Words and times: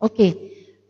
Ok. 0.00 0.22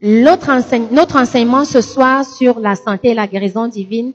Notre 0.03 0.51
enseignement 0.51 1.65
ce 1.65 1.81
soir 1.81 2.25
sur 2.25 2.61
la 2.61 2.75
santé 2.77 3.11
et 3.11 3.15
la 3.15 3.27
guérison 3.27 3.67
divine 3.67 4.13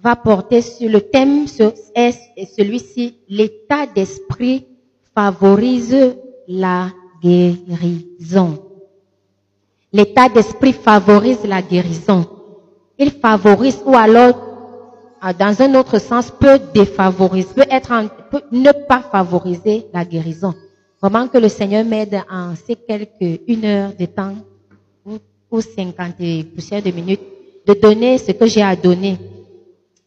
va 0.00 0.16
porter 0.16 0.60
sur 0.62 0.88
le 0.90 1.00
thème 1.00 1.46
est 1.94 2.12
celui-ci. 2.56 3.16
L'état 3.28 3.86
d'esprit 3.86 4.66
favorise 5.14 6.14
la 6.46 6.88
guérison. 7.22 8.58
L'état 9.92 10.28
d'esprit 10.28 10.72
favorise 10.72 11.44
la 11.44 11.62
guérison. 11.62 12.26
Il 12.98 13.10
favorise 13.10 13.80
ou 13.84 13.94
alors, 13.96 14.34
ah, 15.20 15.32
dans 15.32 15.60
un 15.62 15.74
autre 15.74 15.98
sens, 15.98 16.30
peut 16.30 16.60
défavoriser, 16.74 17.48
peut 17.54 17.66
être, 17.70 17.92
peut 18.30 18.42
ne 18.52 18.72
pas 18.72 19.00
favoriser 19.00 19.86
la 19.92 20.04
guérison. 20.04 20.54
Vraiment 21.02 21.26
que 21.26 21.38
le 21.38 21.48
Seigneur 21.48 21.84
m'aide 21.84 22.22
en 22.30 22.54
ces 22.54 22.76
quelques 22.76 23.42
une 23.48 23.64
heure 23.64 23.92
de 23.98 24.06
temps 24.06 24.36
ou, 25.04 25.18
ou 25.50 25.60
cinquante 25.60 26.14
poussières 26.54 26.80
de 26.82 26.92
minutes 26.92 27.20
de 27.66 27.74
donner 27.74 28.18
ce 28.18 28.30
que 28.30 28.46
j'ai 28.46 28.62
à 28.62 28.76
donner. 28.76 29.18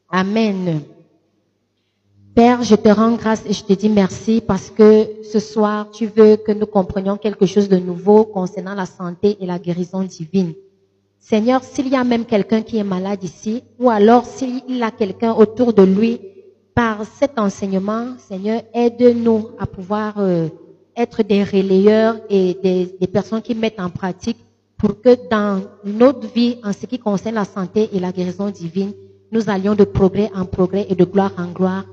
Amen. 0.09 0.81
Père, 2.34 2.63
je 2.63 2.76
te 2.76 2.88
rends 2.88 3.16
grâce 3.16 3.44
et 3.45 3.52
je 3.52 3.63
te 3.66 3.73
dis 3.73 3.90
merci 3.90 4.41
parce 4.45 4.70
que 4.70 5.08
ce 5.23 5.40
soir, 5.40 5.91
tu 5.91 6.05
veux 6.08 6.38
que 6.38 6.54
nous 6.54 6.66
comprenions 6.66 7.18
quelque 7.18 7.46
chose 7.46 7.68
de 7.68 7.77
nouveau 7.77 8.23
concernant 8.23 8.73
la 8.73 8.85
santé 8.85 9.35
et 9.41 9.46
la 9.46 9.59
guérison 9.59 10.04
divine. 10.04 10.54
Seigneur, 11.20 11.63
s'il 11.63 11.90
y 11.90 11.96
a 11.96 12.05
même 12.05 12.23
quelqu'un 12.26 12.62
qui 12.62 12.77
est 12.77 12.84
malade 12.84 13.23
ici, 13.23 13.63
ou 13.80 13.90
alors 13.90 14.26
s'il 14.26 14.82
a 14.82 14.91
quelqu'un 14.91 15.34
autour 15.34 15.73
de 15.73 15.84
lui, 15.84 16.21
par 16.73 17.05
cet 17.05 17.40
enseignement, 17.40 18.18
Seigneur, 18.18 18.62
aide-nous 18.73 19.49
à 19.57 19.66
pouvoir 19.66 20.16
euh, 20.20 20.49
être 20.95 21.23
des 21.23 21.44
relayeurs 21.44 22.17
et 22.30 22.55
des, 22.62 22.95
des 22.99 23.08
personnes 23.08 23.41
qui 23.41 23.55
mettent 23.55 23.80
en 23.80 23.90
pratique 23.90 24.38
pour 24.77 25.02
que 25.02 25.30
dans 25.30 25.63
notre 25.84 26.27
vie, 26.27 26.58
en 26.63 26.73
ce 26.73 26.85
qui 26.85 26.99
concerne 26.99 27.35
la 27.35 27.46
santé 27.46 27.90
et 27.93 27.99
la 27.99 28.12
guérison 28.12 28.49
divine, 28.49 28.93
nous 29.32 29.49
allions 29.49 29.76
de 29.76 29.84
progrès 29.84 30.29
en 30.35 30.46
progrès 30.46 30.85
et 30.90 30.96
de 30.96 31.05
gloire 31.05 31.34
en 31.38 31.48
gloire 31.51 31.85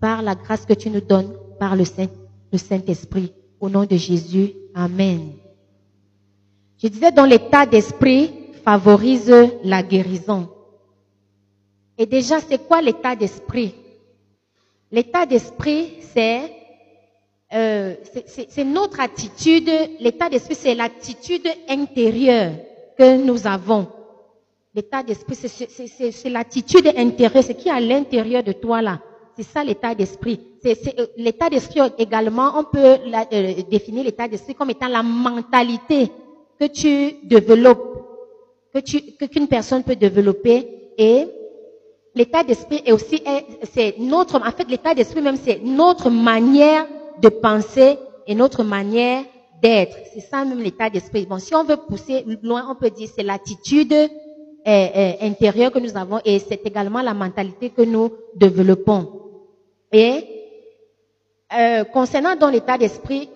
par 0.00 0.22
la 0.22 0.34
grâce 0.34 0.66
que 0.66 0.72
tu 0.74 0.90
nous 0.90 1.00
donnes 1.00 1.32
par 1.58 1.76
le 1.76 1.84
Saint, 1.84 2.08
le 2.52 2.58
Saint-Esprit. 2.58 3.32
Au 3.60 3.68
nom 3.68 3.84
de 3.84 3.96
Jésus. 3.96 4.54
Amen. 4.74 5.34
Je 6.82 6.88
disais, 6.88 7.12
dans 7.12 7.24
l'état 7.26 7.64
d'esprit 7.64 8.32
favorise 8.64 9.32
la 9.62 9.82
guérison. 9.84 10.48
Et 11.96 12.06
déjà, 12.06 12.40
c'est 12.40 12.66
quoi 12.66 12.82
l'état 12.82 13.14
d'esprit? 13.14 13.74
L'état 14.90 15.26
d'esprit, 15.26 15.94
c'est 16.12 16.50
euh, 17.54 17.94
c'est 18.26 18.64
notre 18.64 19.00
attitude. 19.00 19.70
L'état 20.00 20.28
d'esprit, 20.28 20.54
c'est 20.54 20.74
l'attitude 20.74 21.46
intérieure 21.68 22.52
que 22.98 23.16
nous 23.22 23.46
avons. 23.46 23.86
L'état 24.74 25.02
d'esprit, 25.02 25.36
c'est 25.36 26.30
l'attitude 26.30 26.86
intérieure, 26.96 27.44
ce 27.44 27.52
qui 27.52 27.68
est 27.68 27.72
à 27.72 27.80
l'intérieur 27.80 28.42
de 28.42 28.52
toi 28.52 28.80
là. 28.80 29.00
C'est 29.36 29.42
ça 29.42 29.64
l'état 29.64 29.94
d'esprit. 29.94 30.40
Euh, 30.64 30.74
l'état 31.16 31.50
d'esprit 31.50 31.80
également, 31.98 32.52
on 32.58 32.64
peut 32.64 32.78
euh, 32.78 33.62
définir 33.70 34.04
l'état 34.04 34.28
d'esprit 34.28 34.54
comme 34.54 34.70
étant 34.70 34.88
la 34.88 35.02
mentalité 35.02 36.10
que 36.58 36.66
tu 36.66 37.16
développes, 37.24 38.04
que 38.74 39.26
qu'une 39.26 39.48
personne 39.48 39.82
peut 39.82 39.96
développer. 39.96 40.68
Et 40.96 41.26
l'état 42.14 42.42
d'esprit 42.44 42.82
est 42.84 42.92
aussi, 42.92 43.22
c'est 43.72 43.96
notre, 43.98 44.36
en 44.36 44.50
fait, 44.52 44.68
l'état 44.68 44.94
d'esprit 44.94 45.20
même, 45.20 45.36
c'est 45.36 45.60
notre 45.62 46.08
manière 46.10 46.86
de 47.20 47.28
penser 47.28 47.98
et 48.26 48.34
notre 48.34 48.62
manière 48.62 49.24
d'être. 49.62 49.96
C'est 50.12 50.20
ça 50.20 50.44
même 50.44 50.60
l'état 50.60 50.90
d'esprit. 50.90 51.26
Bon, 51.26 51.38
si 51.38 51.54
on 51.54 51.64
veut 51.64 51.76
pousser 51.76 52.24
loin, 52.42 52.66
on 52.70 52.74
peut 52.74 52.90
dire 52.90 53.08
c'est 53.14 53.22
l'attitude 53.22 53.92
euh, 53.92 55.12
intérieure 55.20 55.72
que 55.72 55.78
nous 55.78 55.96
avons 55.96 56.20
et 56.24 56.38
c'est 56.38 56.64
également 56.66 57.02
la 57.02 57.14
mentalité 57.14 57.70
que 57.70 57.82
nous 57.82 58.10
développons. 58.34 59.08
Et 59.92 60.24
euh, 61.52 61.84
concernant 61.84 62.34
dans 62.34 62.48
l'état 62.48 62.78
d'esprit, 62.78 63.28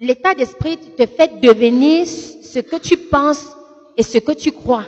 l'état 0.00 0.34
d'esprit 0.34 0.78
te 0.78 1.06
fait 1.06 1.40
devenir 1.40 2.06
ce 2.06 2.60
que 2.60 2.76
tu 2.76 2.96
penses 2.96 3.46
et 3.96 4.02
ce 4.02 4.18
que 4.18 4.32
tu 4.32 4.52
crois. 4.52 4.84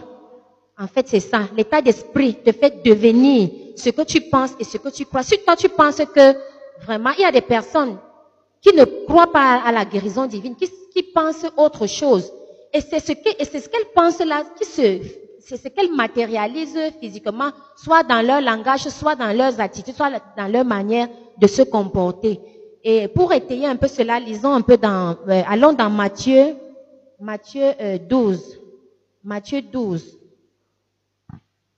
En 0.78 0.86
fait, 0.86 1.08
c'est 1.08 1.20
ça. 1.20 1.48
L'état 1.56 1.82
d'esprit 1.82 2.34
te 2.34 2.52
fait 2.52 2.82
devenir 2.84 3.50
ce 3.76 3.90
que 3.90 4.02
tu 4.02 4.20
penses 4.20 4.52
et 4.60 4.64
ce 4.64 4.78
que 4.78 4.88
tu 4.88 5.04
crois. 5.04 5.22
Si 5.22 5.38
toi 5.44 5.56
tu 5.56 5.68
penses 5.68 6.00
que 6.14 6.34
vraiment 6.82 7.10
il 7.18 7.22
y 7.22 7.24
a 7.24 7.32
des 7.32 7.40
personnes 7.40 7.98
qui 8.60 8.74
ne 8.74 8.84
croient 8.84 9.32
pas 9.32 9.62
à 9.64 9.72
la 9.72 9.84
guérison 9.84 10.26
divine, 10.26 10.56
qui, 10.56 10.68
pensent 11.14 11.46
autre 11.56 11.86
chose, 11.86 12.32
et 12.72 12.80
c'est 12.80 12.98
ce 12.98 13.12
qu'elles 13.12 13.92
pensent 13.94 14.18
là 14.18 14.42
c'est 15.48 15.56
ce 15.56 15.68
qu'elles 15.68 15.94
matérialisent 15.94 16.92
physiquement, 17.00 17.50
soit 17.76 18.02
dans 18.02 18.20
leur 18.20 18.40
langage, 18.40 18.88
soit 18.88 19.14
dans 19.14 19.34
leurs 19.34 19.60
attitudes, 19.60 19.94
soit 19.94 20.10
dans 20.36 20.46
leur 20.46 20.64
manière 20.64 21.08
de 21.38 21.46
se 21.46 21.62
comporter. 21.62 22.38
Et 22.84 23.08
pour 23.08 23.32
étayer 23.32 23.66
un 23.66 23.76
peu 23.76 23.88
cela, 23.88 24.20
lisons 24.20 24.52
un 24.52 24.60
peu 24.60 24.76
dans, 24.76 25.16
euh, 25.28 25.42
allons 25.48 25.72
dans 25.72 25.90
Matthieu, 25.90 26.54
Matthieu 27.20 27.72
12. 28.08 28.56
Euh, 28.56 28.60
Matthieu 29.24 29.62
12. 29.62 30.18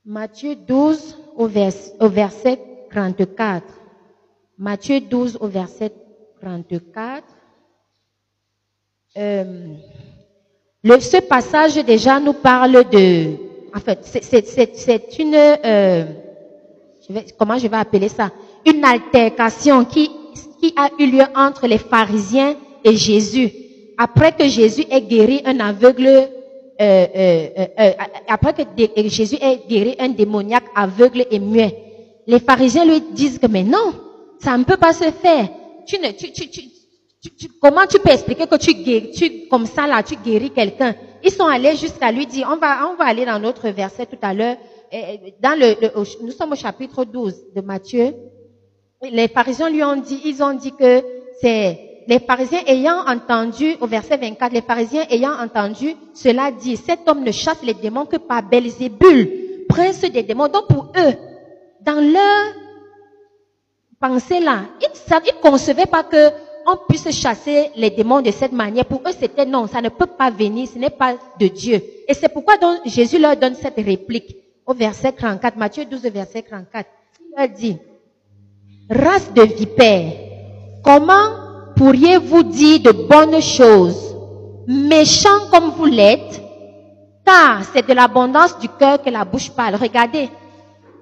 Matthieu 0.05 0.55
12 0.57 1.17
au, 1.37 1.45
au 1.45 2.09
verset 2.09 2.61
34. 2.91 3.80
Matthieu 4.61 5.01
12 5.01 5.39
au 5.41 5.47
verset 5.47 5.91
34. 6.43 7.25
Euh, 9.17 9.75
le, 10.85 11.01
ce 11.01 11.17
passage 11.17 11.77
déjà 11.77 12.21
nous 12.21 12.35
parle 12.35 12.85
de 12.91 13.37
en 13.75 13.81
fait, 13.81 14.01
c'est 14.03 15.19
une, 15.19 15.35
euh, 15.35 16.05
comment 17.39 17.57
je 17.57 17.69
vais 17.69 17.77
appeler 17.79 18.09
ça, 18.11 18.31
une 18.67 18.85
altercation 18.85 19.87
qui, 19.87 20.11
qui 20.61 20.75
a 20.77 20.91
eu 20.99 21.07
lieu 21.11 21.25
entre 21.35 21.67
les 21.67 21.79
pharisiens 21.79 22.55
et 22.85 22.95
Jésus. 22.97 23.51
Après 23.97 24.33
que 24.33 24.47
Jésus 24.47 24.85
ait 24.91 25.01
guéri 25.01 25.41
un 25.47 25.59
aveugle, 25.61 26.07
euh, 26.07 26.29
euh 26.81 27.93
après 28.29 28.53
que 28.53 29.09
Jésus 29.09 29.37
ait 29.41 29.63
guéri 29.67 29.97
un 29.99 30.09
démoniaque 30.11 30.69
aveugle 30.75 31.25
et 31.31 31.39
muet, 31.39 31.79
les 32.27 32.41
pharisiens 32.41 32.85
lui 32.85 33.01
disent 33.13 33.39
que 33.39 33.47
mais 33.47 33.63
non, 33.63 33.95
ça 34.41 34.57
ne 34.57 34.65
peut 34.65 34.77
pas 34.77 34.93
se 34.93 35.11
faire. 35.11 35.49
Tu 35.87 35.99
ne, 35.99 36.11
tu, 36.13 36.33
tu, 36.33 36.49
tu, 36.49 37.49
comment 37.61 37.87
tu 37.87 37.99
peux 37.99 38.11
expliquer 38.11 38.47
que 38.47 38.57
tu 38.57 38.73
guéris, 38.75 39.49
comme 39.49 39.67
ça 39.67 39.87
là, 39.87 40.03
tu 40.03 40.17
guéris 40.17 40.51
quelqu'un? 40.51 40.95
Ils 41.23 41.31
sont 41.31 41.47
allés 41.47 41.77
jusqu'à 41.77 42.11
lui 42.11 42.27
dire, 42.27 42.49
on 42.51 42.57
va, 42.57 42.89
on 42.91 42.97
va 42.97 43.05
aller 43.05 43.27
dans 43.27 43.39
notre 43.39 43.69
verset 43.69 44.07
tout 44.07 44.19
à 44.23 44.33
l'heure, 44.33 44.57
dans 45.43 45.59
le, 45.59 46.25
nous 46.25 46.33
sommes 46.33 46.53
au 46.53 46.57
chapitre 46.57 47.05
12 47.05 47.53
de 47.55 47.61
Matthieu. 47.61 48.15
Les 49.03 49.29
pharisiens 49.29 49.71
lui 49.71 49.85
ont 49.85 49.97
dit, 49.97 50.21
ils 50.25 50.43
ont 50.43 50.55
dit 50.55 50.73
que 50.73 51.03
c'est 51.41 51.79
les 52.07 52.19
pharisiens 52.19 52.63
ayant 52.67 53.07
entendu, 53.07 53.77
au 53.81 53.87
verset 53.87 54.17
24, 54.17 54.53
les 54.53 54.63
pharisiens 54.63 55.05
ayant 55.11 55.33
entendu 55.39 55.95
cela 56.15 56.51
dit, 56.51 56.77
cet 56.77 57.09
homme 57.09 57.23
ne 57.23 57.31
chasse 57.31 57.63
les 57.63 57.75
démons 57.75 58.07
que 58.07 58.17
par 58.17 58.43
Belzébul, 58.43 59.29
prince 59.69 60.01
des 60.01 60.23
démons. 60.23 60.49
Donc 60.49 60.67
pour 60.69 60.93
eux, 60.97 61.15
dans 61.83 62.01
leur 62.01 62.70
pensée 64.01 64.41
là, 64.41 64.63
ils 64.81 65.15
ne 65.15 65.43
concevaient 65.43 65.87
pas 65.87 66.03
que 66.03 66.31
on 66.67 66.77
puisse 66.89 67.11
chasser 67.11 67.71
les 67.77 67.91
démons 67.91 68.21
de 68.21 68.31
cette 68.31 68.53
manière. 68.53 68.85
Pour 68.85 69.01
eux, 69.07 69.13
c'était 69.19 69.47
non, 69.47 69.67
ça 69.67 69.81
ne 69.81 69.89
peut 69.89 70.07
pas 70.07 70.31
venir, 70.31 70.69
ce 70.73 70.79
n'est 70.79 70.91
pas 70.91 71.15
de 71.39 71.47
Dieu. 71.49 71.83
Et 72.07 72.15
c'est 72.15 72.29
pourquoi 72.29 72.55
Jésus 72.85 73.19
leur 73.19 73.37
donne 73.37 73.55
cette 73.55 73.77
réplique 73.77 74.37
au 74.67 74.75
verset 74.75 75.13
34, 75.13 75.57
Matthieu 75.57 75.85
12, 75.85 76.03
verset 76.03 76.43
34. 76.43 76.89
Il 77.21 77.39
leur 77.39 77.49
dit, 77.49 77.77
race 78.91 79.33
de 79.33 79.43
vipères, 79.43 80.13
comment 80.85 81.73
pourriez-vous 81.77 82.43
dire 82.43 82.81
de 82.81 82.93
bonnes 82.93 83.41
choses, 83.41 84.17
méchants 84.67 85.49
comme 85.51 85.71
vous 85.71 85.87
l'êtes, 85.87 86.43
car 87.25 87.63
c'est 87.73 87.87
de 87.87 87.95
l'abondance 87.95 88.59
du 88.59 88.69
cœur 88.69 89.03
que 89.03 89.11
la 89.11 89.25
bouche 89.25 89.51
parle. 89.51 89.77
Regardez, 89.77 90.29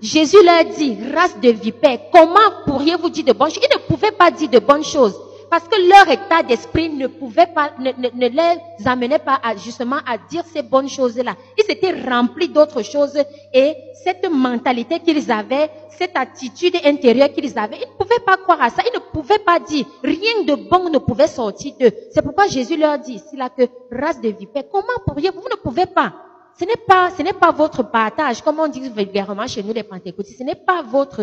Jésus 0.01 0.43
leur 0.45 0.65
dit, 0.77 0.97
race 1.15 1.39
de 1.41 1.51
vipères, 1.51 1.99
comment 2.13 2.39
pourriez-vous 2.67 3.11
dire 3.11 3.25
de 3.25 3.33
bonnes 3.33 3.51
choses? 3.51 3.65
Ils 3.71 3.77
ne 3.77 3.87
pouvaient 3.87 4.13
pas 4.13 4.31
dire 4.31 4.49
de 4.49 4.59
bonnes 4.59 4.85
choses. 4.85 5.19
Parce 5.51 5.65
que 5.65 5.77
leur 5.89 6.11
état 6.11 6.43
d'esprit 6.43 6.91
ne 6.91 7.07
pouvait 7.07 7.47
pas, 7.47 7.71
ne, 7.79 8.29
les 8.29 8.87
amenait 8.87 9.19
pas 9.19 9.41
à, 9.43 9.57
justement 9.57 9.97
à 10.07 10.19
dire 10.19 10.45
ces 10.53 10.63
bonnes 10.63 10.89
choses-là. 10.89 11.37
Ils 11.57 11.73
étaient 11.73 11.95
remplis 12.03 12.49
d'autres 12.49 12.83
choses 12.83 13.19
et 13.55 13.75
cette 14.05 14.31
mentalité 14.31 15.01
qu'ils 15.01 15.33
avaient, 15.33 15.71
cette 15.91 16.17
attitude 16.17 16.77
intérieure 16.85 17.33
qu'ils 17.33 17.59
avaient, 17.59 17.79
ils 17.79 17.89
ne 17.89 17.97
pouvaient 18.05 18.25
pas 18.25 18.37
croire 18.37 18.61
à 18.61 18.71
ça. 18.71 18.83
Ils 18.87 18.95
ne 18.95 19.13
pouvaient 19.13 19.39
pas 19.39 19.59
dire, 19.59 19.87
rien 20.05 20.45
de 20.45 20.55
bon 20.55 20.91
ne 20.91 20.99
pouvait 20.99 21.27
sortir 21.27 21.73
d'eux. 21.81 21.93
C'est 22.13 22.23
pourquoi 22.23 22.47
Jésus 22.47 22.77
leur 22.77 22.99
dit 22.99 23.15
ici 23.15 23.37
là 23.37 23.49
que 23.49 23.63
race 23.91 24.21
de 24.21 24.29
vipères, 24.29 24.65
comment 24.71 24.87
pourriez-vous, 25.07 25.41
vous 25.41 25.49
ne 25.51 25.63
pouvez 25.63 25.87
pas. 25.87 26.13
Ce 26.59 26.65
n'est 26.65 26.77
pas, 26.87 27.11
ce 27.17 27.23
n'est 27.23 27.33
pas 27.33 27.53
votre 27.53 27.85
partage, 27.85 28.43
comme 28.43 28.59
on 28.59 28.67
dit 28.69 28.81
vulgairement 28.89 29.47
chez 29.47 29.63
nous 29.63 29.73
les 29.73 29.85
pentecôtistes. 29.85 30.39
Ce 30.39 30.45
n'est 30.45 30.57
pas 30.57 30.83
votre, 30.83 31.23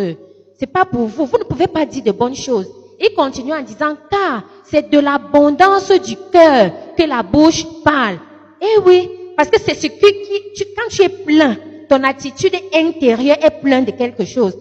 c'est 0.58 0.72
pas 0.72 0.86
pour 0.86 1.08
vous. 1.08 1.26
Vous 1.26 1.38
ne 1.38 1.44
pouvez 1.44 1.68
pas 1.68 1.86
dire 1.86 2.04
de 2.04 2.12
bonnes 2.12 2.36
choses. 2.36 2.68
Il 3.00 3.14
continue 3.14 3.54
en 3.54 3.62
disant, 3.62 3.96
car 4.10 4.44
c'est 4.64 4.90
de 4.90 5.00
l'abondance 5.00 5.92
du 5.92 6.16
cœur 6.32 6.72
que 6.98 7.04
la 7.04 7.22
bouche 7.22 7.66
parle. 7.84 8.20
Eh 8.62 8.80
oui, 8.86 9.10
parce 9.36 9.50
que 9.50 9.60
c'est 9.60 9.76
ce 9.76 9.88
qui, 9.88 10.66
quand 10.78 10.88
tu 10.90 11.02
es 11.02 11.10
plein, 11.10 11.58
ton 11.90 12.02
attitude 12.04 12.56
intérieure 12.74 13.38
est 13.42 13.60
pleine 13.62 13.84
de 13.84 13.92
quelque 13.92 14.24
chose. 14.24 14.58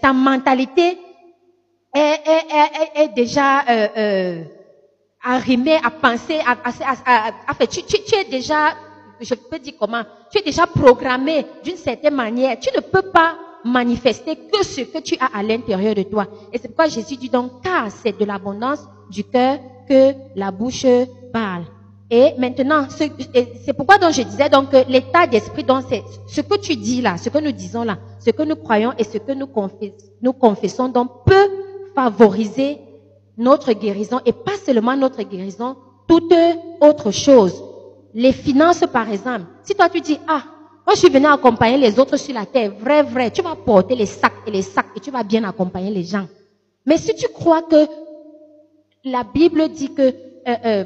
ta 0.00 0.12
mentalité 0.14 0.96
est, 1.94 3.08
déjà 3.14 3.60
euh, 3.68 3.88
euh, 3.96 4.42
arrimée 5.22 5.78
à 5.84 5.90
penser, 5.90 6.38
à, 6.46 6.56
à, 6.64 7.30
à, 7.48 7.66
tu, 7.66 7.82
tu, 7.82 8.02
tu 8.02 8.14
es 8.14 8.24
déjà, 8.24 8.74
je 9.20 9.34
peux 9.34 9.58
dire 9.58 9.74
comment, 9.78 10.02
tu 10.30 10.38
es 10.38 10.42
déjà 10.42 10.66
programmé 10.66 11.46
d'une 11.64 11.76
certaine 11.76 12.14
manière. 12.14 12.58
Tu 12.58 12.70
ne 12.74 12.80
peux 12.80 13.10
pas 13.10 13.36
manifester 13.64 14.36
que 14.36 14.64
ce 14.64 14.82
que 14.82 14.98
tu 14.98 15.16
as 15.18 15.36
à 15.36 15.42
l'intérieur 15.42 15.94
de 15.94 16.02
toi. 16.02 16.26
Et 16.52 16.58
c'est 16.58 16.68
pourquoi 16.68 16.88
Jésus 16.88 17.16
dit 17.16 17.28
donc, 17.28 17.62
car 17.62 17.90
c'est 17.90 18.18
de 18.18 18.24
l'abondance 18.24 18.80
du 19.10 19.24
cœur 19.24 19.58
que 19.88 20.12
la 20.34 20.50
bouche 20.50 20.86
parle. 21.32 21.64
Et 22.08 22.34
maintenant, 22.38 22.86
c'est 22.88 23.72
pourquoi 23.72 23.98
donc 23.98 24.12
je 24.12 24.22
disais 24.22 24.48
donc 24.48 24.70
que 24.70 24.88
l'état 24.88 25.26
d'esprit, 25.26 25.64
donc 25.64 25.84
c'est 25.88 26.04
ce 26.28 26.40
que 26.40 26.56
tu 26.56 26.76
dis 26.76 27.02
là, 27.02 27.16
ce 27.16 27.28
que 27.30 27.38
nous 27.38 27.50
disons 27.50 27.82
là, 27.82 27.98
ce 28.20 28.30
que 28.30 28.44
nous 28.44 28.54
croyons 28.54 28.92
et 28.96 29.02
ce 29.02 29.18
que 29.18 29.32
nous, 29.32 29.48
nous 30.22 30.32
confessons, 30.32 30.88
donc 30.88 31.24
peut 31.24 31.48
favoriser 31.96 32.78
notre 33.36 33.72
guérison 33.72 34.20
et 34.24 34.32
pas 34.32 34.56
seulement 34.64 34.96
notre 34.96 35.22
guérison, 35.24 35.76
toute 36.06 36.32
autre 36.80 37.10
chose. 37.10 37.60
Les 38.18 38.32
finances, 38.32 38.82
par 38.90 39.10
exemple. 39.10 39.44
Si 39.62 39.74
toi 39.74 39.90
tu 39.90 40.00
dis, 40.00 40.18
ah, 40.26 40.42
moi 40.86 40.94
je 40.94 41.00
suis 41.00 41.10
venu 41.10 41.26
accompagner 41.26 41.76
les 41.76 41.98
autres 41.98 42.16
sur 42.16 42.32
la 42.32 42.46
terre, 42.46 42.72
vrai, 42.80 43.02
vrai, 43.02 43.30
tu 43.30 43.42
vas 43.42 43.54
porter 43.54 43.94
les 43.94 44.06
sacs 44.06 44.32
et 44.46 44.50
les 44.50 44.62
sacs 44.62 44.86
et 44.96 45.00
tu 45.00 45.10
vas 45.10 45.22
bien 45.22 45.44
accompagner 45.44 45.90
les 45.90 46.02
gens. 46.02 46.26
Mais 46.86 46.96
si 46.96 47.14
tu 47.14 47.28
crois 47.28 47.60
que 47.60 47.86
la 49.04 49.22
Bible 49.22 49.68
dit 49.68 49.92
que 49.92 50.00
euh, 50.00 50.54
euh, 50.64 50.84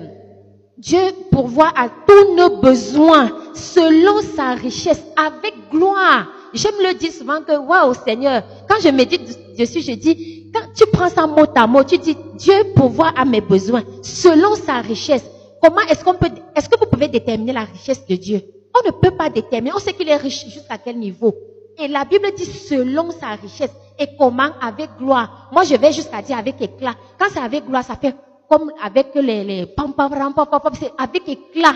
Dieu 0.76 0.98
pourvoit 1.30 1.72
à 1.76 1.88
tous 1.88 2.34
nos 2.34 2.56
besoins 2.56 3.30
selon 3.54 4.22
sa 4.34 4.54
richesse, 4.54 5.04
avec 5.16 5.54
gloire. 5.70 6.26
J'aime 6.52 6.74
le 6.80 6.94
dire 6.94 7.12
souvent 7.12 7.42
que, 7.42 7.56
waouh 7.56 7.94
Seigneur, 7.94 8.42
quand 8.68 8.80
je 8.82 8.88
médite 8.88 9.56
dessus, 9.56 9.82
je 9.82 9.92
dis, 9.92 10.50
quand 10.52 10.66
tu 10.74 10.84
prends 10.92 11.08
ça 11.08 11.28
mot 11.28 11.44
à 11.54 11.66
mot, 11.68 11.84
tu 11.84 11.96
dis, 11.96 12.16
Dieu 12.34 12.54
pourvoit 12.74 13.12
à 13.16 13.24
mes 13.24 13.40
besoins 13.40 13.84
selon 14.02 14.56
sa 14.56 14.80
richesse. 14.80 15.24
Comment 15.62 15.82
est-ce 15.82 16.04
qu'on 16.04 16.14
peut, 16.14 16.30
est-ce 16.54 16.68
que 16.68 16.78
vous 16.78 16.86
pouvez 16.86 17.08
déterminer 17.08 17.52
la 17.52 17.64
richesse 17.64 18.06
de 18.06 18.16
Dieu? 18.16 18.42
On 18.74 18.86
ne 18.86 18.92
peut 18.92 19.10
pas 19.16 19.28
déterminer. 19.28 19.72
On 19.74 19.78
sait 19.78 19.92
qu'il 19.92 20.08
est 20.08 20.16
riche 20.16 20.46
jusqu'à 20.46 20.78
quel 20.78 20.98
niveau. 20.98 21.34
Et 21.78 21.88
la 21.88 22.04
Bible 22.04 22.28
dit 22.36 22.44
selon 22.44 23.10
sa 23.10 23.30
richesse. 23.30 23.72
Et 23.98 24.06
comment? 24.18 24.50
Avec 24.60 24.90
gloire. 24.98 25.48
Moi, 25.52 25.64
je 25.64 25.74
vais 25.74 25.92
jusqu'à 25.92 26.22
dire 26.22 26.38
avec 26.38 26.60
éclat. 26.60 26.94
Quand 27.18 27.26
c'est 27.30 27.40
avec 27.40 27.66
gloire, 27.66 27.84
ça 27.84 27.96
fait 27.96 28.14
comme 28.48 28.72
avec 28.82 29.14
les, 29.14 29.44
les 29.44 29.66
pam, 29.66 29.92
pam, 29.92 30.10
pam, 30.10 30.34
pam, 30.34 30.46
pam, 30.46 30.72
c'est 30.74 30.92
avec 30.98 31.28
éclat. 31.28 31.74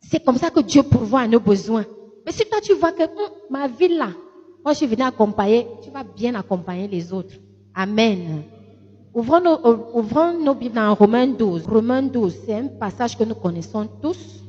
C'est 0.00 0.24
comme 0.24 0.36
ça 0.36 0.50
que 0.50 0.60
Dieu 0.60 0.82
pourvoit 0.82 1.20
à 1.20 1.28
nos 1.28 1.40
besoins. 1.40 1.84
Mais 2.24 2.32
si 2.32 2.44
toi 2.48 2.60
tu 2.62 2.74
vois 2.74 2.92
que 2.92 3.02
hum, 3.02 3.30
ma 3.50 3.68
vie 3.68 3.88
là, 3.88 4.08
moi 4.64 4.72
je 4.72 4.78
suis 4.78 4.86
venu 4.86 5.02
accompagner, 5.02 5.66
tu 5.82 5.90
vas 5.90 6.04
bien 6.04 6.34
accompagner 6.34 6.88
les 6.88 7.12
autres. 7.12 7.34
Amen. 7.74 8.44
Ouvrons 9.14 9.40
nos, 9.40 9.58
ouvrons 9.92 10.38
nos 10.38 10.54
Bibles 10.54 10.74
dans 10.74 10.94
Romains 10.94 11.26
12. 11.26 11.66
Romains 11.66 12.02
12, 12.02 12.34
c'est 12.46 12.54
un 12.54 12.68
passage 12.68 13.16
que 13.16 13.24
nous 13.24 13.34
connaissons 13.34 13.86
tous. 14.00 14.42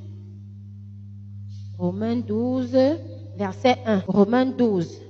Romains 1.77 2.15
12, 2.15 2.77
verset 3.35 3.75
1. 3.85 4.03
Romains 4.07 4.45
12, 4.45 5.01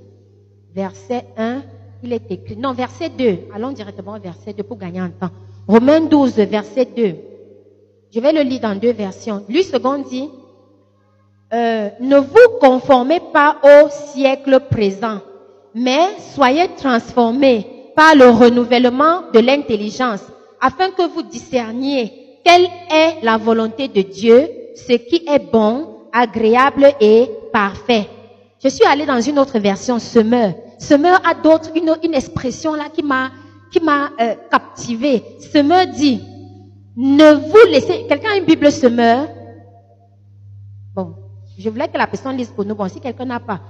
verset 0.74 1.26
1. 1.38 1.62
Il 2.02 2.14
est 2.14 2.32
écrit. 2.32 2.58
Non, 2.58 2.74
verset 2.74 3.10
2. 3.10 3.42
Allons 3.54 3.72
directement 3.72 4.16
au 4.16 4.20
verset 4.20 4.54
2 4.54 4.64
pour 4.64 4.78
gagner 4.78 5.00
un 5.00 5.12
temps. 5.12 5.30
Romains 5.68 6.02
12, 6.02 6.36
verset 6.38 6.86
2. 6.86 7.16
Je 8.12 8.20
vais 8.20 8.34
le 8.34 8.42
lire 8.42 8.62
dans 8.62 8.76
deux 8.76 8.94
versions. 8.94 9.44
Lui, 9.48 9.64
second 9.64 10.00
dit, 10.00 10.30
euh, 11.54 11.90
ne 12.00 12.18
vous 12.18 12.58
conformez 12.60 13.20
pas 13.32 13.58
au 13.64 13.90
siècle 13.90 14.62
présent, 14.72 15.20
mais 15.76 16.18
soyez 16.34 16.70
transformés 16.76 17.83
par 17.96 18.16
le 18.16 18.30
renouvellement 18.30 19.24
de 19.34 19.40
l'intelligence, 19.40 20.22
afin 20.60 20.90
que 20.92 21.08
vous 21.08 21.24
discerniez 21.24 22.40
quelle 22.44 22.68
est 22.92 23.24
la 23.24 23.38
volonté 23.38 23.88
de 23.88 24.02
Dieu, 24.02 24.50
ce 24.76 24.94
qui 24.94 25.24
est 25.28 25.52
bon, 25.52 26.08
agréable 26.12 26.94
et 27.00 27.30
parfait. 27.52 28.08
Je 28.64 28.70
suis 28.70 28.86
allée 28.86 29.06
dans 29.06 29.22
une 29.22 29.40
autre 29.40 29.60
version, 29.60 30.00
semeur. 30.00 30.54
Semeur 30.80 31.22
a 31.26 31.34
d'autres, 31.34 31.72
une, 31.76 31.96
une 32.04 32.14
expression 32.14 32.74
là 32.74 32.86
qui 32.94 33.04
m'a 33.04 33.32
qui 33.72 33.80
m'a 33.80 34.12
euh, 34.22 34.36
captivé. 34.52 35.24
Semeur 35.40 35.88
dit, 35.88 36.22
ne 36.96 37.34
vous 37.34 37.72
laissez, 37.72 38.06
quelqu'un 38.08 38.34
a 38.34 38.38
une 38.38 38.46
Bible 38.46 38.72
semeur? 38.72 39.28
Bon, 40.94 41.16
je 41.58 41.70
voulais 41.70 41.88
que 41.88 41.98
la 41.98 42.06
personne 42.06 42.38
lise 42.38 42.50
pour 42.50 42.66
nous. 42.66 42.76
Bon, 42.76 42.88
si 42.88 43.00
quelqu'un 43.00 43.26
n'a 43.26 43.40
pas. 43.40 43.62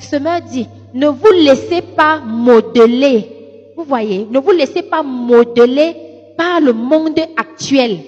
Semeur 0.00 0.40
dit, 0.40 0.66
ne 0.92 1.06
vous 1.06 1.32
laissez 1.32 1.80
pas 1.80 2.18
modeler. 2.18 3.39
Vous 3.80 3.86
voyez, 3.86 4.26
ne 4.30 4.38
vous 4.38 4.50
laissez 4.50 4.82
pas 4.82 5.02
modeler 5.02 5.96
par 6.36 6.60
le 6.60 6.74
monde 6.74 7.18
actuel. 7.34 8.00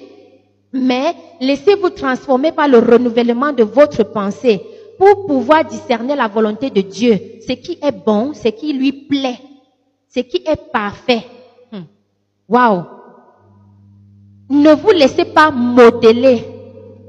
Mais 0.70 1.14
laissez-vous 1.40 1.88
transformer 1.88 2.52
par 2.52 2.68
le 2.68 2.78
renouvellement 2.78 3.52
de 3.52 3.64
votre 3.64 4.02
pensée 4.02 4.60
pour 4.98 5.24
pouvoir 5.26 5.64
discerner 5.64 6.14
la 6.14 6.28
volonté 6.28 6.68
de 6.68 6.82
Dieu, 6.82 7.18
ce 7.48 7.54
qui 7.54 7.78
est 7.82 8.04
bon, 8.04 8.34
ce 8.34 8.48
qui 8.48 8.74
lui 8.74 8.92
plaît 8.92 9.38
ce 10.14 10.20
qui 10.20 10.42
est 10.46 10.70
parfait. 10.70 11.24
Hmm. 11.72 11.84
Waouh. 12.46 12.84
Ne 14.50 14.74
vous 14.74 14.90
laissez 14.90 15.24
pas 15.24 15.50
modeler. 15.50 16.44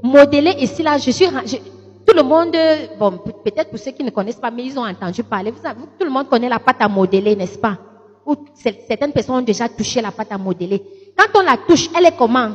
Modeler 0.02 0.54
ici, 0.60 0.82
là, 0.82 0.96
je 0.96 1.10
suis, 1.10 1.26
tout 1.26 2.16
le 2.16 2.22
monde, 2.22 2.56
bon, 2.98 3.18
peut-être 3.44 3.68
pour 3.68 3.78
ceux 3.78 3.90
qui 3.90 4.04
ne 4.04 4.08
connaissent 4.10 4.40
pas, 4.40 4.50
mais 4.50 4.64
ils 4.64 4.78
ont 4.78 4.86
entendu 4.86 5.22
parler. 5.22 5.52
Tout 5.52 6.04
le 6.06 6.10
monde 6.10 6.30
connaît 6.30 6.48
la 6.48 6.58
pâte 6.58 6.80
à 6.80 6.88
modeler, 6.88 7.36
n'est-ce 7.36 7.58
pas? 7.58 7.76
Certaines 8.88 9.12
personnes 9.12 9.36
ont 9.36 9.42
déjà 9.42 9.68
touché 9.68 10.00
la 10.00 10.10
pâte 10.10 10.32
à 10.32 10.38
modeler. 10.38 10.82
Quand 11.16 11.38
on 11.40 11.42
la 11.42 11.56
touche, 11.56 11.88
elle 11.96 12.06
est 12.06 12.16
comment? 12.16 12.50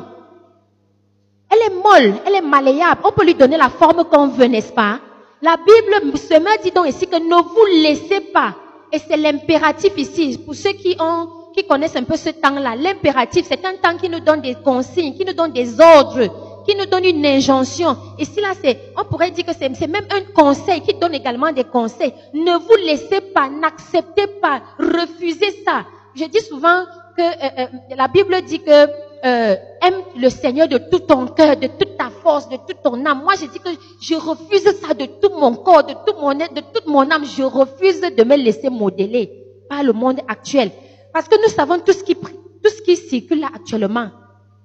Elle 1.51 1.71
est 1.71 1.75
molle, 1.75 2.21
elle 2.25 2.36
est 2.36 2.42
malléable. 2.42 3.01
On 3.04 3.12
peut 3.12 3.25
lui 3.25 3.36
donner 3.36 3.57
la 3.57 3.69
forme 3.69 4.04
qu'on 4.06 4.27
veut, 4.27 4.45
n'est-ce 4.45 4.71
pas? 4.74 5.00
La 5.42 5.56
Bible 5.57 6.18
se 6.18 6.33
met 6.39 6.57
dit 6.63 6.71
donc 6.71 6.88
ici 6.88 7.07
que 7.07 7.16
ne 7.16 7.42
vous 7.42 7.81
laissez 7.83 8.19
pas 8.19 8.56
et 8.92 9.00
c'est 9.00 9.18
l'impératif 9.18 9.94
ici, 9.98 10.38
pour 10.44 10.56
ceux 10.56 10.74
qui 10.74 10.95
ont, 11.00 11.30
qui 11.56 11.66
connaissent 11.66 11.95
un 11.95 12.04
peu 12.04 12.18
ce 12.18 12.30
temps-là. 12.30 12.75
L'impératif, 12.75 13.45
c'est 13.48 13.63
un 13.66 13.75
temps 13.75 13.98
qui 13.98 14.10
nous 14.10 14.19
donne 14.19 14.42
des 14.42 14.56
consignes, 14.56 15.16
qui 15.16 15.24
nous 15.25 15.33
donne 15.33 15.51
des 15.51 15.80
ordres, 15.80 16.49
qui 16.69 16.75
nous 16.75 16.86
donne 16.86 17.06
une 17.06 17.25
injonction. 17.25 17.97
Ici, 18.19 18.40
là, 18.42 18.49
c'est, 18.61 18.78
on 18.95 19.04
pourrait 19.04 19.31
dire 19.31 19.44
que 19.45 19.54
c'est, 19.57 19.69
même 19.88 20.06
un 20.11 20.21
conseil 20.33 20.81
qui 20.81 20.94
donne 20.94 21.16
également 21.16 21.52
des 21.52 21.64
conseils. 21.64 22.14
Ne 22.33 22.59
vous 22.59 22.76
laissez 22.85 23.21
pas, 23.21 23.49
n'acceptez 23.49 24.28
pas, 24.40 24.61
refusez 24.78 25.64
ça. 25.66 25.85
Je 26.14 26.26
dis 26.26 26.42
souvent 26.42 26.83
que 27.18 27.23
euh, 27.23 27.49
euh, 27.59 27.95
la 27.95 28.07
Bible 28.07 28.35
dit 28.44 28.59
que 28.59 28.71
euh, 28.71 29.56
aime 29.81 30.02
le 30.16 30.30
Seigneur 30.30 30.68
de 30.68 30.78
tout 30.78 30.99
ton 30.99 31.26
cœur, 31.28 31.57
de 31.57 31.68
toute 31.68 31.97
ta 31.97 32.11
force, 32.11 32.47
de 32.49 32.57
toute 32.57 32.83
ton 32.83 33.04
âme. 33.04 33.23
Moi, 33.23 33.33
je 33.42 33.47
dis 33.47 33.59
que 33.59 33.69
je 33.99 34.14
refuse 34.14 34.64
ça 34.80 34.94
de 34.94 35.06
tout 35.06 35.33
mon 35.35 35.56
corps, 35.56 35.83
de 35.83 35.94
tout 36.06 36.19
mon 36.21 36.35
de 36.35 36.61
toute 36.71 36.85
mon 36.85 37.09
âme. 37.09 37.26
Je 37.26 37.42
refuse 37.44 38.02
de 38.02 38.23
me 38.23 38.35
laisser 38.35 38.69
modeler 38.69 39.31
par 39.68 39.81
le 39.81 39.94
monde 39.94 40.19
actuel. 40.28 40.69
Parce 41.11 41.28
que 41.28 41.35
nous 41.42 41.52
savons 41.52 41.80
tout 41.80 41.94
ce 41.94 42.04
qui, 42.04 42.14
tout 42.16 42.69
ce 42.69 42.81
qui 42.83 42.95
circule 42.95 43.40
là 43.40 43.49
actuellement. 43.56 44.09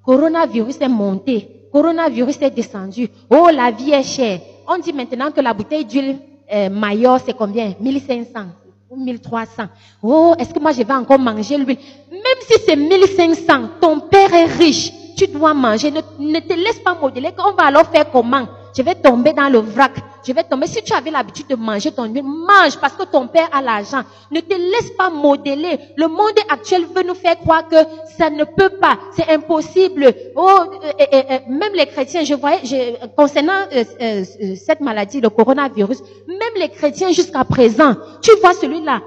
Coronavirus 0.05 0.83
est 0.83 0.89
monté. 0.89 1.54
Coronavirus 1.75 2.39
est 2.41 2.51
descendu. 2.51 3.09
Oh, 3.29 3.49
la 3.53 3.73
vie 3.73 3.91
est 3.91 4.05
chère. 4.05 4.39
On 4.69 4.79
dit 4.79 4.93
maintenant 4.93 5.33
que 5.33 5.41
la 5.41 5.53
bouteille 5.53 5.85
d'huile 5.85 6.19
euh, 6.53 6.71
Mayor, 6.71 7.19
c'est 7.27 7.37
combien? 7.37 7.75
1500 7.81 8.29
ou 8.89 8.97
1300. 9.05 9.65
Oh, 10.01 10.35
est-ce 10.39 10.55
que 10.55 10.61
moi 10.61 10.71
je 10.71 10.85
vais 10.85 10.93
encore 10.93 11.19
manger 11.19 11.59
l'huile? 11.59 11.79
Même 12.13 12.41
si 12.43 12.55
c'est 12.65 12.77
1500, 12.77 13.71
ton 13.81 13.99
père 13.99 14.33
est 14.33 14.45
riche, 14.45 14.93
tu 15.17 15.27
dois 15.27 15.53
manger. 15.53 15.91
Ne, 15.91 16.39
te 16.39 16.53
laisse 16.53 16.79
pas 16.79 16.95
modeler. 16.95 17.31
On 17.39 17.55
va 17.55 17.65
alors 17.65 17.91
faire 17.91 18.09
comment? 18.09 18.47
Je 18.77 18.83
vais 18.83 18.97
tomber 18.97 19.33
dans 19.33 19.49
le 19.49 19.59
vrac. 19.59 19.93
Je 20.27 20.33
vais 20.33 20.43
tomber. 20.43 20.67
Si 20.67 20.83
tu 20.83 20.93
avais 20.93 21.11
l'habitude 21.11 21.47
de 21.47 21.55
manger 21.55 21.93
ton 21.93 22.05
huile, 22.05 22.25
mange 22.25 22.77
parce 22.81 22.95
que 22.95 23.05
ton 23.05 23.29
père 23.29 23.49
a 23.53 23.63
l'argent. 23.63 24.03
Ne 24.33 24.41
te 24.41 24.55
laisse 24.55 24.91
pas 24.99 25.11
modeler. 25.11 25.79
Le 25.97 26.09
monde 26.09 26.39
actuel 26.51 26.85
veut 26.95 27.05
nous 27.05 27.15
faire 27.15 27.39
croire 27.39 27.69
que 27.69 27.77
ça 28.19 28.31
ne 28.31 28.43
peut 28.43 28.71
pas. 28.81 28.99
C'est 29.17 29.29
impossible. 29.31 30.13
Oh, 30.35 30.49
euh, 30.83 30.91
euh, 31.01 31.23
euh, 31.31 31.39
même 31.49 31.73
les 31.75 31.87
chrétiens, 31.87 32.25
je 32.25 32.35
voyais, 32.35 32.61
je, 32.65 33.07
concernant 33.15 33.67
cette 34.57 34.81
maladie, 34.81 35.21
le 35.21 35.31
coronavirus, 35.31 36.03
même 36.27 36.55
les 36.57 36.69
chrétiens 36.69 37.13
jusqu'à 37.13 37.45
présent, 37.45 37.95
tu 38.21 38.33
vois 38.41 38.55
celui-là. 38.55 39.01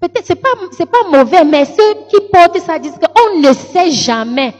Peut-être 0.00 0.24
c'est 0.24 0.34
pas 0.34 0.48
c'est 0.72 0.90
pas 0.90 1.04
mauvais, 1.08 1.44
mais 1.44 1.64
ceux 1.64 1.94
qui 2.08 2.16
portent 2.32 2.58
ça 2.58 2.76
disent 2.80 2.98
qu'on 2.98 3.38
ne 3.38 3.52
sait 3.52 3.92
jamais. 3.92 4.52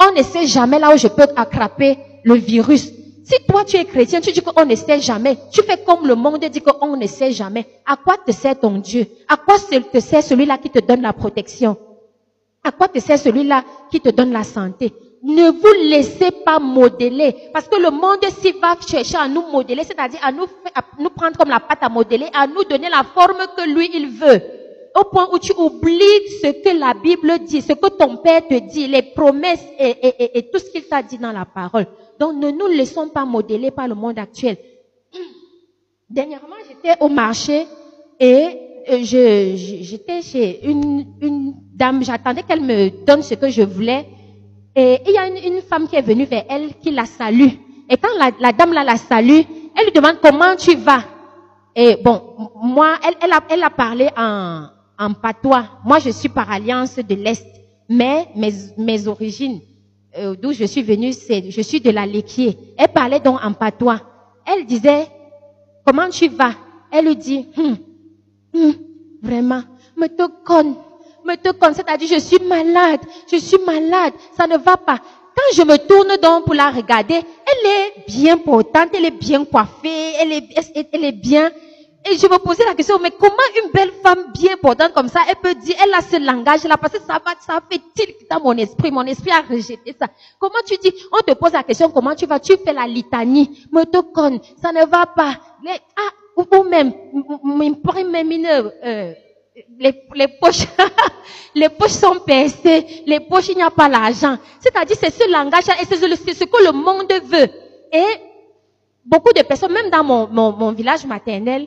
On 0.00 0.12
ne 0.12 0.24
sait 0.24 0.48
jamais 0.48 0.80
là 0.80 0.92
où 0.92 0.98
je 0.98 1.06
peux 1.06 1.26
attraper 1.36 1.98
le 2.24 2.34
virus. 2.34 2.97
Si 3.28 3.34
toi 3.46 3.62
tu 3.62 3.76
es 3.76 3.84
chrétien, 3.84 4.22
tu 4.22 4.32
dis 4.32 4.40
qu'on 4.40 4.64
ne 4.64 4.74
sait 4.74 5.00
jamais. 5.00 5.36
Tu 5.52 5.62
fais 5.62 5.76
comme 5.84 6.06
le 6.06 6.14
monde 6.14 6.42
dit 6.46 6.62
qu'on 6.62 6.96
ne 6.96 7.06
sait 7.06 7.30
jamais. 7.30 7.66
À 7.84 7.94
quoi 7.94 8.16
te 8.16 8.32
sert 8.32 8.58
ton 8.58 8.78
Dieu? 8.78 9.06
À 9.28 9.36
quoi 9.36 9.56
te 9.58 10.00
sert 10.00 10.22
celui-là 10.22 10.56
qui 10.56 10.70
te 10.70 10.78
donne 10.78 11.02
la 11.02 11.12
protection? 11.12 11.76
À 12.64 12.72
quoi 12.72 12.88
te 12.88 12.98
sert 13.00 13.18
celui-là 13.18 13.64
qui 13.90 14.00
te 14.00 14.08
donne 14.08 14.32
la 14.32 14.44
santé? 14.44 14.94
Ne 15.22 15.50
vous 15.50 15.90
laissez 15.90 16.30
pas 16.30 16.58
modeler. 16.58 17.36
Parce 17.52 17.68
que 17.68 17.76
le 17.76 17.90
monde 17.90 18.24
s'y 18.40 18.52
va 18.52 18.76
chercher 18.88 19.18
à 19.18 19.28
nous 19.28 19.42
modeler, 19.52 19.84
c'est-à-dire 19.84 20.20
à 20.22 20.32
nous, 20.32 20.46
nous 20.98 21.10
prendre 21.10 21.36
comme 21.36 21.50
la 21.50 21.60
pâte 21.60 21.82
à 21.82 21.90
modeler, 21.90 22.28
à 22.32 22.46
nous 22.46 22.64
donner 22.64 22.88
la 22.88 23.02
forme 23.02 23.44
que 23.54 23.68
lui, 23.68 23.90
il 23.92 24.08
veut. 24.08 24.40
Au 24.98 25.04
point 25.04 25.28
où 25.30 25.38
tu 25.38 25.52
oublies 25.52 26.00
ce 26.42 26.46
que 26.62 26.78
la 26.78 26.94
Bible 26.94 27.40
dit, 27.40 27.60
ce 27.60 27.74
que 27.74 27.88
ton 27.88 28.16
Père 28.16 28.48
te 28.48 28.58
dit, 28.72 28.86
les 28.86 29.02
promesses 29.02 29.66
et 29.78 30.48
tout 30.50 30.58
ce 30.58 30.70
qu'il 30.70 30.84
t'a 30.84 31.02
dit 31.02 31.18
dans 31.18 31.32
la 31.32 31.44
parole. 31.44 31.86
Donc 32.18 32.34
ne 32.36 32.50
nous 32.50 32.66
laissons 32.68 33.08
pas 33.08 33.24
modeler 33.24 33.70
par 33.70 33.88
le 33.88 33.94
monde 33.94 34.18
actuel. 34.18 34.56
Dernièrement, 36.10 36.56
j'étais 36.68 36.96
au 37.00 37.08
marché 37.08 37.66
et 38.18 38.58
euh, 38.90 38.98
j'étais 39.02 40.22
chez 40.22 40.66
une, 40.66 41.06
une 41.20 41.54
dame, 41.74 42.02
j'attendais 42.02 42.42
qu'elle 42.42 42.62
me 42.62 43.04
donne 43.04 43.22
ce 43.22 43.34
que 43.34 43.48
je 43.48 43.62
voulais. 43.62 44.08
Et 44.74 44.98
il 45.06 45.12
y 45.12 45.18
a 45.18 45.26
une, 45.26 45.54
une, 45.54 45.60
femme 45.62 45.88
qui 45.88 45.96
est 45.96 46.02
venue 46.02 46.24
vers 46.24 46.44
elle, 46.48 46.74
qui 46.74 46.90
la 46.90 47.04
salue. 47.04 47.48
Et 47.90 47.96
quand 47.96 48.16
la, 48.18 48.30
la 48.40 48.52
dame 48.52 48.72
là 48.72 48.84
la 48.84 48.96
salue, 48.96 49.40
elle 49.76 49.84
lui 49.84 49.92
demande 49.92 50.18
comment 50.22 50.56
tu 50.56 50.76
vas? 50.76 51.04
Et 51.74 51.96
bon, 52.02 52.20
moi, 52.62 52.96
elle, 53.06 53.14
elle, 53.22 53.32
a, 53.32 53.40
elle 53.50 53.62
a 53.62 53.70
parlé 53.70 54.08
en, 54.16 54.66
en 54.98 55.12
patois. 55.14 55.64
Moi, 55.84 55.98
je 56.00 56.10
suis 56.10 56.28
par 56.28 56.50
alliance 56.50 56.96
de 56.96 57.14
l'Est. 57.14 57.46
Mais 57.88 58.28
mes, 58.34 58.52
mes 58.76 59.06
origines, 59.08 59.60
euh, 60.16 60.34
d'où 60.34 60.52
je 60.52 60.64
suis 60.64 60.82
venue, 60.82 61.12
c'est, 61.12 61.50
je 61.50 61.60
suis 61.60 61.80
de 61.80 61.90
la 61.90 62.06
Léquier. 62.06 62.56
Elle 62.76 62.88
parlait 62.88 63.20
donc 63.20 63.38
en 63.42 63.52
patois. 63.52 64.00
Elle 64.46 64.64
disait, 64.64 65.06
comment 65.84 66.08
tu 66.08 66.28
vas? 66.28 66.54
Elle 66.90 67.06
lui 67.06 67.16
dit, 67.16 67.46
hum, 67.56 67.76
hum, 68.54 68.74
vraiment, 69.22 69.62
me 69.96 70.06
te 70.06 70.26
conne, 70.44 70.74
me 71.24 71.34
te 71.36 71.50
conne. 71.52 71.74
C'est-à-dire, 71.74 72.08
je 72.08 72.20
suis 72.20 72.38
malade, 72.38 73.00
je 73.30 73.36
suis 73.36 73.58
malade, 73.66 74.14
ça 74.36 74.46
ne 74.46 74.56
va 74.56 74.76
pas. 74.76 74.98
Quand 74.98 75.54
je 75.54 75.62
me 75.62 75.76
tourne 75.76 76.16
donc 76.20 76.46
pour 76.46 76.54
la 76.54 76.70
regarder, 76.70 77.14
elle 77.14 77.70
est 77.70 78.04
bien 78.08 78.38
portante, 78.38 78.88
elle 78.94 79.04
est 79.04 79.10
bien 79.10 79.44
coiffée, 79.44 80.14
elle 80.20 80.32
est, 80.32 80.88
elle 80.92 81.04
est 81.04 81.12
bien. 81.12 81.50
Et 82.10 82.16
je 82.16 82.26
me 82.26 82.38
posais 82.38 82.64
la 82.64 82.74
question, 82.74 82.98
mais 83.02 83.10
comment 83.10 83.34
une 83.62 83.70
belle 83.70 83.92
femme 84.02 84.32
bien 84.32 84.56
portante 84.56 84.92
comme 84.94 85.08
ça, 85.08 85.20
elle 85.28 85.36
peut 85.36 85.54
dire, 85.54 85.74
elle 85.82 85.92
a 85.92 86.00
ce 86.00 86.16
langage-là, 86.24 86.76
parce 86.78 86.94
que 86.94 87.00
ça 87.00 87.20
va, 87.24 87.32
ça 87.40 87.60
fait 87.70 87.80
tilt 87.94 88.16
dans 88.30 88.40
mon 88.40 88.56
esprit, 88.56 88.90
mon 88.90 89.02
esprit 89.02 89.30
a 89.30 89.42
rejeté 89.42 89.94
ça. 89.98 90.06
Comment 90.38 90.54
tu 90.66 90.76
dis, 90.78 90.92
on 91.12 91.18
te 91.18 91.32
pose 91.36 91.52
la 91.52 91.62
question, 91.62 91.90
comment 91.90 92.14
tu 92.14 92.26
vas, 92.26 92.40
tu 92.40 92.54
fais 92.64 92.72
la 92.72 92.86
litanie, 92.86 93.66
me 93.72 93.84
te 93.84 93.98
conne, 93.98 94.40
ça 94.62 94.72
ne 94.72 94.86
va 94.86 95.06
pas. 95.06 95.34
Les, 95.62 95.72
ah, 95.96 96.10
ou 96.36 96.62
même, 96.64 96.92
euh, 98.84 99.12
les, 99.78 100.02
les 100.14 100.28
poches, 100.40 100.66
les 101.54 101.68
poches 101.68 101.90
sont 101.90 102.20
percées, 102.20 103.02
les 103.06 103.20
poches, 103.20 103.48
il 103.50 103.56
n'y 103.56 103.62
a 103.62 103.70
pas 103.70 103.88
l'argent. 103.88 104.38
C'est-à-dire, 104.60 104.96
c'est 104.98 105.12
ce 105.12 105.30
langage-là, 105.30 105.74
et 105.82 105.84
c'est 105.84 105.96
ce 105.96 106.44
que 106.44 106.64
le 106.64 106.72
monde 106.72 107.12
veut. 107.24 107.48
Et 107.92 108.20
beaucoup 109.04 109.32
de 109.34 109.42
personnes, 109.42 109.72
même 109.72 109.90
dans 109.90 110.04
mon, 110.04 110.26
mon, 110.28 110.52
mon 110.52 110.72
village 110.72 111.04
maternel, 111.04 111.66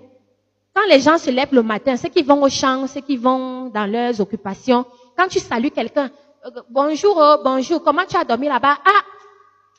quand 0.73 0.87
les 0.89 0.99
gens 1.01 1.17
se 1.17 1.29
lèvent 1.29 1.53
le 1.53 1.63
matin, 1.63 1.97
ceux 1.97 2.09
qui 2.09 2.21
vont 2.23 2.41
au 2.41 2.49
champ, 2.49 2.87
ceux 2.87 3.01
qui 3.01 3.17
vont 3.17 3.67
dans 3.69 3.85
leurs 3.85 4.19
occupations, 4.21 4.85
quand 5.17 5.27
tu 5.27 5.39
salues 5.39 5.71
quelqu'un, 5.71 6.09
euh, 6.45 6.61
bonjour, 6.69 7.17
oh, 7.19 7.37
bonjour, 7.43 7.83
comment 7.83 8.03
tu 8.07 8.15
as 8.15 8.23
dormi 8.23 8.47
là-bas? 8.47 8.77
Ah, 8.85 9.01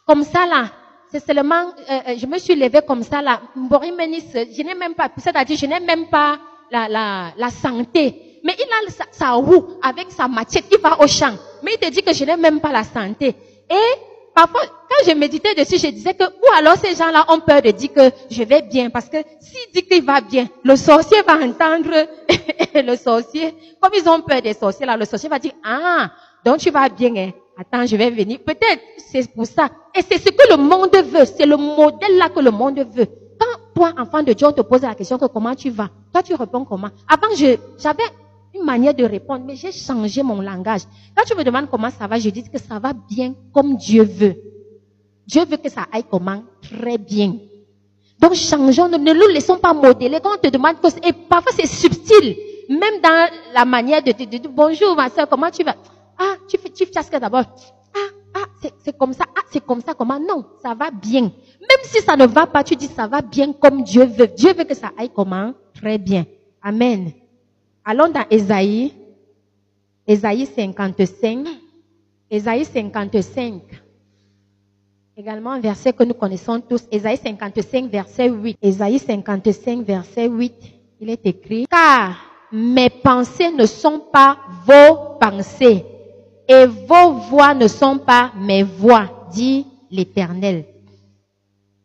comme 0.06 0.22
ça 0.22 0.46
là. 0.46 0.66
C'est 1.10 1.24
seulement, 1.24 1.72
euh, 1.90 2.00
euh 2.08 2.14
je 2.16 2.26
me 2.26 2.38
suis 2.38 2.54
levée 2.54 2.80
comme 2.86 3.02
ça 3.02 3.20
là. 3.20 3.40
Je 3.54 4.62
n'ai 4.62 4.74
même 4.74 4.94
pas, 4.94 5.10
c'est-à-dire, 5.16 5.56
je 5.56 5.66
n'ai 5.66 5.80
même 5.80 6.08
pas 6.08 6.38
la, 6.70 6.88
la, 6.88 7.32
la 7.36 7.50
santé. 7.50 8.40
Mais 8.44 8.56
il 8.58 8.64
a 8.64 8.90
sa, 8.90 9.04
sa 9.10 9.32
roue 9.32 9.78
avec 9.82 10.10
sa 10.10 10.26
machette, 10.26 10.66
il 10.70 10.78
va 10.78 11.00
au 11.00 11.06
champ. 11.06 11.34
Mais 11.62 11.72
il 11.74 11.78
te 11.78 11.90
dit 11.90 12.02
que 12.02 12.12
je 12.12 12.24
n'ai 12.24 12.36
même 12.36 12.60
pas 12.60 12.72
la 12.72 12.84
santé. 12.84 13.34
Et 13.70 14.11
Parfois, 14.34 14.62
quand 14.88 15.10
je 15.10 15.14
méditais 15.14 15.54
dessus, 15.54 15.78
je 15.78 15.88
disais 15.88 16.14
que, 16.14 16.24
ou 16.24 16.52
alors 16.56 16.76
ces 16.76 16.94
gens-là 16.94 17.26
ont 17.28 17.40
peur 17.40 17.60
de 17.60 17.70
dire 17.70 17.92
que 17.92 18.10
je 18.30 18.42
vais 18.42 18.62
bien, 18.62 18.88
parce 18.90 19.08
que 19.08 19.18
s'il 19.40 19.72
dit 19.74 19.82
qu'il 19.82 20.04
va 20.04 20.20
bien, 20.20 20.48
le 20.64 20.76
sorcier 20.76 21.22
va 21.22 21.34
entendre, 21.34 22.08
le 22.74 22.96
sorcier, 22.96 23.54
comme 23.80 23.92
ils 23.94 24.08
ont 24.08 24.22
peur 24.22 24.40
des 24.40 24.54
sorciers 24.54 24.86
là, 24.86 24.96
le 24.96 25.04
sorcier 25.04 25.28
va 25.28 25.38
dire, 25.38 25.52
ah, 25.64 26.10
donc 26.44 26.58
tu 26.58 26.70
vas 26.70 26.88
bien, 26.88 27.14
hein. 27.16 27.30
Attends, 27.58 27.86
je 27.86 27.96
vais 27.96 28.10
venir. 28.10 28.38
Peut-être 28.44 28.80
c'est 28.96 29.30
pour 29.32 29.46
ça. 29.46 29.68
Et 29.94 30.00
c'est 30.02 30.18
ce 30.18 30.30
que 30.30 30.50
le 30.50 30.56
monde 30.56 30.96
veut. 30.96 31.24
C'est 31.26 31.46
le 31.46 31.56
modèle 31.56 32.16
là 32.16 32.28
que 32.30 32.40
le 32.40 32.50
monde 32.50 32.78
veut. 32.78 33.06
Quand 33.38 33.60
toi, 33.74 33.92
enfant 33.98 34.22
de 34.22 34.32
Dieu, 34.32 34.46
on 34.46 34.52
te 34.52 34.62
pose 34.62 34.82
la 34.82 34.94
question 34.94 35.18
que 35.18 35.26
comment 35.26 35.54
tu 35.54 35.70
vas, 35.70 35.88
toi 36.12 36.22
tu 36.22 36.34
réponds 36.34 36.64
comment? 36.64 36.88
Avant, 37.08 37.34
j'avais 37.36 38.02
une 38.54 38.64
manière 38.64 38.94
de 38.94 39.04
répondre, 39.04 39.44
mais 39.46 39.56
j'ai 39.56 39.72
changé 39.72 40.22
mon 40.22 40.40
langage. 40.40 40.82
Quand 41.16 41.24
tu 41.24 41.36
me 41.36 41.44
demandes 41.44 41.68
comment 41.70 41.90
ça 41.90 42.06
va, 42.06 42.18
je 42.18 42.28
dis 42.28 42.42
que 42.42 42.58
ça 42.58 42.78
va 42.78 42.92
bien 42.92 43.34
comme 43.52 43.76
Dieu 43.76 44.02
veut. 44.02 44.36
Dieu 45.26 45.44
veut 45.44 45.56
que 45.56 45.70
ça 45.70 45.86
aille 45.92 46.04
comment? 46.10 46.42
Très 46.60 46.98
bien. 46.98 47.36
Donc 48.20 48.34
changeons, 48.34 48.88
ne 48.88 48.98
nous 48.98 49.28
laissons 49.28 49.56
pas 49.56 49.72
modeler. 49.72 50.20
Quand 50.22 50.34
on 50.34 50.38
te 50.38 50.48
demande, 50.48 50.76
et 51.04 51.12
parfois 51.12 51.52
c'est 51.54 51.66
subtil, 51.66 52.36
même 52.68 53.00
dans 53.02 53.30
la 53.54 53.64
manière 53.64 54.02
de 54.02 54.12
te 54.12 54.22
dire 54.22 54.40
bonjour 54.50 54.94
ma 54.94 55.08
soeur, 55.10 55.28
comment 55.28 55.50
tu 55.50 55.64
vas? 55.64 55.76
Ah, 56.18 56.34
tu 56.48 56.58
fais, 56.58 56.70
tu 56.70 56.84
fais 56.86 57.20
d'abord. 57.20 57.44
Ah, 57.94 57.98
ah, 58.34 58.68
c'est 58.84 58.96
comme 58.96 59.12
ça. 59.12 59.24
Ah, 59.36 59.42
c'est 59.50 59.64
comme 59.64 59.80
ça. 59.80 59.94
Comment? 59.94 60.20
Non, 60.20 60.44
ça 60.62 60.74
va 60.74 60.90
bien. 60.90 61.22
Même 61.22 61.82
si 61.82 62.00
ça 62.00 62.16
ne 62.16 62.26
va 62.26 62.46
pas, 62.46 62.62
tu 62.62 62.76
dis 62.76 62.86
ça 62.86 63.06
va 63.06 63.22
bien 63.22 63.52
comme 63.52 63.82
Dieu 63.82 64.04
veut. 64.04 64.28
Dieu 64.28 64.52
veut 64.52 64.64
que 64.64 64.74
ça 64.74 64.90
aille 64.96 65.10
comment? 65.14 65.52
Très 65.74 65.98
bien. 65.98 66.24
Amen. 66.62 67.12
Allons 67.84 68.08
dans 68.08 68.24
Ésaïe, 68.30 68.92
Ésaïe 70.06 70.46
55, 70.46 71.46
Ésaïe 72.30 72.64
55. 72.64 73.62
Également 75.16 75.50
un 75.50 75.60
verset 75.60 75.92
que 75.92 76.04
nous 76.04 76.14
connaissons 76.14 76.60
tous, 76.60 76.84
Ésaïe 76.90 77.16
55, 77.16 77.90
verset 77.90 78.30
8. 78.30 78.56
Ésaïe 78.62 78.98
55, 78.98 79.84
verset 79.84 80.28
8, 80.28 80.54
il 81.00 81.10
est 81.10 81.26
écrit, 81.26 81.66
car 81.68 82.16
mes 82.52 82.88
pensées 82.88 83.50
ne 83.50 83.66
sont 83.66 84.00
pas 84.12 84.38
vos 84.64 85.18
pensées 85.20 85.84
et 86.48 86.66
vos 86.66 87.12
voix 87.28 87.52
ne 87.54 87.66
sont 87.66 87.98
pas 87.98 88.32
mes 88.36 88.62
voix, 88.62 89.26
dit 89.32 89.66
l'Éternel. 89.90 90.64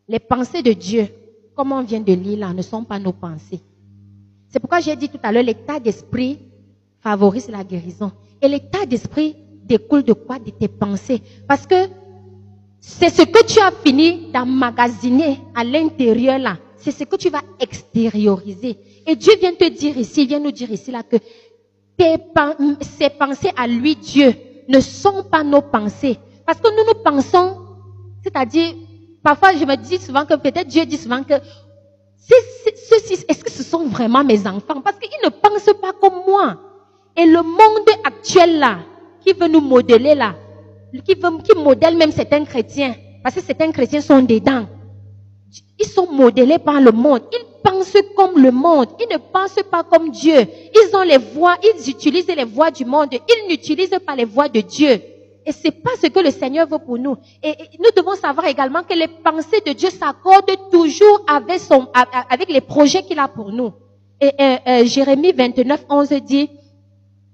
Les 0.07 0.19
pensées 0.19 0.61
de 0.61 0.73
Dieu, 0.73 1.07
comme 1.55 1.71
on 1.71 1.81
vient 1.81 1.99
de 1.99 2.13
lire 2.13 2.39
là, 2.39 2.53
ne 2.53 2.61
sont 2.61 2.83
pas 2.83 2.99
nos 2.99 3.13
pensées. 3.13 3.61
C'est 4.49 4.59
pourquoi 4.59 4.79
j'ai 4.79 4.95
dit 4.95 5.09
tout 5.09 5.19
à 5.23 5.31
l'heure, 5.31 5.43
l'état 5.43 5.79
d'esprit 5.79 6.39
favorise 7.01 7.49
la 7.49 7.63
guérison. 7.63 8.11
Et 8.41 8.47
l'état 8.47 8.85
d'esprit 8.85 9.35
découle 9.63 10.03
de 10.03 10.13
quoi? 10.13 10.39
De 10.39 10.51
tes 10.51 10.67
pensées. 10.67 11.21
Parce 11.47 11.67
que 11.67 11.75
c'est 12.79 13.09
ce 13.09 13.23
que 13.23 13.45
tu 13.45 13.59
as 13.59 13.71
fini 13.71 14.31
d'emmagasiner 14.31 15.39
à 15.55 15.63
l'intérieur 15.63 16.39
là. 16.39 16.57
C'est 16.77 16.91
ce 16.91 17.03
que 17.03 17.15
tu 17.15 17.29
vas 17.29 17.41
extérioriser. 17.59 18.77
Et 19.05 19.15
Dieu 19.15 19.33
vient 19.39 19.53
te 19.53 19.67
dire 19.69 19.97
ici, 19.97 20.25
vient 20.25 20.39
nous 20.39 20.51
dire 20.51 20.71
ici 20.71 20.91
là 20.91 21.03
que 21.03 21.17
tes, 21.97 22.17
ses 22.97 23.09
pensées 23.09 23.51
à 23.57 23.67
lui, 23.67 23.95
Dieu, 23.95 24.33
ne 24.69 24.79
sont 24.79 25.23
pas 25.23 25.43
nos 25.43 25.61
pensées. 25.61 26.17
Parce 26.45 26.59
que 26.59 26.69
nous 26.69 26.85
nous 26.85 27.03
pensons, 27.03 27.57
c'est-à-dire, 28.23 28.75
parfois 29.23 29.53
je 29.53 29.65
me 29.65 29.75
dis 29.75 29.97
souvent 29.97 30.25
que 30.25 30.35
peut-être 30.35 30.67
Dieu 30.67 30.85
dit 30.85 30.97
souvent 30.97 31.23
que 31.23 31.33
est-ce 33.29 33.43
que 33.43 33.51
ce 33.51 33.63
sont 33.63 33.87
vraiment 33.87 34.23
mes 34.23 34.45
enfants? 34.47 34.81
Parce 34.81 34.97
qu'ils 34.99 35.09
ne 35.23 35.29
pensent 35.29 35.73
pas 35.81 35.93
comme 35.93 36.21
moi. 36.27 36.57
Et 37.15 37.25
le 37.25 37.41
monde 37.41 37.89
actuel 38.03 38.59
là, 38.59 38.79
qui 39.21 39.33
veut 39.33 39.47
nous 39.47 39.61
modeler 39.61 40.15
là, 40.15 40.35
qui, 41.05 41.15
veut, 41.15 41.41
qui 41.43 41.57
modèle 41.57 41.97
même 41.97 42.11
certains 42.11 42.45
chrétiens, 42.45 42.95
parce 43.23 43.35
que 43.35 43.41
certains 43.41 43.71
chrétiens 43.71 44.01
sont 44.01 44.21
dedans. 44.21 44.67
Ils 45.79 45.85
sont 45.87 46.11
modélés 46.11 46.59
par 46.59 46.81
le 46.81 46.91
monde. 46.91 47.21
Ils 47.31 47.45
pensent 47.63 47.97
comme 48.15 48.41
le 48.41 48.51
monde. 48.51 48.87
Ils 48.99 49.13
ne 49.13 49.17
pensent 49.17 49.63
pas 49.69 49.83
comme 49.83 50.09
Dieu. 50.09 50.39
Ils 50.39 50.95
ont 50.95 51.03
les 51.03 51.17
voix, 51.17 51.55
ils 51.63 51.89
utilisent 51.89 52.27
les 52.27 52.43
voix 52.43 52.71
du 52.71 52.85
monde. 52.85 53.09
Ils 53.13 53.47
n'utilisent 53.49 53.97
pas 54.05 54.15
les 54.15 54.25
voix 54.25 54.49
de 54.49 54.61
Dieu. 54.61 54.99
Et 55.47 55.53
c'est 55.53 55.71
pas 55.71 55.91
ce 56.01 56.07
que 56.07 56.19
le 56.19 56.29
Seigneur 56.29 56.67
veut 56.67 56.77
pour 56.77 56.97
nous. 56.97 57.15
Et, 57.41 57.53
nous 57.79 57.89
devons 57.95 58.15
savoir 58.15 58.47
également 58.47 58.83
que 58.83 58.93
les 58.93 59.07
pensées 59.07 59.61
de 59.65 59.71
Dieu 59.71 59.89
s'accordent 59.89 60.69
toujours 60.69 61.21
avec 61.25 61.61
son, 61.61 61.87
avec 62.29 62.49
les 62.51 62.59
projets 62.59 63.01
qu'il 63.03 63.17
a 63.17 63.29
pour 63.29 63.49
nous. 63.53 63.71
Et 64.19 64.29
euh, 64.41 64.57
euh, 64.67 64.85
Jérémie 64.85 65.31
29, 65.31 65.85
11 65.89 66.09
dit, 66.25 66.49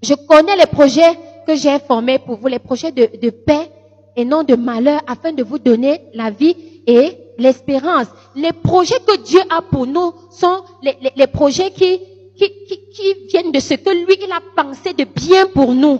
je 0.04 0.14
connais 0.14 0.56
les 0.56 0.68
projets 0.68 1.18
que 1.48 1.56
j'ai 1.56 1.80
formés 1.80 2.20
pour 2.20 2.36
vous, 2.38 2.48
les 2.48 2.60
projets 2.60 2.92
de, 2.92 3.30
paix 3.32 3.72
et 4.16 4.24
non 4.26 4.44
de 4.44 4.56
malheur, 4.56 5.02
afin 5.08 5.34
de 5.34 5.42
vous 5.42 5.58
donner 5.58 6.02
la 6.14 6.30
vie 6.30 6.56
et 6.86 7.18
l'espérance. 7.40 8.08
Les 8.36 8.52
projets 8.54 9.00
que 9.08 9.18
Dieu 9.24 9.40
a 9.50 9.64
pour 9.64 9.88
nous 9.88 10.14
sont 10.30 10.62
les, 10.84 10.96
les, 11.02 11.14
les 11.16 11.28
projets 11.28 11.72
qui, 11.72 12.00
qui, 12.38 12.52
qui, 12.68 12.80
qui 12.94 13.14
viennent 13.30 13.52
de 13.52 13.60
ce 13.60 13.74
que 13.74 13.90
lui, 13.90 14.20
il 14.22 14.32
a 14.32 14.40
pensé 14.56 14.94
de 14.94 15.04
bien 15.06 15.48
pour 15.48 15.74
nous. 15.74 16.00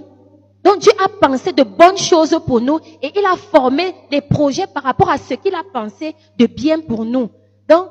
Donc 0.64 0.80
Dieu 0.80 0.92
a 1.04 1.10
pensé 1.10 1.52
de 1.52 1.64
bonnes 1.64 1.98
choses 1.98 2.38
pour 2.46 2.62
nous 2.62 2.80
et 3.02 3.12
il 3.16 3.26
a 3.26 3.36
formé 3.36 3.94
des 4.10 4.22
projets 4.22 4.68
par 4.68 4.84
rapport 4.84 5.10
à 5.10 5.18
ce 5.18 5.34
qu'il 5.34 5.54
a 5.56 5.64
pensé 5.74 6.16
de 6.38 6.46
bien 6.46 6.80
pour 6.80 7.04
nous. 7.04 7.30
Donc, 7.68 7.90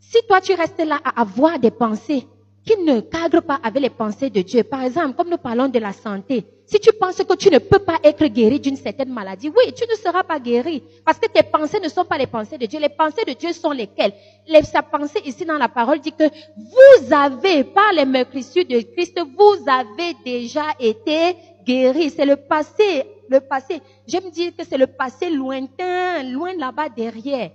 si 0.00 0.18
toi 0.28 0.40
tu 0.40 0.54
restes 0.54 0.84
là 0.84 0.98
à 1.04 1.22
avoir 1.22 1.58
des 1.58 1.70
pensées 1.70 2.26
qui 2.64 2.76
ne 2.82 3.00
cadre 3.00 3.40
pas 3.40 3.58
avec 3.62 3.82
les 3.82 3.90
pensées 3.90 4.30
de 4.30 4.40
Dieu. 4.40 4.62
Par 4.62 4.82
exemple, 4.82 5.14
comme 5.14 5.28
nous 5.30 5.38
parlons 5.38 5.68
de 5.68 5.78
la 5.78 5.92
santé, 5.92 6.44
si 6.66 6.78
tu 6.78 6.90
penses 6.92 7.16
que 7.16 7.34
tu 7.34 7.50
ne 7.50 7.58
peux 7.58 7.80
pas 7.80 7.98
être 8.04 8.24
guéri 8.26 8.60
d'une 8.60 8.76
certaine 8.76 9.12
maladie, 9.12 9.48
oui, 9.48 9.72
tu 9.74 9.84
ne 9.90 9.96
seras 9.96 10.22
pas 10.22 10.38
guéri. 10.38 10.82
Parce 11.04 11.18
que 11.18 11.26
tes 11.26 11.42
pensées 11.42 11.80
ne 11.80 11.88
sont 11.88 12.04
pas 12.04 12.16
les 12.16 12.26
pensées 12.26 12.56
de 12.58 12.66
Dieu. 12.66 12.78
Les 12.80 12.88
pensées 12.88 13.24
de 13.26 13.32
Dieu 13.32 13.52
sont 13.52 13.72
lesquelles? 13.72 14.12
Les, 14.46 14.62
Sa 14.62 14.82
pensée 14.82 15.20
ici 15.24 15.44
dans 15.44 15.58
la 15.58 15.68
parole 15.68 16.00
dit 16.00 16.12
que 16.12 16.24
vous 16.56 17.12
avez, 17.12 17.64
par 17.64 17.92
les 17.92 18.04
meurtrissures 18.04 18.64
de 18.64 18.80
Christ, 18.80 19.20
vous 19.36 19.56
avez 19.68 20.14
déjà 20.24 20.66
été 20.78 21.36
guéri. 21.64 22.10
C'est 22.10 22.26
le 22.26 22.36
passé, 22.36 23.04
le 23.28 23.40
passé. 23.40 23.80
J'aime 24.06 24.30
dire 24.30 24.54
que 24.56 24.64
c'est 24.64 24.78
le 24.78 24.86
passé 24.86 25.30
lointain, 25.30 26.22
loin 26.24 26.54
là-bas 26.54 26.88
derrière. 26.88 27.50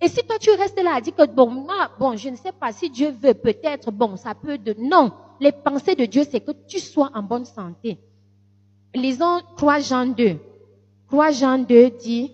Et 0.00 0.08
si 0.08 0.22
toi 0.26 0.36
tu 0.38 0.50
restes 0.50 0.80
là 0.82 1.00
dire 1.00 1.14
que 1.14 1.26
bon, 1.26 1.48
moi, 1.48 1.90
bon, 1.98 2.16
je 2.16 2.28
ne 2.28 2.36
sais 2.36 2.52
pas 2.52 2.72
si 2.72 2.90
Dieu 2.90 3.10
veut, 3.10 3.34
peut-être, 3.34 3.90
bon, 3.90 4.16
ça 4.16 4.34
peut 4.34 4.58
de, 4.58 4.74
non. 4.78 5.12
Les 5.40 5.52
pensées 5.52 5.94
de 5.94 6.04
Dieu, 6.04 6.24
c'est 6.30 6.40
que 6.40 6.52
tu 6.66 6.78
sois 6.78 7.10
en 7.14 7.22
bonne 7.22 7.44
santé. 7.44 7.98
Lisons 8.94 9.40
3 9.56 9.80
Jean 9.80 10.06
2. 10.06 10.36
3 11.08 11.30
Jean 11.30 11.58
2 11.58 11.90
dit, 11.90 12.32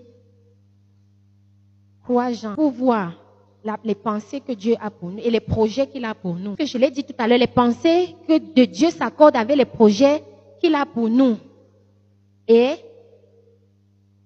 3 2.05 2.33
Jean, 2.33 2.55
pour 2.55 2.71
voir 2.71 3.13
les 3.85 3.95
pensées 3.95 4.41
que 4.41 4.53
Dieu 4.53 4.75
a 4.81 4.91
pour 4.91 5.11
nous 5.11 5.19
et 5.19 5.31
les 5.31 5.41
projets 5.41 5.87
qu'il 5.87 6.05
a 6.05 6.15
pour 6.15 6.35
nous. 6.35 6.57
Que 6.57 6.67
je 6.67 6.79
l'ai 6.79 6.91
dit 6.91 7.05
tout 7.05 7.15
à 7.19 7.29
l'heure, 7.29 7.39
les 7.39 7.47
pensées 7.47 8.17
que 8.27 8.39
de 8.39 8.65
Dieu 8.65 8.91
s'accordent 8.91 9.37
avec 9.37 9.57
les 9.57 9.65
projets 9.65 10.23
qu'il 10.63 10.75
a 10.75 10.87
pour 10.87 11.09
nous. 11.09 11.37
Et 12.47 12.77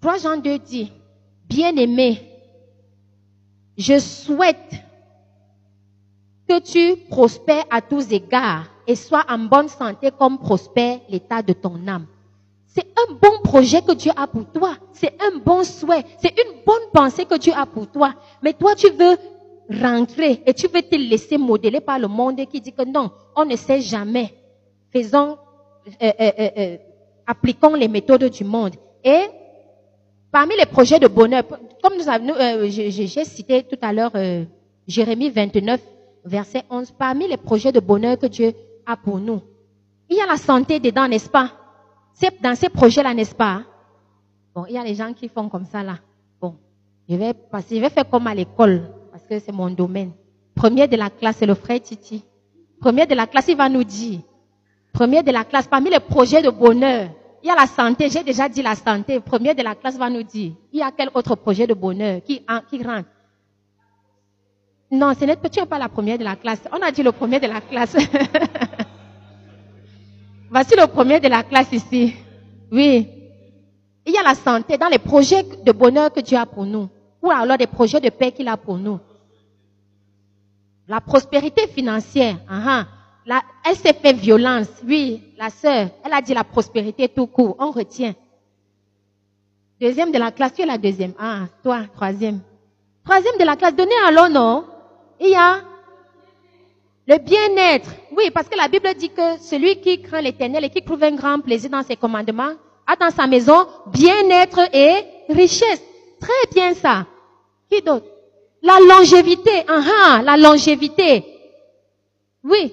3 0.00 0.19
Jean 0.19 0.37
2 0.37 0.59
dit, 0.59 0.93
bien 1.49 1.75
aimé, 1.76 2.21
je 3.76 3.99
souhaite 3.99 4.75
que 6.49 6.61
tu 6.61 7.00
prospères 7.09 7.64
à 7.71 7.81
tous 7.81 8.12
égards 8.12 8.66
et 8.87 8.95
sois 8.95 9.25
en 9.28 9.38
bonne 9.38 9.69
santé 9.69 10.11
comme 10.16 10.38
prospère 10.38 11.00
l'état 11.09 11.43
de 11.43 11.52
ton 11.52 11.87
âme. 11.88 12.07
C'est 12.66 12.87
un 12.87 13.14
bon 13.14 13.40
projet 13.43 13.81
que 13.81 13.93
Dieu 13.93 14.12
a 14.14 14.26
pour 14.26 14.50
toi. 14.52 14.76
C'est 14.93 15.14
un 15.21 15.38
bon 15.38 15.64
souhait. 15.64 16.05
C'est 16.21 16.35
une 16.38 16.62
bonne 16.64 16.90
pensée 16.93 17.25
que 17.25 17.38
Dieu 17.38 17.52
a 17.57 17.64
pour 17.64 17.90
toi. 17.90 18.14
Mais 18.43 18.52
toi, 18.52 18.75
tu 18.75 18.90
veux 18.90 19.16
rentrer 19.71 20.43
et 20.47 20.52
tu 20.52 20.69
veux 20.69 20.83
te 20.83 20.95
laisser 20.95 21.38
modeler 21.38 21.81
par 21.81 21.99
le 21.99 22.07
monde 22.07 22.45
qui 22.47 22.61
dit 22.61 22.73
que 22.73 22.85
non, 22.85 23.11
on 23.35 23.45
ne 23.45 23.57
sait 23.57 23.81
jamais. 23.81 24.35
Faisons, 24.93 25.38
euh, 26.02 26.12
euh, 26.21 26.31
euh, 26.59 26.76
appliquons 27.26 27.75
les 27.75 27.88
méthodes 27.88 28.25
du 28.31 28.45
monde. 28.45 28.75
Et 29.05 29.23
Parmi 30.37 30.55
les 30.59 30.66
projets 30.66 30.99
de 30.99 31.07
bonheur, 31.09 31.45
comme 31.83 31.97
nous 31.97 32.09
avons, 32.11 32.35
euh, 32.35 32.69
j'ai 32.69 33.07
cité 33.25 33.62
tout 33.62 33.78
à 33.81 33.90
l'heure 33.90 34.11
euh, 34.16 34.45
Jérémie 34.87 35.31
29, 35.31 35.81
verset 36.26 36.62
11, 36.69 36.90
parmi 36.99 37.26
les 37.26 37.38
projets 37.38 37.73
de 37.73 37.81
bonheur 37.81 38.19
que 38.19 38.26
Dieu 38.26 38.52
a 38.85 38.99
pour 38.99 39.19
nous, 39.19 39.40
il 40.11 40.19
y 40.19 40.21
a 40.21 40.26
la 40.26 40.37
santé 40.37 40.78
dedans, 40.78 41.09
n'est-ce 41.09 41.31
pas? 41.31 41.52
C'est 42.12 42.38
dans 42.43 42.55
ces 42.55 42.69
projets-là, 42.69 43.14
n'est-ce 43.14 43.35
pas? 43.35 43.62
Bon, 44.55 44.66
il 44.69 44.75
y 44.75 44.78
a 44.78 44.85
les 44.85 44.95
gens 44.95 45.12
qui 45.14 45.28
font 45.28 45.49
comme 45.49 45.64
ça 45.64 45.83
là. 45.83 46.00
Bon, 46.38 46.55
je 47.09 47.16
vais 47.16 47.33
passer, 47.33 47.76
je 47.76 47.81
vais 47.81 47.88
faire 47.88 48.07
comme 48.07 48.26
à 48.26 48.35
l'école 48.35 48.90
parce 49.11 49.25
que 49.25 49.38
c'est 49.38 49.52
mon 49.52 49.71
domaine. 49.71 50.12
Premier 50.55 50.87
de 50.87 50.97
la 50.97 51.09
classe, 51.09 51.37
c'est 51.38 51.47
le 51.47 51.55
frère 51.55 51.81
Titi. 51.81 52.23
Premier 52.78 53.07
de 53.07 53.14
la 53.14 53.26
classe, 53.26 53.49
il 53.49 53.57
va 53.57 53.71
nous 53.71 53.85
dire. 53.85 54.21
Premier 54.97 55.23
de 55.23 55.31
la 55.31 55.45
classe, 55.45 55.67
parmi 55.69 55.91
les 55.91 56.00
projets 56.00 56.41
de 56.41 56.49
bonheur, 56.49 57.11
il 57.43 57.49
y 57.49 57.50
a 57.50 57.55
la 57.55 57.67
santé, 57.67 58.09
j'ai 58.09 58.25
déjà 58.25 58.49
dit 58.49 58.62
la 58.62 58.75
santé. 58.75 59.21
Premier 59.21 59.55
de 59.55 59.62
la 59.62 59.75
classe 59.75 59.99
va 59.99 60.09
nous 60.09 60.23
dire, 60.23 60.53
il 60.73 60.79
y 60.79 60.83
a 60.83 60.91
quel 60.91 61.11
autre 61.12 61.35
projet 61.35 61.67
de 61.67 61.75
bonheur 61.75 62.23
qui, 62.25 62.41
qui 62.71 62.83
rentre? 62.83 63.07
Non, 64.91 65.12
ce 65.12 65.26
n'est 65.26 65.37
pas 65.37 65.79
la 65.79 65.91
première 65.91 66.17
de 66.17 66.25
la 66.25 66.35
classe. 66.35 66.62
On 66.73 66.81
a 66.81 66.91
dit 66.91 67.03
le 67.03 67.12
premier 67.12 67.38
de 67.38 67.47
la 67.47 67.61
classe. 67.61 67.95
Voici 70.50 70.75
le 70.75 70.87
premier 70.87 71.21
de 71.21 71.29
la 71.29 71.43
classe 71.43 71.71
ici. 71.73 72.15
Oui. 72.73 73.07
Il 74.07 74.15
y 74.15 74.17
a 74.17 74.23
la 74.23 74.35
santé 74.35 74.79
dans 74.79 74.88
les 74.88 74.99
projets 74.99 75.43
de 75.43 75.73
bonheur 75.73 76.11
que 76.11 76.21
Dieu 76.21 76.38
a 76.38 76.47
pour 76.47 76.65
nous. 76.65 76.88
Ou 77.23 77.31
alors 77.31 77.59
des 77.59 77.67
projets 77.67 78.00
de 78.00 78.09
paix 78.09 78.33
qu'il 78.33 78.49
a 78.49 78.57
pour 78.57 78.79
nous. 78.79 78.99
La 80.89 81.02
prospérité 81.02 81.67
financière. 81.67 82.37
Uh 82.49 82.67
-huh 82.67 82.96
elle 83.65 83.76
s'est 83.76 83.93
fait 83.93 84.12
violence. 84.12 84.69
Oui, 84.86 85.23
la 85.36 85.50
sœur, 85.50 85.89
elle 86.04 86.12
a 86.12 86.21
dit 86.21 86.34
la 86.34 86.45
prospérité 86.45 87.08
tout 87.08 87.26
court. 87.26 87.56
On 87.58 87.71
retient. 87.71 88.15
Deuxième 89.80 90.12
de 90.12 90.19
la 90.19 90.30
classe, 90.30 90.54
tu 90.54 90.62
es 90.62 90.67
la 90.67 90.78
deuxième. 90.78 91.12
Ah, 91.19 91.47
toi, 91.62 91.82
troisième. 91.95 92.41
Troisième 93.04 93.36
de 93.39 93.45
la 93.45 93.56
classe, 93.56 93.75
donnez 93.75 93.93
alors, 94.06 94.28
non 94.30 94.65
Il 95.21 95.28
y 95.28 95.34
a 95.34 95.60
le 97.08 97.19
bien-être. 97.19 97.91
Oui, 98.17 98.30
parce 98.30 98.49
que 98.49 98.56
la 98.56 98.69
Bible 98.69 98.89
dit 98.95 99.10
que 99.10 99.39
celui 99.39 99.80
qui 99.80 100.00
craint 100.02 100.21
l'éternel 100.21 100.65
et 100.65 100.71
qui 100.71 100.82
trouve 100.82 101.02
un 101.04 101.15
grand 101.15 101.41
plaisir 101.41 101.71
dans 101.71 101.82
ses 101.82 101.97
commandements 101.97 102.54
a 102.86 102.97
dans 102.97 103.10
sa 103.10 103.26
maison 103.26 103.67
bien-être 103.93 104.60
et 104.75 105.04
richesse. 105.28 105.82
Très 106.21 106.50
bien 106.52 106.75
ça. 106.75 107.06
Qui 107.71 107.82
d'autre? 107.82 108.06
La 108.62 108.78
longévité. 108.80 109.65
Ah, 109.69 109.82
ah, 110.02 110.23
la 110.23 110.36
longévité. 110.36 111.25
Oui, 112.43 112.73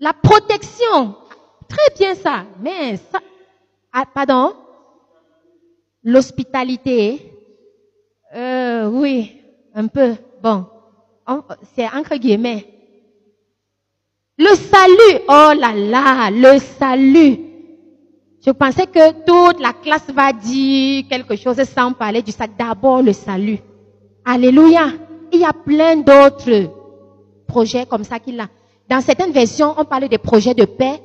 la 0.00 0.12
protection. 0.12 1.14
Très 1.68 1.94
bien 1.98 2.14
ça. 2.14 2.44
Mais 2.60 2.96
ça, 2.96 3.20
ah, 3.92 4.04
pardon? 4.12 4.54
L'hospitalité. 6.02 7.32
Euh, 8.34 8.88
oui, 8.88 9.40
un 9.74 9.86
peu. 9.86 10.14
Bon, 10.42 10.66
c'est 11.74 11.86
entre 11.86 12.16
guillemets. 12.16 12.66
Le 14.38 14.54
salut. 14.54 15.24
Oh 15.28 15.52
là 15.58 15.74
là, 15.74 16.30
le 16.30 16.58
salut. 16.58 17.40
Je 18.44 18.50
pensais 18.52 18.86
que 18.86 19.10
toute 19.24 19.60
la 19.60 19.72
classe 19.72 20.08
va 20.10 20.32
dire 20.32 21.04
quelque 21.08 21.36
chose 21.36 21.60
sans 21.64 21.92
parler 21.92 22.22
du 22.22 22.30
salut. 22.30 22.52
D'abord 22.56 23.02
le 23.02 23.12
salut. 23.12 23.58
Alléluia. 24.24 24.92
Il 25.32 25.40
y 25.40 25.44
a 25.44 25.52
plein 25.52 25.96
d'autres 25.96 26.70
projets 27.46 27.84
comme 27.84 28.04
ça 28.04 28.18
qu'il 28.18 28.40
a. 28.40 28.48
Dans 28.88 29.02
certaines 29.02 29.32
versions, 29.32 29.74
on 29.76 29.84
parle 29.84 30.08
des 30.08 30.18
projets 30.18 30.54
de 30.54 30.64
paix. 30.64 31.02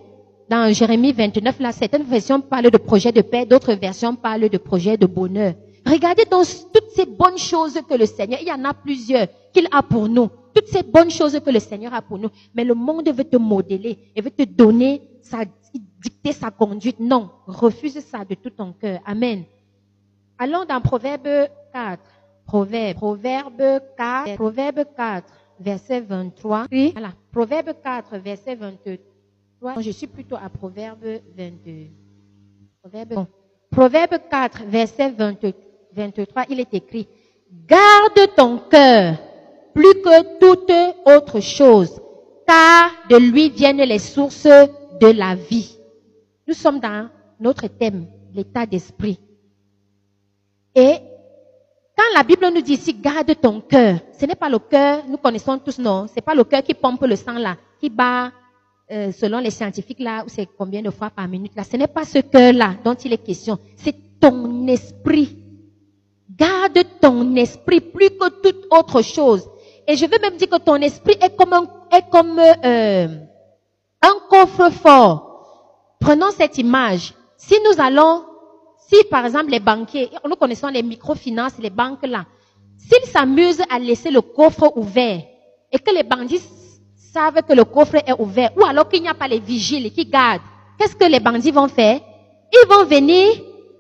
Dans 0.50 0.74
Jérémie 0.74 1.12
29, 1.12 1.60
là, 1.60 1.72
certaines 1.72 2.04
versions 2.04 2.40
parlent 2.40 2.72
de 2.72 2.78
projets 2.78 3.12
de 3.12 3.22
paix, 3.22 3.46
d'autres 3.46 3.74
versions 3.74 4.16
parlent 4.16 4.50
de 4.50 4.58
projets 4.58 4.98
de 4.98 5.06
bonheur. 5.06 5.54
Regardez 5.86 6.24
dans 6.26 6.44
toutes 6.44 6.92
ces 6.96 7.06
bonnes 7.06 7.38
choses 7.38 7.80
que 7.90 7.96
le 7.96 8.06
Seigneur, 8.06 8.40
il 8.42 8.48
y 8.48 8.52
en 8.52 8.64
a 8.64 8.74
plusieurs 8.74 9.28
qu'il 9.54 9.68
a 9.72 9.84
pour 9.84 10.08
nous. 10.08 10.30
Toutes 10.54 10.68
ces 10.68 10.84
bonnes 10.84 11.10
choses 11.10 11.38
que 11.40 11.50
le 11.50 11.60
Seigneur 11.60 11.94
a 11.94 12.02
pour 12.02 12.18
nous. 12.18 12.30
Mais 12.54 12.64
le 12.64 12.74
monde 12.74 13.10
veut 13.10 13.24
te 13.24 13.38
modeler 13.38 13.98
et 14.16 14.22
veut 14.22 14.32
te 14.32 14.44
donner 14.44 15.02
sa, 15.22 15.40
dicter 16.02 16.32
sa 16.32 16.52
conduite. 16.52 17.00
Non. 17.00 17.30
Refuse 17.48 18.00
ça 18.00 18.24
de 18.24 18.36
tout 18.36 18.52
ton 18.52 18.74
cœur. 18.74 19.00
Amen. 19.06 19.44
Allons 20.38 20.64
dans 20.66 20.80
Proverbe 20.80 21.50
4. 21.74 22.00
Proverbe. 22.46 22.96
Proverbe 22.98 23.82
4. 23.98 24.36
Proverbe 24.36 24.86
4 24.96 25.26
verset 25.64 26.02
23. 26.02 26.68
Oui. 26.72 26.92
Voilà. 26.92 27.14
Proverbe 27.32 27.74
4, 27.84 28.18
verset 28.18 28.56
23. 28.56 29.82
Je 29.82 29.92
suis 29.92 30.08
plutôt 30.08 30.36
à 30.36 30.50
Proverbe 30.50 31.22
22. 31.36 31.88
Proverbe, 32.82 33.26
Proverbe 33.72 34.20
4, 34.30 34.66
verset 34.66 35.12
23, 35.12 36.44
il 36.50 36.60
est 36.60 36.74
écrit, 36.74 37.08
garde 37.66 38.36
ton 38.36 38.60
cœur 38.60 39.18
plus 39.74 39.94
que 40.02 40.38
toute 40.40 40.72
autre 41.06 41.40
chose, 41.40 42.00
car 42.46 42.92
de 43.10 43.16
lui 43.16 43.50
viennent 43.50 43.78
les 43.78 44.00
sources 44.00 44.46
de 44.46 45.08
la 45.18 45.36
vie. 45.36 45.78
Nous 46.48 46.54
sommes 46.54 46.80
dans 46.80 47.10
notre 47.40 47.68
thème, 47.68 48.06
l'état 48.34 48.66
d'esprit. 48.66 49.20
Et 50.76 50.98
quand 51.96 52.04
la 52.16 52.24
Bible 52.24 52.50
nous 52.54 52.62
dit 52.62 52.74
ici, 52.74 52.94
garde 52.94 53.34
ton 53.40 53.62
cœur, 53.62 54.00
ce 54.20 54.26
n'est 54.26 54.36
pas 54.36 54.50
le 54.50 54.60
cœur, 54.60 55.04
nous 55.08 55.18
connaissons 55.18 55.60
tous, 55.60 55.78
non, 55.78 56.08
c'est 56.14 56.22
pas 56.22 56.34
le 56.34 56.44
cœur 56.44 56.64
qui 56.64 56.74
pompe 56.74 57.04
le 57.04 57.16
sang 57.16 57.34
là, 57.38 57.56
qui 57.80 57.90
bat, 57.90 58.32
euh, 58.92 59.12
selon 59.12 59.40
les 59.40 59.52
scientifiques 59.52 60.00
là, 60.00 60.24
c'est 60.28 60.48
combien 60.58 60.82
de 60.82 60.90
fois 60.90 61.10
par 61.10 61.28
minute 61.28 61.56
là. 61.56 61.64
Ce 61.64 61.78
n'est 61.78 61.88
pas 61.88 62.04
ce 62.04 62.20
cœur-là 62.20 62.76
dont 62.84 62.96
il 62.96 63.14
est 63.14 63.24
question, 63.24 63.60
c'est 63.78 63.96
ton 64.20 64.68
esprit. 64.68 65.38
Garde 66.36 66.80
ton 67.00 67.36
esprit 67.36 67.80
plus 67.80 68.10
que 68.10 68.30
toute 68.42 68.66
autre 68.72 69.04
chose. 69.04 69.48
Et 69.88 69.96
je 69.96 70.06
veux 70.06 70.20
même 70.20 70.38
dire 70.38 70.50
que 70.50 70.58
ton 70.58 70.78
esprit 70.78 71.16
est 71.22 71.36
comme 71.36 71.54
un, 71.54 71.68
est 71.92 72.10
comme 72.10 72.40
euh, 72.40 73.08
un 74.02 74.16
coffre-fort. 74.30 75.96
Prenons 76.00 76.32
cette 76.32 76.58
image. 76.58 77.14
Si 77.38 77.56
nous 77.66 77.80
allons 77.82 78.24
si 78.94 79.04
par 79.06 79.26
exemple 79.26 79.50
les 79.50 79.60
banquiers, 79.60 80.10
nous 80.28 80.36
connaissons 80.36 80.68
les 80.68 80.84
microfinances, 80.84 81.54
les 81.60 81.70
banques 81.70 82.06
là, 82.06 82.26
s'ils 82.78 83.10
s'amusent 83.10 83.64
à 83.70 83.80
laisser 83.80 84.12
le 84.12 84.22
coffre 84.22 84.72
ouvert 84.76 85.22
et 85.72 85.80
que 85.80 85.94
les 85.94 86.04
bandits 86.04 86.42
savent 86.96 87.42
que 87.48 87.54
le 87.54 87.64
coffre 87.64 87.96
est 87.96 88.20
ouvert, 88.20 88.52
ou 88.58 88.64
alors 88.64 88.88
qu'il 88.88 89.02
n'y 89.02 89.08
a 89.08 89.14
pas 89.14 89.28
les 89.28 89.40
vigiles 89.40 89.92
qui 89.92 90.06
gardent, 90.06 90.42
qu'est-ce 90.78 90.96
que 90.96 91.06
les 91.06 91.20
bandits 91.20 91.52
vont 91.52 91.68
faire? 91.68 92.00
Ils 92.52 92.68
vont 92.70 92.86
venir 92.86 93.30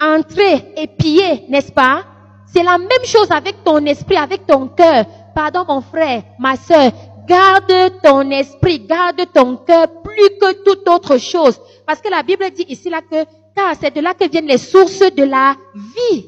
entrer 0.02 0.74
et 0.78 0.88
piller, 0.88 1.46
n'est-ce 1.50 1.72
pas? 1.72 2.04
C'est 2.48 2.64
la 2.64 2.78
même 2.78 3.06
chose 3.06 3.32
avec 3.32 3.64
ton 3.64 3.84
esprit, 3.86 4.18
avec 4.18 4.46
ton 4.46 4.68
cœur. 4.68 5.06
Pardon 5.36 5.66
mon 5.68 5.82
frère, 5.82 6.24
ma 6.40 6.56
soeur, 6.56 6.92
garde 7.28 8.02
ton 8.04 8.30
esprit, 8.30 8.80
garde 8.80 9.22
ton 9.34 9.58
cœur 9.58 9.88
plus 10.04 10.30
que 10.40 10.64
toute 10.64 10.88
autre 10.88 11.18
chose. 11.18 11.60
Parce 11.86 12.02
que 12.02 12.10
la 12.10 12.22
Bible 12.22 12.46
dit 12.56 12.66
ici 12.70 12.90
là 12.90 13.02
que, 13.02 13.26
car 13.56 13.76
c'est 13.80 13.96
de 13.96 14.02
là 14.02 14.14
que 14.14 14.30
viennent 14.30 14.48
les 14.48 14.58
sources 14.58 15.00
de 15.00 15.24
la 15.24 15.56
vie. 15.76 16.26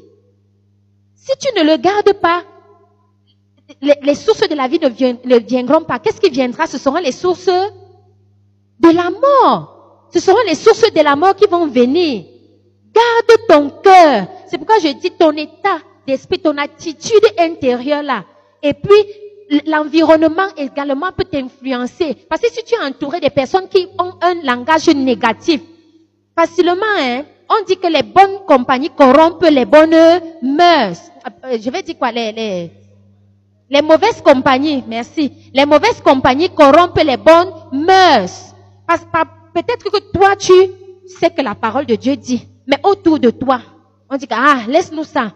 Si 1.14 1.32
tu 1.40 1.58
ne 1.58 1.64
le 1.64 1.76
gardes 1.76 2.12
pas, 2.20 2.42
les, 3.80 4.14
sources 4.14 4.48
de 4.48 4.54
la 4.54 4.68
vie 4.68 4.78
ne, 4.78 5.38
viendront 5.38 5.82
pas. 5.82 5.98
Qu'est-ce 5.98 6.20
qui 6.20 6.30
viendra? 6.30 6.66
Ce 6.66 6.78
seront 6.78 6.98
les 6.98 7.12
sources 7.12 7.46
de 7.46 8.90
la 8.90 9.10
mort. 9.10 10.08
Ce 10.12 10.20
seront 10.20 10.42
les 10.46 10.54
sources 10.54 10.92
de 10.92 11.00
la 11.00 11.16
mort 11.16 11.34
qui 11.34 11.46
vont 11.46 11.66
venir. 11.66 12.24
Garde 12.92 13.40
ton 13.48 13.70
cœur. 13.82 14.28
C'est 14.48 14.58
pourquoi 14.58 14.78
je 14.78 14.88
dis 14.88 15.10
ton 15.10 15.32
état 15.32 15.78
d'esprit, 16.06 16.38
ton 16.38 16.56
attitude 16.56 17.26
intérieure 17.38 18.02
là. 18.02 18.24
Et 18.62 18.72
puis, 18.72 19.60
l'environnement 19.66 20.48
également 20.56 21.10
peut 21.12 21.24
t'influencer. 21.24 22.14
Parce 22.28 22.40
que 22.40 22.50
si 22.50 22.62
tu 22.64 22.74
es 22.74 22.78
entouré 22.78 23.20
de 23.20 23.28
personnes 23.28 23.68
qui 23.68 23.88
ont 23.98 24.14
un 24.22 24.34
langage 24.42 24.88
négatif, 24.88 25.60
facilement, 26.36 26.96
hein, 26.98 27.24
on 27.48 27.64
dit 27.64 27.76
que 27.76 27.86
les 27.86 28.02
bonnes 28.02 28.44
compagnies 28.46 28.90
corrompent 28.90 29.46
les 29.50 29.64
bonnes 29.64 30.20
mœurs. 30.42 31.00
Euh, 31.44 31.58
je 31.60 31.70
vais 31.70 31.82
dire 31.82 31.96
quoi, 31.98 32.12
les, 32.12 32.70
les, 33.70 33.82
mauvaises 33.82 34.20
compagnies, 34.20 34.84
merci. 34.86 35.32
Les 35.54 35.64
mauvaises 35.64 36.00
compagnies 36.00 36.50
corrompent 36.50 37.00
les 37.02 37.16
bonnes 37.16 37.52
mœurs. 37.72 38.54
Parce 38.86 39.04
peut-être 39.54 39.90
que 39.90 40.12
toi, 40.12 40.36
tu 40.36 40.52
sais 41.18 41.30
que 41.30 41.40
la 41.42 41.54
parole 41.54 41.86
de 41.86 41.94
Dieu 41.94 42.16
dit, 42.16 42.46
mais 42.66 42.78
autour 42.84 43.18
de 43.18 43.30
toi, 43.30 43.60
on 44.10 44.16
dit 44.16 44.26
ah, 44.30 44.60
laisse-nous 44.68 45.04
ça. 45.04 45.32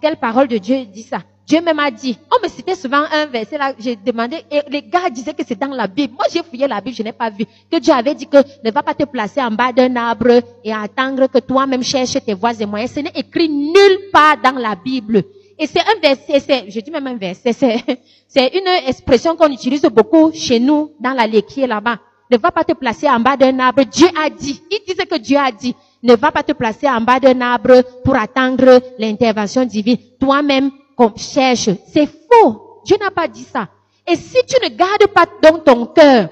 Quelle 0.00 0.16
parole 0.16 0.48
de 0.48 0.58
Dieu 0.58 0.84
dit 0.86 1.02
ça? 1.02 1.18
Dieu 1.50 1.60
même 1.60 1.80
a 1.80 1.90
dit. 1.90 2.16
On 2.30 2.40
me 2.40 2.48
citait 2.48 2.76
souvent 2.76 3.02
un 3.10 3.26
verset 3.26 3.58
là, 3.58 3.72
j'ai 3.76 3.96
demandé, 3.96 4.36
et 4.52 4.60
les 4.68 4.82
gars 4.82 5.10
disaient 5.10 5.34
que 5.34 5.42
c'est 5.44 5.58
dans 5.58 5.74
la 5.74 5.88
Bible. 5.88 6.14
Moi, 6.14 6.26
j'ai 6.32 6.44
fouillé 6.44 6.68
la 6.68 6.80
Bible, 6.80 6.94
je 6.96 7.02
n'ai 7.02 7.10
pas 7.10 7.28
vu. 7.28 7.44
Que 7.68 7.80
Dieu 7.80 7.92
avait 7.92 8.14
dit 8.14 8.28
que 8.28 8.36
ne 8.64 8.70
va 8.70 8.84
pas 8.84 8.94
te 8.94 9.02
placer 9.02 9.40
en 9.40 9.50
bas 9.50 9.72
d'un 9.72 9.96
arbre 9.96 10.40
et 10.62 10.72
attendre 10.72 11.26
que 11.26 11.38
toi-même 11.40 11.82
cherches 11.82 12.24
tes 12.24 12.34
voies 12.34 12.52
et 12.60 12.66
moyens. 12.66 12.92
Ce 12.92 13.00
n'est 13.00 13.10
écrit 13.16 13.48
nulle 13.48 14.10
part 14.12 14.36
dans 14.40 14.60
la 14.60 14.76
Bible. 14.76 15.24
Et 15.58 15.66
c'est 15.66 15.80
un 15.80 15.98
verset, 16.00 16.38
c'est, 16.38 16.70
je 16.70 16.78
dis 16.78 16.90
même 16.92 17.08
un 17.08 17.16
verset, 17.16 17.52
c'est, 17.52 17.82
une 18.54 18.88
expression 18.88 19.34
qu'on 19.34 19.50
utilise 19.50 19.82
beaucoup 19.82 20.30
chez 20.32 20.60
nous, 20.60 20.92
dans 21.00 21.14
la 21.14 21.24
est 21.24 21.66
là-bas. 21.66 21.98
Ne 22.30 22.38
va 22.38 22.52
pas 22.52 22.62
te 22.62 22.74
placer 22.74 23.08
en 23.08 23.18
bas 23.18 23.36
d'un 23.36 23.58
arbre. 23.58 23.82
Dieu 23.82 24.06
a 24.24 24.30
dit. 24.30 24.62
Il 24.70 24.78
disait 24.86 25.04
que 25.04 25.18
Dieu 25.18 25.36
a 25.36 25.50
dit. 25.50 25.74
Ne 26.00 26.14
va 26.14 26.30
pas 26.30 26.44
te 26.44 26.52
placer 26.52 26.88
en 26.88 27.00
bas 27.00 27.18
d'un 27.18 27.40
arbre 27.40 27.82
pour 28.04 28.14
attendre 28.14 28.80
l'intervention 29.00 29.64
divine. 29.64 29.96
Toi-même, 30.20 30.70
qu'on 31.00 31.16
cherche. 31.16 31.70
C'est 31.92 32.06
faux. 32.06 32.82
Dieu 32.84 32.96
n'a 33.00 33.10
pas 33.10 33.26
dit 33.26 33.44
ça. 33.44 33.68
Et 34.06 34.16
si 34.16 34.36
tu 34.46 34.56
ne 34.62 34.68
gardes 34.68 35.06
pas 35.14 35.24
dans 35.42 35.58
ton 35.58 35.86
cœur 35.86 36.28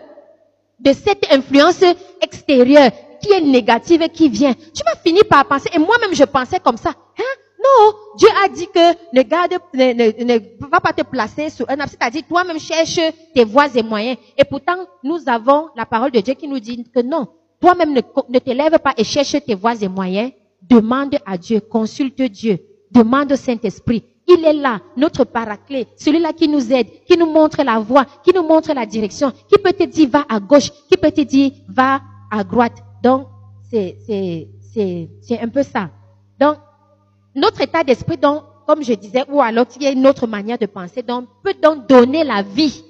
de 0.78 0.92
cette 0.92 1.26
influence 1.32 1.82
extérieure 2.20 2.90
qui 3.22 3.32
est 3.32 3.40
négative 3.40 4.02
et 4.02 4.08
qui 4.10 4.28
vient, 4.28 4.52
tu 4.52 4.82
vas 4.84 5.00
finir 5.02 5.22
par 5.28 5.46
penser, 5.46 5.70
et 5.72 5.78
moi-même 5.78 6.14
je 6.14 6.24
pensais 6.24 6.60
comme 6.60 6.76
ça, 6.76 6.90
hein? 6.90 7.22
Non, 7.60 7.92
Dieu 8.16 8.28
a 8.44 8.48
dit 8.48 8.68
que 8.68 8.92
ne 9.12 9.22
garde, 9.22 9.54
ne, 9.74 9.92
ne, 9.92 10.24
ne 10.24 10.68
va 10.68 10.78
pas 10.80 10.92
te 10.92 11.02
placer 11.02 11.50
sur 11.50 11.68
un 11.68 11.80
arbre. 11.80 11.90
C'est-à-dire, 11.90 12.22
toi-même 12.28 12.60
cherche 12.60 13.00
tes 13.34 13.44
voies 13.44 13.66
et 13.74 13.82
moyens. 13.82 14.16
Et 14.36 14.44
pourtant, 14.44 14.86
nous 15.02 15.18
avons 15.26 15.68
la 15.76 15.84
parole 15.84 16.12
de 16.12 16.20
Dieu 16.20 16.34
qui 16.34 16.46
nous 16.46 16.60
dit 16.60 16.84
que 16.84 17.00
non. 17.00 17.26
Toi-même 17.60 17.92
ne, 17.92 18.00
ne 18.28 18.38
t'élève 18.38 18.78
pas 18.78 18.94
et 18.96 19.02
cherche 19.02 19.34
tes 19.44 19.56
voies 19.56 19.74
et 19.82 19.88
moyens. 19.88 20.30
Demande 20.62 21.16
à 21.26 21.36
Dieu, 21.36 21.58
consulte 21.58 22.22
Dieu, 22.22 22.60
demande 22.92 23.32
au 23.32 23.36
Saint-Esprit. 23.36 24.04
Il 24.30 24.44
est 24.44 24.52
là, 24.52 24.80
notre 24.94 25.24
paraclet, 25.24 25.88
celui-là 25.96 26.34
qui 26.34 26.48
nous 26.48 26.70
aide, 26.70 26.86
qui 27.06 27.16
nous 27.16 27.32
montre 27.32 27.62
la 27.62 27.78
voie, 27.78 28.04
qui 28.22 28.30
nous 28.34 28.42
montre 28.42 28.74
la 28.74 28.84
direction, 28.84 29.30
qui 29.30 29.56
peut 29.56 29.72
te 29.72 29.84
dire 29.84 30.10
va 30.10 30.26
à 30.28 30.38
gauche, 30.38 30.70
qui 30.70 30.98
peut 30.98 31.10
te 31.10 31.22
dire 31.22 31.52
va 31.66 32.02
à 32.30 32.44
droite. 32.44 32.76
Donc, 33.02 33.26
c'est, 33.70 33.96
un 35.40 35.48
peu 35.48 35.62
ça. 35.62 35.88
Donc, 36.38 36.56
notre 37.34 37.62
état 37.62 37.82
d'esprit, 37.82 38.18
donc, 38.18 38.42
comme 38.66 38.82
je 38.82 38.92
disais, 38.92 39.24
ou 39.30 39.40
alors 39.40 39.64
il 39.76 39.82
y 39.82 39.86
a 39.86 39.92
une 39.92 40.06
autre 40.06 40.26
manière 40.26 40.58
de 40.58 40.66
penser, 40.66 41.02
donc, 41.02 41.26
peut 41.42 41.54
donc 41.62 41.88
donner 41.88 42.22
la 42.22 42.42
vie 42.42 42.84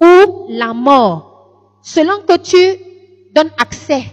ou 0.00 0.46
la 0.48 0.72
mort, 0.72 1.80
selon 1.82 2.20
que 2.20 2.38
tu 2.38 2.80
donnes 3.34 3.50
accès. 3.60 4.04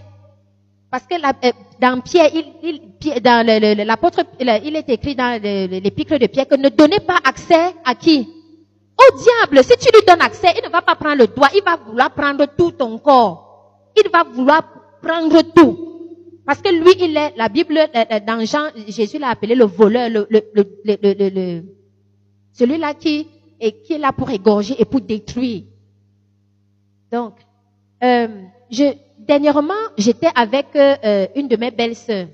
Parce 0.89 1.03
que 1.03 1.13
euh, 1.13 1.51
dans 1.79 2.01
Pierre, 2.01 2.31
il, 2.33 2.45
il 2.63 2.84
dans 3.21 3.45
l'apôtre, 3.85 4.23
il 4.39 4.75
est 4.75 4.89
écrit 4.89 5.15
dans 5.15 5.41
l'épître 5.41 6.17
de 6.17 6.27
Pierre 6.27 6.47
que 6.47 6.55
ne 6.55 6.69
donnez 6.69 6.99
pas 6.99 7.17
accès 7.23 7.73
à 7.83 7.95
qui? 7.95 8.27
Au 8.97 9.17
diable. 9.17 9.63
Si 9.63 9.77
tu 9.77 9.91
lui 9.93 10.05
donnes 10.07 10.21
accès, 10.21 10.53
il 10.57 10.65
ne 10.65 10.71
va 10.71 10.81
pas 10.81 10.95
prendre 10.95 11.17
le 11.17 11.27
doigt, 11.27 11.49
il 11.53 11.63
va 11.63 11.75
vouloir 11.75 12.11
prendre 12.13 12.45
tout 12.57 12.71
ton 12.71 12.97
corps. 12.97 13.91
Il 13.97 14.09
va 14.09 14.23
vouloir 14.23 14.63
prendre 15.01 15.41
tout. 15.53 15.85
Parce 16.45 16.61
que 16.61 16.69
lui, 16.69 16.93
il 16.99 17.17
est, 17.17 17.33
la 17.35 17.49
Bible, 17.49 17.77
euh, 17.77 17.87
euh, 17.95 18.19
dans 18.25 18.45
Jean, 18.45 18.69
Jésus 18.87 19.17
l'a 19.17 19.29
appelé 19.29 19.55
le 19.55 19.65
voleur, 19.65 20.09
le, 20.09 20.27
le, 20.29 20.41
le, 20.53 21.29
le 21.29 21.63
celui-là 22.53 22.93
qui 22.93 23.27
est, 23.59 23.97
là 23.97 24.13
pour 24.13 24.29
égorger 24.29 24.75
et 24.79 24.85
pour 24.85 25.01
détruire. 25.01 25.63
Donc, 27.11 27.33
euh, 28.03 28.27
je, 28.69 28.93
dernièrement, 29.19 29.73
j'étais 29.97 30.29
avec 30.35 30.67
euh, 30.75 31.27
une 31.35 31.47
de 31.47 31.57
mes 31.57 31.71
belles-sœurs. 31.71 32.27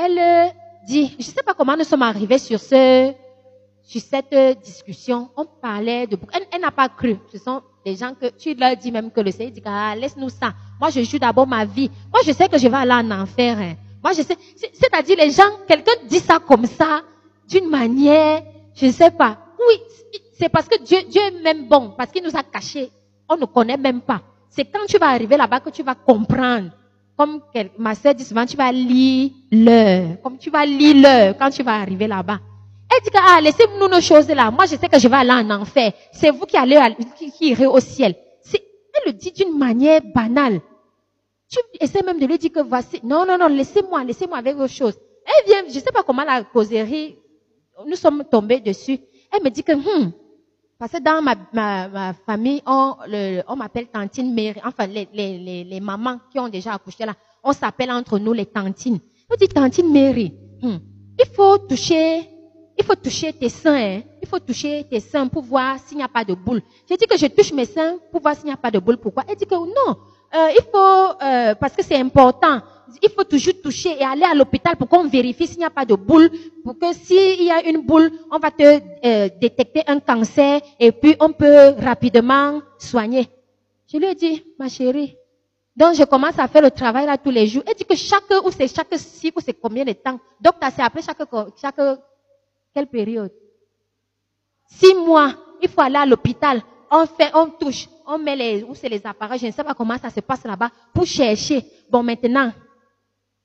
Elle 0.00 0.52
dit, 0.86 1.08
je 1.10 1.16
ne 1.16 1.22
sais 1.22 1.42
pas 1.44 1.54
comment 1.54 1.76
nous 1.76 1.84
sommes 1.84 2.02
arrivés 2.02 2.38
sur 2.38 2.60
ce, 2.60 3.12
sur 3.82 4.00
cette 4.00 4.62
discussion. 4.62 5.28
On 5.36 5.44
parlait 5.44 6.06
de 6.06 6.16
Elle, 6.32 6.46
elle 6.52 6.60
n'a 6.60 6.70
pas 6.70 6.88
cru. 6.88 7.16
Ce 7.32 7.38
sont 7.38 7.62
des 7.84 7.96
gens 7.96 8.14
que 8.14 8.28
tu 8.28 8.54
leur 8.54 8.76
dis 8.76 8.92
même 8.92 9.10
que 9.10 9.20
le 9.20 9.32
Seigneur 9.32 9.52
dit, 9.52 9.62
ah, 9.64 9.96
laisse-nous 9.96 10.28
ça. 10.28 10.52
Moi, 10.80 10.90
je 10.90 11.02
joue 11.02 11.18
d'abord 11.18 11.48
ma 11.48 11.64
vie. 11.64 11.90
Moi, 12.12 12.20
je 12.24 12.32
sais 12.32 12.48
que 12.48 12.58
je 12.58 12.68
vais 12.68 12.76
aller 12.76 12.92
en 12.92 13.10
enfer. 13.10 13.58
Hein. 13.58 13.74
Moi, 14.02 14.12
je 14.12 14.22
sais. 14.22 14.36
C'est-à-dire, 14.72 15.16
les 15.16 15.32
gens, 15.32 15.50
quelqu'un 15.66 15.92
dit 16.08 16.20
ça 16.20 16.38
comme 16.38 16.66
ça, 16.66 17.02
d'une 17.48 17.68
manière, 17.68 18.42
je 18.74 18.86
ne 18.86 18.92
sais 18.92 19.10
pas. 19.10 19.38
Oui, 19.58 19.80
c'est 20.38 20.48
parce 20.48 20.68
que 20.68 20.80
Dieu, 20.80 20.98
Dieu 21.08 21.20
est 21.20 21.42
même 21.42 21.66
bon, 21.68 21.94
parce 21.98 22.12
qu'il 22.12 22.22
nous 22.22 22.36
a 22.36 22.44
cachés. 22.44 22.90
On 23.28 23.36
ne 23.36 23.46
connaît 23.46 23.76
même 23.76 24.00
pas. 24.00 24.22
C'est 24.48 24.64
quand 24.64 24.86
tu 24.88 24.96
vas 24.98 25.08
arriver 25.08 25.36
là-bas 25.36 25.58
que 25.60 25.70
tu 25.70 25.82
vas 25.82 25.96
comprendre. 25.96 26.70
Comme 27.18 27.42
ma 27.78 27.96
sœur 27.96 28.14
dit 28.14 28.24
souvent, 28.24 28.46
tu 28.46 28.56
vas 28.56 28.70
lire 28.70 29.32
l'heure. 29.50 30.22
Comme 30.22 30.38
tu 30.38 30.50
vas 30.50 30.64
lire 30.64 30.94
l'heure 30.94 31.36
quand 31.36 31.50
tu 31.50 31.64
vas 31.64 31.80
arriver 31.80 32.06
là-bas. 32.06 32.38
Elle 32.90 33.02
dit 33.02 33.10
que, 33.10 33.18
ah, 33.20 33.40
laissez-nous 33.40 33.88
nos 33.88 34.00
choses 34.00 34.28
là. 34.28 34.52
Moi, 34.52 34.66
je 34.66 34.76
sais 34.76 34.88
que 34.88 34.98
je 35.00 35.08
vais 35.08 35.16
aller 35.16 35.32
en 35.32 35.50
enfer. 35.50 35.92
C'est 36.12 36.30
vous 36.30 36.46
qui 36.46 36.56
allez, 36.56 36.78
qui, 37.16 37.50
irez 37.50 37.66
au 37.66 37.80
ciel. 37.80 38.14
Elle 38.52 39.12
le 39.12 39.18
dit 39.18 39.32
d'une 39.32 39.58
manière 39.58 40.00
banale. 40.14 40.60
Tu 41.50 41.58
essaies 41.80 42.02
même 42.02 42.20
de 42.20 42.26
lui 42.26 42.38
dire 42.38 42.52
que 42.52 42.60
voici. 42.60 43.00
Non, 43.02 43.26
non, 43.26 43.36
non, 43.36 43.48
laissez-moi, 43.48 44.04
laissez-moi 44.04 44.38
avec 44.38 44.54
vos 44.56 44.68
choses. 44.68 44.98
Elle 45.26 45.46
vient, 45.46 45.62
je 45.68 45.78
sais 45.80 45.92
pas 45.92 46.02
comment 46.02 46.24
la 46.24 46.42
causerie, 46.44 47.16
nous 47.86 47.96
sommes 47.96 48.24
tombés 48.30 48.60
dessus. 48.60 48.98
Elle 49.32 49.42
me 49.42 49.50
dit 49.50 49.62
que, 49.64 49.72
hmm, 49.72 50.12
parce 50.78 50.92
que 50.92 51.02
dans 51.02 51.20
ma, 51.22 51.34
ma, 51.52 51.88
ma 51.88 52.12
famille, 52.12 52.62
on, 52.66 52.94
on 53.48 53.56
m'appelle 53.56 53.88
tantine 53.88 54.32
Mary, 54.34 54.60
enfin 54.64 54.86
les, 54.86 55.08
les, 55.12 55.38
les, 55.38 55.64
les, 55.64 55.80
mamans 55.80 56.18
qui 56.30 56.38
ont 56.38 56.48
déjà 56.48 56.74
accouché 56.74 57.04
là, 57.04 57.14
on 57.42 57.52
s'appelle 57.52 57.90
entre 57.90 58.18
nous 58.18 58.32
les 58.32 58.46
tantines. 58.46 58.98
On 59.30 59.36
dit 59.36 59.48
tantine 59.48 59.92
Mary, 59.92 60.32
hmm, 60.62 60.76
il 61.18 61.26
faut 61.34 61.58
toucher 61.58 62.28
il 62.78 62.84
faut 62.84 62.94
toucher 62.94 63.32
tes 63.32 63.48
seins. 63.48 63.74
Hein. 63.74 64.02
Il 64.22 64.28
faut 64.28 64.38
toucher 64.38 64.86
tes 64.88 65.00
seins 65.00 65.26
pour 65.26 65.42
voir 65.42 65.78
s'il 65.80 65.96
n'y 65.96 66.02
a 66.04 66.08
pas 66.08 66.24
de 66.24 66.34
boule. 66.34 66.62
J'ai 66.88 66.96
dit 66.96 67.06
que 67.06 67.18
je 67.18 67.26
touche 67.26 67.52
mes 67.52 67.64
seins 67.64 67.98
pour 68.12 68.20
voir 68.20 68.36
s'il 68.36 68.46
n'y 68.46 68.52
a 68.52 68.56
pas 68.56 68.70
de 68.70 68.78
boule. 68.78 68.98
Pourquoi? 68.98 69.24
Elle 69.28 69.34
dit 69.36 69.46
que 69.46 69.54
non. 69.54 69.96
Euh, 70.34 70.48
il 70.52 70.62
faut, 70.72 71.24
euh, 71.26 71.54
parce 71.56 71.74
que 71.74 71.82
c'est 71.82 71.96
important. 71.96 72.60
Il 73.02 73.10
faut 73.10 73.24
toujours 73.24 73.54
toucher 73.62 73.96
et 73.98 74.04
aller 74.04 74.24
à 74.24 74.34
l'hôpital 74.34 74.76
pour 74.76 74.88
qu'on 74.88 75.08
vérifie 75.08 75.46
s'il 75.46 75.58
n'y 75.58 75.64
a 75.64 75.70
pas 75.70 75.84
de 75.84 75.94
boule. 75.94 76.30
Pour 76.64 76.78
que 76.78 76.92
s'il 76.94 77.42
y 77.42 77.50
a 77.50 77.68
une 77.68 77.82
boule, 77.82 78.10
on 78.30 78.38
va 78.38 78.50
te 78.50 78.62
euh, 78.62 79.28
détecter 79.40 79.82
un 79.86 80.00
cancer 80.00 80.60
et 80.78 80.92
puis 80.92 81.16
on 81.20 81.32
peut 81.32 81.74
rapidement 81.78 82.60
soigner. 82.78 83.28
Je 83.90 83.96
lui 83.96 84.06
ai 84.06 84.14
dit, 84.14 84.44
ma 84.58 84.68
chérie, 84.68 85.16
donc 85.78 85.94
je 85.94 86.02
commence 86.02 86.38
à 86.38 86.48
faire 86.48 86.62
le 86.62 86.72
travail 86.72 87.06
là 87.06 87.16
tous 87.16 87.30
les 87.30 87.46
jours. 87.46 87.62
Elle 87.66 87.74
dit 87.74 87.84
que 87.84 87.94
chaque, 87.94 88.24
ou 88.44 88.50
c'est 88.50 88.66
chaque 88.66 88.92
cycle, 88.98 89.38
ou 89.38 89.40
c'est 89.40 89.54
combien 89.54 89.84
de 89.84 89.92
temps? 89.92 90.18
Donc, 90.40 90.54
c'est 90.74 90.82
après 90.82 91.02
chaque, 91.02 91.18
chaque 91.60 91.80
quelle 92.74 92.86
période? 92.88 93.30
Six 94.68 94.94
mois, 94.94 95.34
il 95.62 95.68
faut 95.68 95.80
aller 95.80 95.96
à 95.96 96.04
l'hôpital. 96.04 96.60
On 96.90 97.06
fait, 97.06 97.30
on 97.32 97.50
touche, 97.50 97.88
on 98.06 98.18
met 98.18 98.34
les, 98.34 98.62
où 98.64 98.74
c'est 98.74 98.88
les 98.88 99.06
appareils, 99.06 99.38
je 99.38 99.46
ne 99.46 99.52
sais 99.52 99.62
pas 99.62 99.74
comment 99.74 99.96
ça 99.98 100.10
se 100.10 100.20
passe 100.20 100.44
là-bas, 100.44 100.70
pour 100.92 101.06
chercher. 101.06 101.64
Bon, 101.88 102.02
maintenant, 102.02 102.52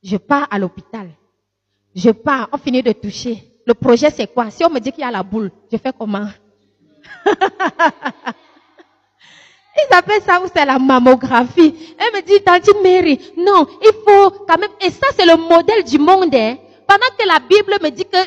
je 0.03 0.17
pars 0.17 0.47
à 0.51 0.59
l'hôpital. 0.59 1.09
Je 1.95 2.09
pars, 2.09 2.49
on 2.51 2.57
finit 2.57 2.83
de 2.83 2.91
toucher. 2.91 3.43
Le 3.65 3.73
projet, 3.73 4.09
c'est 4.09 4.27
quoi? 4.27 4.49
Si 4.51 4.65
on 4.65 4.69
me 4.69 4.79
dit 4.79 4.91
qu'il 4.91 5.01
y 5.01 5.07
a 5.07 5.11
la 5.11 5.23
boule, 5.23 5.51
je 5.71 5.77
fais 5.77 5.91
comment? 5.97 6.27
Ils 9.75 9.95
appellent 9.95 10.21
ça 10.21 10.41
où 10.41 10.45
c'est 10.53 10.65
la 10.65 10.77
mammographie. 10.77 11.95
Elle 11.97 12.13
me 12.13 12.21
dit, 12.21 12.43
Tante 12.43 12.69
Mary, 12.83 13.19
non, 13.37 13.65
il 13.81 13.91
faut 14.05 14.29
quand 14.47 14.59
même, 14.59 14.69
et 14.79 14.91
ça 14.91 15.07
c'est 15.17 15.25
le 15.25 15.35
modèle 15.35 15.83
du 15.83 15.97
monde, 15.97 16.35
hein. 16.35 16.57
Pendant 16.87 17.07
que 17.17 17.27
la 17.27 17.39
Bible 17.39 17.79
me 17.81 17.89
dit 17.89 18.05
que 18.05 18.17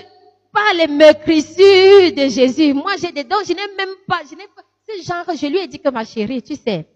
pas 0.52 0.72
les 0.74 0.86
meurtrissures 0.86 2.12
de 2.16 2.28
Jésus. 2.28 2.72
Moi, 2.72 2.92
j'ai 3.00 3.12
des 3.12 3.24
dons, 3.24 3.36
je 3.46 3.52
n'ai 3.52 3.76
même 3.76 3.94
pas, 4.08 4.20
je 4.28 4.34
n'ai 4.34 4.46
pas, 4.48 4.62
C'est 4.88 5.02
genre, 5.02 5.24
je 5.36 5.46
lui 5.46 5.58
ai 5.58 5.66
dit 5.68 5.78
que 5.78 5.90
ma 5.90 6.04
chérie, 6.04 6.42
tu 6.42 6.56
sais, 6.56 6.86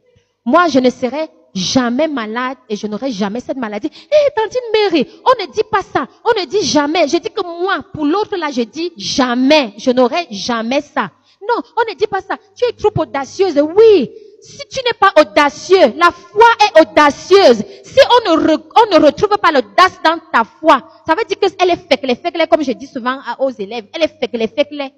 moi, 0.45 0.67
je 0.69 0.79
ne 0.79 0.91
serai 0.91 1.29
jamais 1.55 2.09
malade 2.09 2.59
et 2.69 2.77
je 2.77 2.87
n'aurai 2.87 3.11
jamais 3.13 3.41
cette 3.41 3.57
maladie. 3.57 3.89
Hé, 3.89 4.15
hey, 4.15 4.31
tantine 4.37 4.61
Mary, 4.73 5.07
on 5.25 5.43
ne 5.43 5.53
dit 5.53 5.63
pas 5.71 5.83
ça. 5.83 6.07
On 6.25 6.41
ne 6.41 6.47
dit 6.47 6.63
jamais. 6.63 7.09
Je 7.09 7.17
dis 7.19 7.31
que 7.31 7.43
moi, 7.43 7.79
pour 7.93 8.05
l'autre 8.05 8.37
là, 8.37 8.51
je 8.51 8.63
dis 8.63 8.93
jamais. 8.97 9.75
Je 9.79 9.91
n'aurai 9.91 10.27
jamais 10.31 10.81
ça. 10.81 11.11
Non, 11.49 11.63
on 11.77 11.91
ne 11.91 11.97
dit 11.97 12.07
pas 12.07 12.21
ça. 12.21 12.37
Tu 12.57 12.65
es 12.65 12.73
trop 12.73 12.93
audacieuse. 13.01 13.61
Oui. 13.77 14.11
Si 14.43 14.59
tu 14.71 14.81
n'es 14.85 14.95
pas 14.99 15.13
audacieux, 15.21 15.93
la 15.97 16.11
foi 16.11 16.47
est 16.67 16.81
audacieuse. 16.81 17.63
Si 17.85 17.99
on 18.27 18.37
ne, 18.37 18.53
on 18.57 18.99
ne 18.99 19.05
retrouve 19.05 19.37
pas 19.37 19.53
l'audace 19.53 20.01
dans 20.03 20.19
ta 20.33 20.45
foi, 20.45 20.83
ça 21.07 21.15
veut 21.15 21.25
dire 21.25 21.39
qu'elle 21.39 21.71
est 21.71 21.89
féclée, 21.89 22.15
féclée, 22.15 22.47
comme 22.47 22.63
je 22.63 22.73
dis 22.73 22.87
souvent 22.87 23.19
aux 23.39 23.51
élèves. 23.51 23.87
Elle 23.93 24.05
est 24.05 24.19
féclée, 24.19 24.49
féclée. 24.49 24.93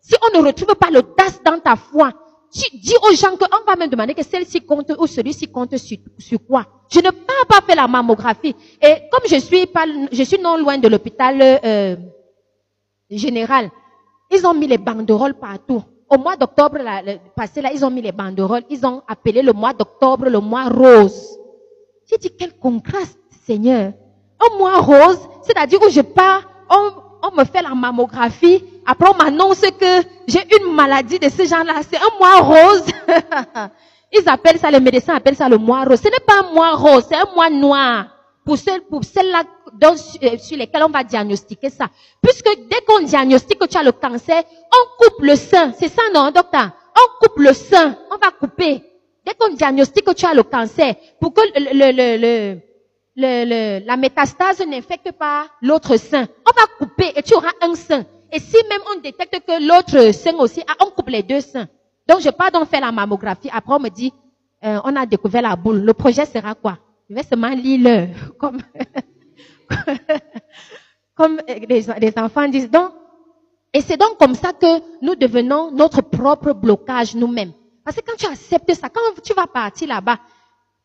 Si 0.00 0.14
on 0.22 0.40
ne 0.40 0.46
retrouve 0.46 0.74
pas 0.74 0.90
l'audace 0.90 1.40
dans 1.44 1.60
ta 1.60 1.76
foi, 1.76 2.12
tu 2.52 2.76
dis 2.76 2.94
aux 3.02 3.14
gens 3.14 3.36
qu'on 3.36 3.64
va 3.66 3.76
me 3.76 3.88
demander 3.88 4.14
que 4.14 4.24
celle-ci 4.24 4.60
compte 4.62 4.92
ou 4.98 5.06
celui-ci 5.06 5.48
compte 5.48 5.76
sur, 5.76 5.98
sur 6.18 6.38
quoi. 6.46 6.66
Je 6.90 7.00
ne 7.00 7.10
peux 7.10 7.46
pas 7.48 7.60
faire 7.66 7.76
la 7.76 7.86
mammographie. 7.86 8.54
Et 8.80 8.94
comme 9.10 9.28
je 9.28 9.38
suis 9.38 9.66
pas, 9.66 9.84
je 10.10 10.22
suis 10.22 10.38
non 10.40 10.56
loin 10.56 10.78
de 10.78 10.88
l'hôpital 10.88 11.36
euh, 11.40 11.96
général, 13.10 13.70
ils 14.30 14.46
ont 14.46 14.54
mis 14.54 14.66
les 14.66 14.78
banderoles 14.78 15.34
partout. 15.34 15.82
Au 16.10 16.16
mois 16.16 16.36
d'octobre 16.36 16.78
passé, 17.36 17.60
là, 17.60 17.70
ils 17.72 17.84
ont 17.84 17.90
mis 17.90 18.00
les 18.00 18.12
banderoles. 18.12 18.64
Ils 18.70 18.84
ont 18.86 19.02
appelé 19.06 19.42
le 19.42 19.52
mois 19.52 19.74
d'octobre 19.74 20.28
le 20.28 20.40
mois 20.40 20.68
rose. 20.68 21.38
J'ai 22.10 22.16
dit, 22.16 22.30
quel 22.38 22.56
contraste, 22.56 23.18
Seigneur. 23.44 23.92
Un 24.40 24.58
mois 24.58 24.80
rose, 24.80 25.18
c'est-à-dire 25.42 25.80
où 25.82 25.90
je 25.90 26.00
pars, 26.00 26.48
on, 26.70 27.28
on 27.28 27.36
me 27.36 27.44
fait 27.44 27.60
la 27.60 27.74
mammographie, 27.74 28.64
après 28.90 29.10
on 29.10 29.22
m'annonce 29.22 29.60
que 29.60 30.02
j'ai 30.26 30.42
une 30.58 30.72
maladie 30.74 31.18
de 31.18 31.28
ce 31.28 31.44
genre-là, 31.44 31.74
c'est 31.88 31.98
un 31.98 32.18
mois 32.18 32.40
rose. 32.40 32.86
Ils 34.12 34.26
appellent 34.26 34.58
ça, 34.58 34.70
les 34.70 34.80
médecins 34.80 35.14
appellent 35.14 35.36
ça 35.36 35.46
le 35.46 35.58
mois 35.58 35.84
rose. 35.84 36.00
Ce 36.00 36.08
n'est 36.08 36.24
pas 36.26 36.40
un 36.40 36.54
mois 36.54 36.72
rose, 36.74 37.04
c'est 37.06 37.14
un 37.16 37.28
mois 37.34 37.50
noir. 37.50 38.06
Pour 38.46 38.56
celles, 38.56 38.80
pour 38.80 39.04
celles-là 39.04 39.42
euh, 39.84 40.38
sur 40.38 40.56
lesquelles 40.56 40.82
on 40.84 40.88
va 40.88 41.04
diagnostiquer 41.04 41.68
ça. 41.68 41.88
Puisque 42.22 42.48
dès 42.70 42.80
qu'on 42.86 43.00
diagnostique 43.00 43.58
que 43.58 43.66
tu 43.66 43.76
as 43.76 43.82
le 43.82 43.92
cancer, 43.92 44.42
on 44.72 45.04
coupe 45.04 45.20
le 45.20 45.36
sein. 45.36 45.74
C'est 45.78 45.88
ça, 45.88 46.00
non, 46.14 46.30
docteur? 46.30 46.70
On 46.96 47.26
coupe 47.26 47.38
le 47.40 47.52
sein. 47.52 47.94
On 48.10 48.16
va 48.16 48.30
couper. 48.40 48.82
Dès 49.26 49.34
qu'on 49.38 49.52
diagnostique 49.52 50.06
que 50.06 50.14
tu 50.14 50.24
as 50.24 50.32
le 50.32 50.44
cancer, 50.44 50.94
pour 51.20 51.34
que 51.34 51.42
le, 51.42 51.92
le, 51.92 51.92
le, 51.92 52.60
le 53.20 53.86
la 53.86 53.96
métastase 53.98 54.64
n'infecte 54.66 55.12
pas 55.12 55.46
l'autre 55.60 55.98
sein, 55.98 56.26
on 56.46 56.58
va 56.58 56.66
couper 56.78 57.12
et 57.16 57.22
tu 57.22 57.34
auras 57.34 57.52
un 57.60 57.74
sein. 57.74 58.06
Et 58.32 58.40
si 58.40 58.56
même 58.68 58.80
on 58.94 59.00
détecte 59.00 59.40
que 59.46 59.66
l'autre 59.66 60.12
sein 60.12 60.34
aussi, 60.38 60.62
ah, 60.68 60.84
on 60.84 60.90
coupe 60.90 61.08
les 61.08 61.22
deux 61.22 61.40
seins. 61.40 61.68
Donc 62.06 62.20
je 62.20 62.30
pars 62.30 62.50
donc 62.50 62.68
faire 62.68 62.80
la 62.80 62.92
mammographie. 62.92 63.50
Après 63.52 63.74
on 63.74 63.80
me 63.80 63.88
dit, 63.88 64.12
euh, 64.64 64.80
on 64.84 64.96
a 64.96 65.06
découvert 65.06 65.42
la 65.42 65.56
boule. 65.56 65.80
Le 65.80 65.94
projet 65.94 66.26
sera 66.26 66.54
quoi? 66.54 66.78
Je 67.08 67.14
vais 67.14 67.22
seulement 67.22 67.48
lire 67.50 68.08
comme 68.38 68.58
comme 71.14 71.40
les, 71.68 72.12
enfants 72.16 72.48
disent. 72.48 72.70
Donc, 72.70 72.92
et 73.72 73.80
c'est 73.80 73.96
donc 73.96 74.18
comme 74.18 74.34
ça 74.34 74.52
que 74.52 74.80
nous 75.02 75.14
devenons 75.14 75.70
notre 75.70 76.00
propre 76.00 76.52
blocage 76.52 77.14
nous-mêmes. 77.14 77.52
Parce 77.84 77.96
que 77.96 78.02
quand 78.06 78.16
tu 78.16 78.26
acceptes 78.26 78.74
ça, 78.74 78.88
quand 78.88 79.20
tu 79.22 79.34
vas 79.34 79.46
partir 79.46 79.88
là-bas, 79.88 80.18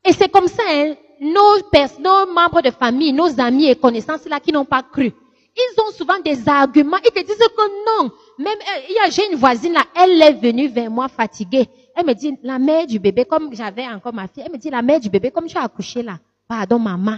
et 0.04 0.12
c'est 0.12 0.30
comme 0.30 0.48
ça, 0.48 0.64
hein, 0.70 0.96
nos, 1.22 1.58
nos 2.00 2.34
membres 2.34 2.62
de 2.62 2.72
famille, 2.72 3.14
nos 3.14 3.40
amis 3.40 3.68
et 3.68 3.76
connaissances 3.76 4.26
là 4.26 4.40
qui 4.40 4.52
n'ont 4.52 4.66
pas 4.66 4.84
cru, 4.84 5.14
ils 5.56 5.82
ont 5.82 5.92
souvent 5.92 6.20
des 6.20 6.48
arguments. 6.48 6.98
Ils 7.04 7.12
te 7.12 7.20
disent 7.26 7.38
que 7.38 8.04
non. 8.04 8.12
Même, 8.40 8.58
euh, 8.60 9.12
j'ai 9.12 9.32
une 9.32 9.38
voisine 9.38 9.74
là, 9.74 9.84
elle 9.96 10.22
est 10.22 10.34
venue 10.34 10.68
vers 10.68 10.90
moi 10.90 11.08
fatiguée. 11.08 11.68
Elle 11.96 12.06
me 12.06 12.14
dit, 12.14 12.36
la 12.42 12.58
mère 12.58 12.88
du 12.88 12.98
bébé, 13.00 13.26
comme 13.26 13.54
j'avais 13.54 13.88
encore 13.88 14.14
ma 14.14 14.28
fille, 14.28 14.44
elle 14.46 14.52
me 14.52 14.58
dit, 14.58 14.70
la 14.70 14.82
mère 14.82 15.00
du 15.00 15.10
bébé, 15.10 15.30
comme 15.30 15.46
tu 15.46 15.58
as 15.58 15.64
accouché 15.64 16.02
là, 16.02 16.18
pardon 16.48 16.80
maman, 16.80 17.18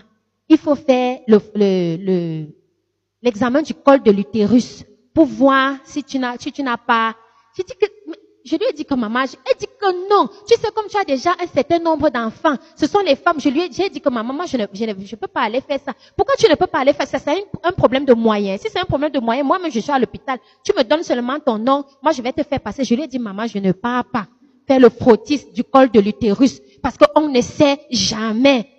il 0.50 0.58
faut 0.58 0.76
faire 0.76 1.20
le, 1.28 1.40
le, 1.56 2.46
l'examen 3.22 3.62
du 3.62 3.74
col 3.74 4.04
de 4.04 4.12
l'utérus 4.12 4.84
pour 5.14 5.26
voir 5.26 5.78
si 5.86 6.04
tu 6.04 6.20
n'as, 6.20 6.38
si 6.38 6.52
tu 6.52 6.62
n'as 6.62 6.78
pas. 6.78 7.16
Je 7.58 7.64
dis 7.64 7.74
que, 7.80 7.86
je 8.46 8.56
lui 8.58 8.66
ai 8.70 8.74
dit 8.74 8.86
que 8.86 8.94
maman, 8.94 9.22
elle 9.22 9.58
dit 9.58 9.66
que 9.66 10.10
non. 10.10 10.30
Tu 10.48 10.56
sais, 10.56 10.72
comme 10.72 10.86
tu 10.88 10.96
as 10.98 11.04
déjà 11.04 11.32
un 11.32 11.48
certain 11.48 11.80
nombre 11.80 12.10
d'enfants, 12.12 12.56
ce 12.76 12.86
sont 12.86 13.00
les 13.00 13.16
femmes. 13.16 13.40
Je 13.40 13.50
lui 13.50 13.64
ai, 13.64 13.70
dit 13.70 14.00
que 14.00 14.10
maman, 14.10 14.46
je 14.46 14.58
ne, 14.58 14.68
je 14.72 14.86
ne 14.86 14.94
je 15.04 15.16
peux 15.16 15.28
pas 15.28 15.42
aller 15.42 15.62
faire 15.62 15.80
ça. 15.84 15.94
Pourquoi 16.16 16.36
tu 16.38 16.48
ne 16.48 16.54
peux 16.54 16.68
pas 16.68 16.80
aller 16.80 16.94
faire 16.94 17.08
ça? 17.08 17.18
C'est 17.18 17.44
un, 17.64 17.72
problème 17.72 18.06
de 18.06 18.14
moyens. 18.14 18.62
Si 18.62 18.70
c'est 18.70 18.80
un 18.80 18.86
problème 18.86 19.10
de 19.10 19.20
moyens, 19.20 19.48
moi-même, 19.48 19.72
je 19.72 19.80
suis 19.80 19.92
à 19.92 19.98
l'hôpital. 19.98 20.38
Tu 20.64 20.74
me 20.78 20.84
donnes 20.84 21.02
seulement 21.02 21.40
ton 21.40 21.58
nom. 21.58 21.86
Moi, 22.04 22.12
je 22.12 22.22
vais 22.22 22.34
te 22.34 22.44
faire 22.44 22.60
passer. 22.60 22.84
Je 22.84 22.94
lui 22.94 23.04
ai 23.04 23.08
dit, 23.08 23.18
maman, 23.18 23.48
je 23.48 23.58
ne 23.58 23.72
pars 23.72 24.06
pas 24.06 24.28
faire 24.68 24.80
le 24.80 24.90
frottis 24.90 25.48
du 25.52 25.64
col 25.64 25.90
de 25.90 26.00
l'utérus 26.00 26.62
parce 26.84 26.98
qu'on 26.98 27.28
ne 27.30 27.42
sait 27.42 27.80
jamais. 27.90 28.70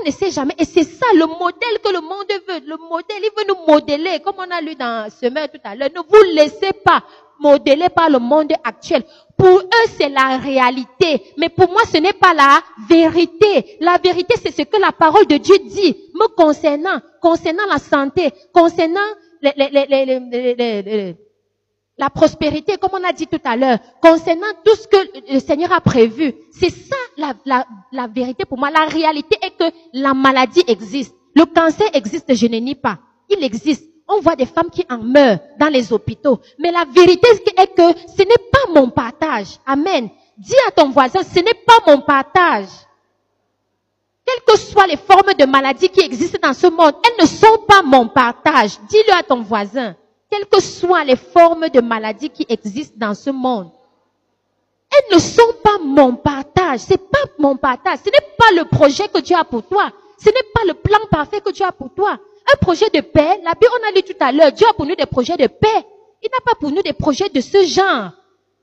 On 0.00 0.06
ne 0.06 0.12
sait 0.12 0.30
jamais. 0.30 0.54
Et 0.58 0.64
c'est 0.64 0.84
ça 0.84 1.06
le 1.14 1.26
modèle 1.26 1.80
que 1.82 1.92
le 1.92 2.00
monde 2.02 2.28
veut. 2.46 2.68
Le 2.68 2.76
modèle, 2.88 3.18
il 3.20 3.30
veut 3.36 3.48
nous 3.48 3.66
modeler, 3.66 4.20
comme 4.20 4.36
on 4.38 4.48
a 4.48 4.60
lu 4.60 4.76
dans 4.76 5.10
Semeur 5.10 5.48
tout 5.50 5.60
à 5.64 5.74
l'heure. 5.74 5.88
Ne 5.92 6.02
vous 6.02 6.34
laissez 6.34 6.72
pas 6.84 7.02
modelé 7.40 7.88
par 7.88 8.10
le 8.10 8.18
monde 8.18 8.52
actuel. 8.64 9.04
Pour 9.36 9.60
eux, 9.60 9.88
c'est 9.96 10.08
la 10.08 10.36
réalité. 10.38 11.22
Mais 11.36 11.48
pour 11.48 11.68
moi, 11.70 11.82
ce 11.92 11.98
n'est 11.98 12.12
pas 12.12 12.34
la 12.34 12.60
vérité. 12.88 13.76
La 13.80 13.98
vérité, 14.02 14.34
c'est 14.42 14.50
ce 14.54 14.62
que 14.62 14.80
la 14.80 14.92
parole 14.92 15.26
de 15.26 15.36
Dieu 15.36 15.56
dit 15.58 15.96
me 16.14 16.26
concernant, 16.34 17.00
concernant 17.20 17.66
la 17.70 17.78
santé, 17.78 18.30
concernant 18.52 19.00
les, 19.42 19.52
les, 19.56 19.86
les, 19.86 21.16
la 21.96 22.10
prospérité, 22.10 22.76
comme 22.78 22.90
on 22.94 23.08
a 23.08 23.12
dit 23.12 23.26
tout 23.26 23.40
à 23.44 23.56
l'heure, 23.56 23.78
concernant 24.00 24.46
tout 24.64 24.74
ce 24.76 24.86
que 24.88 25.32
le 25.34 25.40
Seigneur 25.40 25.72
a 25.72 25.80
prévu. 25.80 26.32
C'est 26.52 26.70
ça 26.70 26.96
la, 27.16 27.34
la, 27.44 27.66
la 27.92 28.06
vérité 28.06 28.44
pour 28.44 28.58
moi. 28.58 28.70
La 28.70 28.86
réalité 28.86 29.36
est 29.42 29.56
que 29.56 29.72
la 29.92 30.14
maladie 30.14 30.62
existe. 30.66 31.14
Le 31.34 31.44
cancer 31.44 31.88
existe, 31.94 32.34
je 32.34 32.46
ne 32.46 32.58
nie 32.58 32.74
pas. 32.74 32.98
Il 33.28 33.42
existe. 33.44 33.84
On 34.08 34.20
voit 34.20 34.36
des 34.36 34.46
femmes 34.46 34.70
qui 34.70 34.84
en 34.90 34.98
meurent 34.98 35.38
dans 35.60 35.68
les 35.68 35.92
hôpitaux. 35.92 36.40
Mais 36.58 36.70
la 36.72 36.84
vérité 36.84 37.28
est 37.56 37.66
que 37.74 37.98
ce 38.16 38.22
n'est 38.22 38.48
pas 38.50 38.72
mon 38.74 38.88
partage. 38.90 39.58
Amen. 39.66 40.08
Dis 40.38 40.54
à 40.66 40.70
ton 40.70 40.90
voisin, 40.90 41.20
ce 41.22 41.40
n'est 41.40 41.52
pas 41.66 41.78
mon 41.86 42.00
partage. 42.00 42.68
Quelles 44.24 44.44
que 44.46 44.58
soient 44.58 44.86
les 44.86 44.96
formes 44.96 45.34
de 45.38 45.44
maladies 45.44 45.88
qui 45.88 46.00
existent 46.00 46.38
dans 46.42 46.54
ce 46.54 46.66
monde, 46.66 46.94
elles 47.04 47.24
ne 47.24 47.28
sont 47.28 47.58
pas 47.66 47.82
mon 47.82 48.08
partage. 48.08 48.78
Dis-le 48.88 49.14
à 49.14 49.22
ton 49.22 49.42
voisin. 49.42 49.94
Quelles 50.30 50.46
que 50.46 50.60
soient 50.60 51.04
les 51.04 51.16
formes 51.16 51.68
de 51.68 51.80
maladies 51.80 52.30
qui 52.30 52.44
existent 52.48 52.96
dans 52.98 53.14
ce 53.14 53.30
monde, 53.30 53.70
elles 54.90 55.16
ne 55.16 55.20
sont 55.20 55.52
pas 55.62 55.78
mon 55.82 56.14
partage. 56.14 56.80
C'est 56.80 57.10
pas 57.10 57.24
mon 57.38 57.56
partage. 57.56 58.00
Ce 58.04 58.10
n'est 58.10 58.34
pas 58.38 58.52
le 58.54 58.64
projet 58.64 59.08
que 59.08 59.20
Dieu 59.20 59.36
a 59.36 59.44
pour 59.44 59.62
toi. 59.62 59.90
Ce 60.18 60.26
n'est 60.28 60.48
pas 60.54 60.64
le 60.66 60.74
plan 60.74 60.98
parfait 61.10 61.40
que 61.40 61.50
Dieu 61.50 61.64
a 61.64 61.72
pour 61.72 61.92
toi. 61.94 62.18
Un 62.52 62.56
projet 62.60 62.88
de 62.90 63.00
paix, 63.00 63.40
la 63.44 63.52
Bible, 63.52 63.72
on 63.80 63.88
a 63.88 63.92
lu 63.92 64.02
tout 64.02 64.16
à 64.20 64.32
l'heure, 64.32 64.52
Dieu 64.52 64.66
a 64.68 64.72
pour 64.72 64.86
nous 64.86 64.94
des 64.96 65.06
projets 65.06 65.36
de 65.36 65.46
paix. 65.46 65.84
Il 66.22 66.28
n'a 66.32 66.40
pas 66.44 66.54
pour 66.58 66.70
nous 66.70 66.82
des 66.82 66.92
projets 66.92 67.28
de 67.28 67.40
ce 67.40 67.64
genre. 67.66 68.10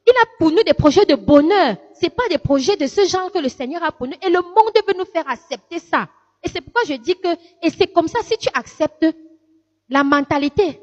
Il 0.08 0.12
a 0.12 0.26
pour 0.38 0.52
nous 0.52 0.64
des 0.64 0.74
projets 0.74 1.06
de 1.06 1.16
bonheur. 1.16 1.78
C'est 1.94 2.10
pas 2.10 2.28
des 2.30 2.38
projets 2.38 2.76
de 2.76 2.88
ce 2.88 3.06
genre 3.06 3.32
que 3.32 3.40
le 3.40 3.50
Seigneur 3.50 3.84
a 3.84 3.92
pour 3.92 4.08
nous. 4.08 4.16
Et 4.22 4.30
le 4.30 4.42
monde 4.42 4.74
veut 4.88 4.94
nous 4.98 5.06
faire 5.06 5.28
accepter 5.28 5.80
ça. 5.80 6.08
Et 6.44 6.50
c'est 6.50 6.62
pourquoi 6.62 6.82
je 6.88 6.94
dis 6.94 7.16
que, 7.16 7.30
et 7.64 7.70
c'est 7.70 7.88
comme 7.88 8.08
ça, 8.08 8.20
si 8.24 8.38
tu 8.38 8.50
acceptes 8.54 9.06
la 9.90 10.04
mentalité, 10.04 10.80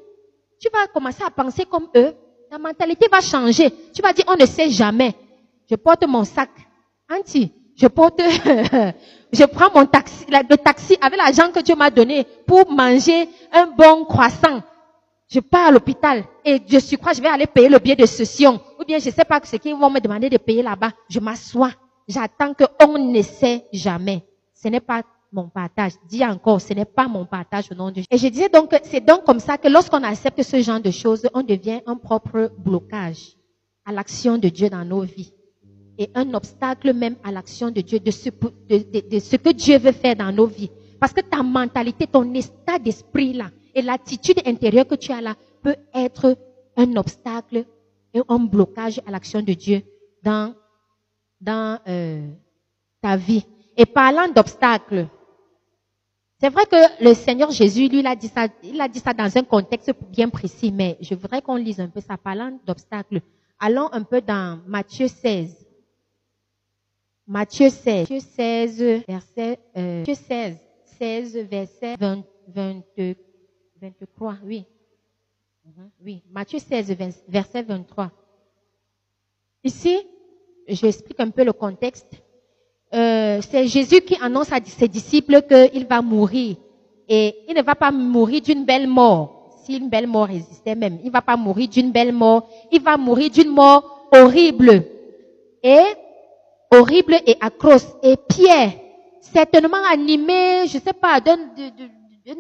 tu 0.60 0.68
vas 0.72 0.86
commencer 0.88 1.22
à 1.24 1.30
penser 1.30 1.64
comme 1.64 1.88
eux. 1.96 2.14
La 2.50 2.58
mentalité 2.58 3.06
va 3.10 3.20
changer. 3.20 3.70
Tu 3.94 4.02
vas 4.02 4.12
dire, 4.12 4.24
on 4.28 4.36
ne 4.36 4.46
sait 4.46 4.70
jamais. 4.70 5.14
Je 5.70 5.76
porte 5.76 6.06
mon 6.06 6.24
sac. 6.24 6.50
Anti, 7.10 7.52
je 7.76 7.86
porte, 7.86 8.20
je 9.32 9.44
prends 9.44 9.70
mon 9.74 9.86
taxi, 9.86 10.26
le 10.28 10.56
taxi 10.56 10.96
avec 11.00 11.18
l'argent 11.18 11.50
que 11.52 11.60
Dieu 11.60 11.74
m'a 11.74 11.90
donné 11.90 12.26
pour 12.46 12.70
manger 12.70 13.28
un 13.52 13.66
bon 13.66 14.04
croissant. 14.04 14.62
Je 15.28 15.40
pars 15.40 15.68
à 15.68 15.70
l'hôpital 15.70 16.24
et 16.44 16.60
je 16.66 16.78
suis 16.78 16.96
quoi, 16.96 17.12
je 17.14 17.22
vais 17.22 17.28
aller 17.28 17.46
payer 17.46 17.68
le 17.68 17.78
billet 17.78 17.96
de 17.96 18.04
session. 18.04 18.60
Ou 18.78 18.84
bien 18.84 18.98
je 18.98 19.08
sais 19.08 19.24
pas 19.24 19.40
ce 19.42 19.56
qu'ils 19.56 19.74
vont 19.74 19.88
me 19.88 20.00
demander 20.00 20.28
de 20.28 20.36
payer 20.36 20.62
là-bas. 20.62 20.90
Je 21.08 21.20
m'assois. 21.20 21.70
J'attends 22.06 22.52
qu'on 22.52 22.98
ne 22.98 23.22
sait 23.22 23.64
jamais. 23.72 24.22
Ce 24.52 24.68
n'est 24.68 24.80
pas 24.80 25.02
mon 25.32 25.48
partage. 25.48 25.92
Dis 26.06 26.22
encore, 26.22 26.60
ce 26.60 26.74
n'est 26.74 26.84
pas 26.84 27.08
mon 27.08 27.24
partage 27.24 27.64
au 27.70 27.74
nom 27.74 27.88
de 27.88 27.94
Dieu. 27.94 28.04
Et 28.10 28.18
je 28.18 28.28
disais 28.28 28.50
donc, 28.50 28.78
c'est 28.84 29.00
donc 29.00 29.24
comme 29.24 29.40
ça 29.40 29.56
que 29.56 29.68
lorsqu'on 29.68 30.02
accepte 30.02 30.42
ce 30.42 30.60
genre 30.60 30.80
de 30.80 30.90
choses, 30.90 31.26
on 31.32 31.42
devient 31.42 31.80
un 31.86 31.96
propre 31.96 32.52
blocage 32.58 33.36
à 33.86 33.92
l'action 33.92 34.36
de 34.36 34.50
Dieu 34.50 34.68
dans 34.68 34.84
nos 34.84 35.00
vies 35.00 35.32
et 36.02 36.10
un 36.14 36.34
obstacle 36.34 36.92
même 36.92 37.16
à 37.22 37.30
l'action 37.30 37.70
de 37.70 37.80
Dieu, 37.80 38.00
de 38.00 38.10
ce, 38.10 38.28
de, 38.30 39.18
ce 39.20 39.36
que 39.36 39.50
Dieu 39.50 39.78
veut 39.78 39.92
faire 39.92 40.16
dans 40.16 40.32
nos 40.32 40.46
vies. 40.46 40.70
Parce 40.98 41.12
que 41.12 41.20
ta 41.20 41.42
mentalité, 41.42 42.06
ton 42.06 42.34
état 42.34 42.78
d'esprit 42.78 43.32
là, 43.32 43.50
et 43.74 43.82
l'attitude 43.82 44.40
intérieure 44.44 44.86
que 44.86 44.96
tu 44.96 45.12
as 45.12 45.20
là, 45.20 45.34
peut 45.62 45.76
être 45.94 46.36
un 46.76 46.96
obstacle 46.96 47.64
et 48.12 48.20
un 48.28 48.38
blocage 48.38 49.00
à 49.06 49.10
l'action 49.10 49.42
de 49.42 49.52
Dieu 49.52 49.82
dans, 50.22 50.54
dans 51.40 51.78
euh, 51.88 52.26
ta 53.00 53.16
vie. 53.16 53.44
Et 53.76 53.86
parlant 53.86 54.28
d'obstacles, 54.28 55.06
c'est 56.40 56.50
vrai 56.50 56.66
que 56.66 57.04
le 57.04 57.14
Seigneur 57.14 57.52
Jésus, 57.52 57.88
lui, 57.88 58.00
il 58.00 58.06
a 58.08 58.16
dit 58.16 58.26
ça, 58.26 58.48
il 58.64 58.80
a 58.80 58.88
dit 58.88 58.98
ça 58.98 59.14
dans 59.14 59.38
un 59.38 59.44
contexte 59.44 59.92
bien 60.10 60.28
précis, 60.28 60.72
mais 60.72 60.98
je 61.00 61.14
voudrais 61.14 61.40
qu'on 61.40 61.54
lise 61.54 61.78
un 61.78 61.88
peu 61.88 62.00
ça, 62.00 62.16
parlant 62.16 62.58
d'obstacles. 62.66 63.20
allons 63.60 63.88
un 63.92 64.02
peu 64.02 64.20
dans 64.20 64.60
Matthieu 64.66 65.06
16. 65.06 65.61
Matthieu 67.32 67.70
16, 67.70 68.10
Matthieu 68.10 68.20
16, 68.20 69.04
verset, 69.08 69.58
euh, 69.78 69.98
Matthieu 70.00 70.14
16, 70.14 70.56
16, 70.98 71.36
verset 71.50 71.96
20, 71.98 72.24
23, 73.80 74.34
oui. 74.44 74.66
Mhm, 75.64 75.90
oui, 76.04 76.22
Matthieu 76.30 76.58
16, 76.58 76.94
verset 77.26 77.62
23. 77.62 78.10
Ici, 79.64 79.96
je 80.68 80.84
explique 80.84 81.20
un 81.20 81.30
peu 81.30 81.42
le 81.42 81.54
contexte. 81.54 82.22
Euh, 82.92 83.40
c'est 83.40 83.66
Jésus 83.66 84.02
qui 84.02 84.18
annonce 84.20 84.52
à 84.52 84.58
ses 84.62 84.88
disciples 84.88 85.40
qu'il 85.40 85.86
va 85.86 86.02
mourir. 86.02 86.56
Et 87.08 87.34
il 87.48 87.54
ne 87.54 87.62
va 87.62 87.74
pas 87.74 87.90
mourir 87.90 88.42
d'une 88.42 88.66
belle 88.66 88.86
mort. 88.86 89.48
Si 89.64 89.78
une 89.78 89.88
belle 89.88 90.06
mort 90.06 90.28
existait 90.28 90.74
même, 90.74 90.98
il 91.00 91.06
ne 91.06 91.12
va 91.12 91.22
pas 91.22 91.38
mourir 91.38 91.66
d'une 91.66 91.92
belle 91.92 92.12
mort. 92.12 92.46
Il 92.70 92.82
va 92.82 92.98
mourir 92.98 93.30
d'une 93.30 93.48
mort 93.48 94.10
horrible. 94.12 94.84
Et 95.62 95.80
horrible 96.72 97.16
et 97.26 97.36
atroce. 97.40 97.86
Et 98.02 98.16
Pierre, 98.28 98.72
certainement 99.20 99.84
animé, 99.90 100.66
je 100.66 100.78
sais 100.78 100.92
pas, 100.92 101.20
d'un 101.20 101.38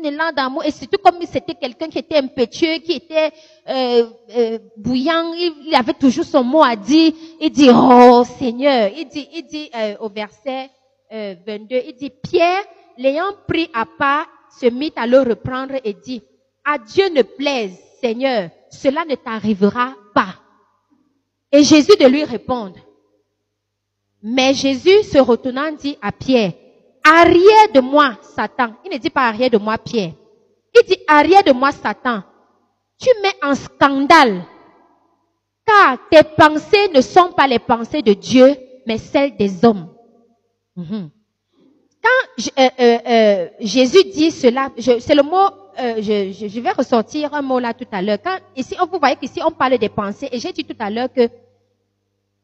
élan 0.04 0.32
d'amour, 0.34 0.64
et 0.64 0.70
surtout 0.70 0.98
comme 1.02 1.20
c'était 1.30 1.54
quelqu'un 1.54 1.88
qui 1.88 1.98
était 1.98 2.18
impétueux, 2.18 2.78
qui 2.78 2.92
était 2.92 3.32
euh, 3.68 4.06
euh, 4.36 4.58
bouillant, 4.76 5.32
il, 5.34 5.74
avait 5.74 5.94
toujours 5.94 6.24
son 6.24 6.44
mot 6.44 6.62
à 6.62 6.76
dire. 6.76 7.12
Il 7.40 7.50
dit, 7.50 7.68
oh 7.72 8.24
Seigneur, 8.38 8.90
il 8.96 9.06
dit, 9.08 9.28
il 9.34 9.44
dit 9.44 9.70
euh, 9.74 9.96
au 10.00 10.08
verset 10.08 10.70
22, 11.10 11.76
il 11.88 11.94
dit, 11.94 12.10
Pierre, 12.10 12.62
l'ayant 12.96 13.32
pris 13.46 13.68
à 13.74 13.84
part, 13.84 14.26
se 14.58 14.66
mit 14.66 14.92
à 14.96 15.06
le 15.06 15.20
reprendre 15.20 15.74
et 15.84 15.92
dit, 15.92 16.22
à 16.64 16.78
Dieu 16.78 17.08
ne 17.10 17.22
plaise, 17.22 17.76
Seigneur, 18.00 18.50
cela 18.70 19.04
ne 19.04 19.14
t'arrivera 19.14 19.94
pas. 20.14 20.36
Et 21.50 21.64
Jésus 21.64 21.96
de 22.00 22.06
lui 22.06 22.24
répondre, 22.24 22.76
mais 24.22 24.54
Jésus 24.54 25.02
se 25.02 25.18
retournant 25.18 25.72
dit 25.72 25.96
à 26.00 26.12
Pierre, 26.12 26.52
arrière 27.04 27.72
de 27.74 27.80
moi, 27.80 28.16
Satan. 28.36 28.74
Il 28.84 28.92
ne 28.92 28.98
dit 28.98 29.10
pas 29.10 29.26
arrière 29.26 29.50
de 29.50 29.58
moi, 29.58 29.76
Pierre. 29.78 30.12
Il 30.74 30.86
dit 30.86 30.98
arrière 31.08 31.42
de 31.42 31.52
moi, 31.52 31.72
Satan. 31.72 32.22
Tu 33.00 33.08
mets 33.22 33.34
en 33.42 33.54
scandale. 33.54 34.44
Car 35.66 35.98
tes 36.10 36.22
pensées 36.22 36.88
ne 36.94 37.00
sont 37.00 37.32
pas 37.32 37.46
les 37.46 37.58
pensées 37.58 38.02
de 38.02 38.12
Dieu, 38.12 38.54
mais 38.86 38.98
celles 38.98 39.36
des 39.36 39.64
hommes. 39.64 39.88
Mhm. 40.76 41.10
Quand 42.02 42.50
euh, 42.58 42.68
euh, 42.80 42.98
euh, 43.06 43.48
Jésus 43.60 44.04
dit 44.04 44.30
cela, 44.30 44.70
c'est 44.78 45.14
le 45.14 45.22
mot, 45.22 45.50
je, 45.78 46.60
vais 46.60 46.72
ressortir 46.72 47.32
un 47.32 47.42
mot 47.42 47.60
là 47.60 47.74
tout 47.74 47.86
à 47.92 48.02
l'heure. 48.02 48.18
Quand 48.22 48.38
ici, 48.56 48.76
vous 48.90 48.98
voyez 48.98 49.16
qu'ici 49.16 49.40
on 49.44 49.52
parle 49.52 49.78
des 49.78 49.88
pensées, 49.88 50.28
et 50.32 50.38
j'ai 50.40 50.52
dit 50.52 50.64
tout 50.64 50.76
à 50.80 50.90
l'heure 50.90 51.12
que 51.12 51.28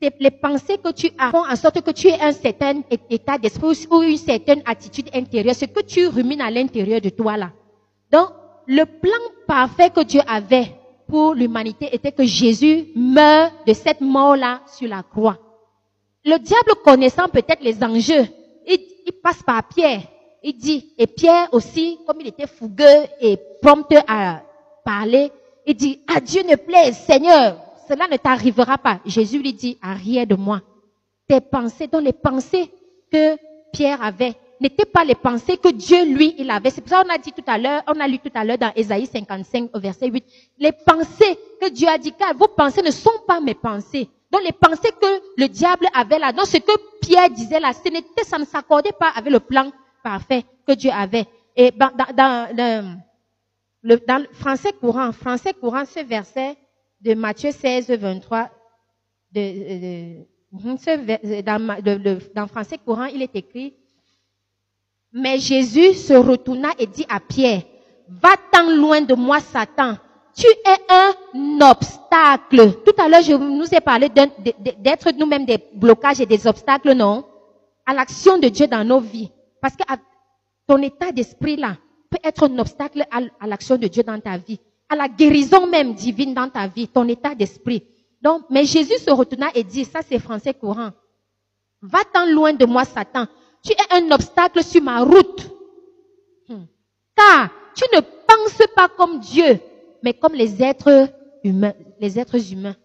les 0.00 0.30
pensées 0.30 0.78
que 0.78 0.92
tu 0.92 1.10
as 1.18 1.30
font 1.30 1.44
en 1.44 1.56
sorte 1.56 1.80
que 1.80 1.90
tu 1.90 2.08
aies 2.08 2.20
un 2.20 2.32
certain 2.32 2.82
état 3.10 3.38
d'esprit 3.38 3.86
ou 3.90 4.02
une 4.02 4.16
certaine 4.16 4.62
attitude 4.64 5.10
intérieure, 5.12 5.54
ce 5.54 5.64
que 5.64 5.82
tu 5.82 6.06
rumines 6.06 6.40
à 6.40 6.50
l'intérieur 6.50 7.00
de 7.00 7.08
toi 7.08 7.36
là. 7.36 7.50
Donc, 8.12 8.28
le 8.66 8.84
plan 8.84 9.18
parfait 9.46 9.90
que 9.90 10.02
Dieu 10.02 10.20
avait 10.26 10.74
pour 11.08 11.34
l'humanité 11.34 11.88
était 11.92 12.12
que 12.12 12.24
Jésus 12.24 12.88
meure 12.94 13.50
de 13.66 13.72
cette 13.72 14.00
mort-là 14.00 14.60
sur 14.66 14.88
la 14.88 15.02
croix. 15.02 15.38
Le 16.24 16.38
diable 16.38 16.74
connaissant 16.84 17.28
peut-être 17.28 17.62
les 17.62 17.82
enjeux, 17.82 18.26
il, 18.66 18.78
il, 19.06 19.12
passe 19.22 19.42
par 19.42 19.66
Pierre. 19.66 20.02
Il 20.42 20.56
dit, 20.56 20.92
et 20.98 21.06
Pierre 21.06 21.48
aussi, 21.52 21.98
comme 22.06 22.20
il 22.20 22.28
était 22.28 22.46
fougueux 22.46 23.04
et 23.20 23.38
prompt 23.62 23.94
à 24.06 24.42
parler, 24.84 25.32
il 25.66 25.74
dit, 25.74 26.00
à 26.14 26.20
Dieu 26.20 26.42
ne 26.42 26.56
plaise, 26.56 26.96
Seigneur, 26.98 27.56
cela 27.88 28.06
ne 28.08 28.16
t'arrivera 28.16 28.78
pas. 28.78 29.00
Jésus 29.06 29.38
lui 29.38 29.52
dit, 29.52 29.78
arrière 29.82 30.26
de 30.26 30.34
moi. 30.34 30.60
Tes 31.26 31.40
pensées, 31.40 31.86
dont 31.86 32.00
les 32.00 32.12
pensées 32.12 32.70
que 33.10 33.36
Pierre 33.72 34.02
avait, 34.02 34.34
n'étaient 34.60 34.84
pas 34.84 35.04
les 35.04 35.14
pensées 35.14 35.56
que 35.56 35.68
Dieu, 35.70 36.04
lui, 36.04 36.34
il 36.38 36.50
avait. 36.50 36.70
C'est 36.70 36.80
pour 36.80 36.90
ça 36.90 37.02
qu'on 37.02 37.10
a 37.10 37.18
dit 37.18 37.32
tout 37.32 37.44
à 37.46 37.58
l'heure, 37.58 37.82
on 37.86 37.98
a 38.00 38.08
lu 38.08 38.18
tout 38.18 38.30
à 38.34 38.44
l'heure 38.44 38.58
dans 38.58 38.72
Ésaïe 38.74 39.06
55 39.06 39.70
au 39.74 39.80
verset 39.80 40.08
8, 40.08 40.24
les 40.58 40.72
pensées 40.72 41.38
que 41.60 41.68
Dieu 41.70 41.88
a 41.88 41.98
dit, 41.98 42.12
car 42.12 42.34
vos 42.34 42.48
pensées 42.48 42.82
ne 42.82 42.90
sont 42.90 43.10
pas 43.26 43.40
mes 43.40 43.54
pensées. 43.54 44.08
Donc 44.30 44.42
les 44.44 44.52
pensées 44.52 44.92
que 45.00 45.22
le 45.36 45.48
diable 45.48 45.86
avait 45.94 46.18
là, 46.18 46.32
donc 46.32 46.46
ce 46.46 46.58
que 46.58 46.72
Pierre 47.00 47.30
disait 47.30 47.60
là, 47.60 47.72
ce 47.72 47.90
n'était, 47.90 48.24
ça 48.24 48.38
ne 48.38 48.44
s'accordait 48.44 48.92
pas 48.92 49.10
avec 49.16 49.32
le 49.32 49.40
plan 49.40 49.70
parfait 50.02 50.44
que 50.66 50.72
Dieu 50.72 50.90
avait. 50.92 51.26
Et 51.56 51.70
dans, 51.70 51.90
le, 53.82 53.96
dans 54.06 54.18
le 54.18 54.28
français 54.32 54.72
courant, 54.72 55.12
français 55.12 55.54
courant, 55.54 55.84
ce 55.86 56.00
verset, 56.00 56.56
de 57.00 57.14
Matthieu 57.14 57.52
16, 57.52 57.90
23, 57.90 58.50
de, 59.32 59.40
de, 60.52 61.40
dans, 61.42 61.82
de, 61.82 62.18
dans 62.34 62.46
français 62.46 62.78
courant, 62.78 63.04
il 63.06 63.22
est 63.22 63.34
écrit, 63.36 63.74
mais 65.12 65.38
Jésus 65.38 65.94
se 65.94 66.14
retourna 66.14 66.70
et 66.78 66.86
dit 66.86 67.06
à 67.08 67.20
Pierre, 67.20 67.62
va-t'en 68.08 68.70
loin 68.76 69.00
de 69.00 69.14
moi, 69.14 69.40
Satan. 69.40 69.96
Tu 70.34 70.46
es 70.46 70.78
un 70.88 71.60
obstacle. 71.60 72.82
Tout 72.84 72.94
à 73.02 73.08
l'heure, 73.08 73.22
je 73.22 73.34
nous 73.34 73.74
ai 73.74 73.80
parlé 73.80 74.08
d'être 74.08 75.10
nous-mêmes 75.16 75.44
des 75.44 75.58
blocages 75.74 76.20
et 76.20 76.26
des 76.26 76.46
obstacles, 76.46 76.92
non? 76.92 77.24
À 77.84 77.94
l'action 77.94 78.38
de 78.38 78.48
Dieu 78.48 78.66
dans 78.66 78.84
nos 78.84 79.00
vies. 79.00 79.30
Parce 79.60 79.74
que 79.74 79.82
ton 80.66 80.76
état 80.82 81.10
d'esprit 81.10 81.56
là 81.56 81.76
peut 82.10 82.18
être 82.22 82.48
un 82.48 82.58
obstacle 82.58 83.04
à 83.10 83.46
l'action 83.46 83.76
de 83.76 83.88
Dieu 83.88 84.02
dans 84.04 84.20
ta 84.20 84.36
vie 84.36 84.60
à 84.88 84.96
la 84.96 85.08
guérison 85.08 85.66
même 85.66 85.94
divine 85.94 86.34
dans 86.34 86.48
ta 86.48 86.66
vie, 86.66 86.88
ton 86.88 87.06
état 87.08 87.34
d'esprit. 87.34 87.84
Donc, 88.22 88.42
mais 88.50 88.64
Jésus 88.64 88.98
se 88.98 89.10
retourna 89.10 89.48
et 89.54 89.62
dit, 89.62 89.84
ça 89.84 90.00
c'est 90.06 90.18
français 90.18 90.54
courant, 90.54 90.90
va-t'en 91.82 92.26
loin 92.26 92.52
de 92.52 92.64
moi, 92.64 92.84
Satan. 92.84 93.26
Tu 93.62 93.72
es 93.72 93.94
un 93.94 94.10
obstacle 94.10 94.62
sur 94.62 94.82
ma 94.82 95.00
route. 95.00 95.46
Hmm. 96.48 96.64
Car 97.14 97.50
tu 97.74 97.84
ne 97.94 98.00
penses 98.00 98.66
pas 98.74 98.88
comme 98.88 99.20
Dieu, 99.20 99.60
mais 100.02 100.14
comme 100.14 100.34
les 100.34 100.62
êtres 100.62 101.08
humains, 101.44 101.74
les 102.00 102.18
êtres 102.18 102.52
humains. 102.52 102.76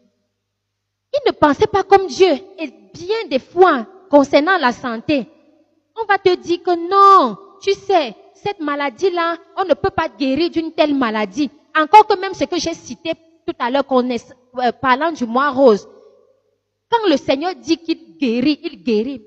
Il 1.13 1.19
ne 1.27 1.31
pensait 1.31 1.67
pas 1.67 1.83
comme 1.83 2.07
Dieu. 2.07 2.31
Et 2.59 2.67
bien 2.93 3.27
des 3.29 3.39
fois, 3.39 3.85
concernant 4.09 4.57
la 4.57 4.71
santé, 4.71 5.27
on 5.95 6.05
va 6.05 6.17
te 6.17 6.35
dire 6.35 6.61
que 6.63 6.75
non, 6.75 7.37
tu 7.61 7.73
sais, 7.73 8.15
cette 8.33 8.59
maladie-là, 8.59 9.37
on 9.57 9.65
ne 9.65 9.73
peut 9.73 9.91
pas 9.91 10.09
guérir 10.09 10.49
d'une 10.49 10.71
telle 10.71 10.95
maladie. 10.95 11.49
Encore 11.75 12.07
que 12.07 12.19
même 12.19 12.33
ce 12.33 12.45
que 12.45 12.57
j'ai 12.59 12.73
cité 12.73 13.13
tout 13.45 13.55
à 13.59 13.69
l'heure, 13.69 13.85
euh, 13.91 14.71
parlant 14.81 15.11
du 15.11 15.25
mois 15.25 15.49
rose, 15.49 15.87
quand 16.89 17.09
le 17.09 17.17
Seigneur 17.17 17.55
dit 17.55 17.77
qu'il 17.77 18.17
guérit, 18.17 18.59
il 18.63 18.83
guérit. 18.83 19.21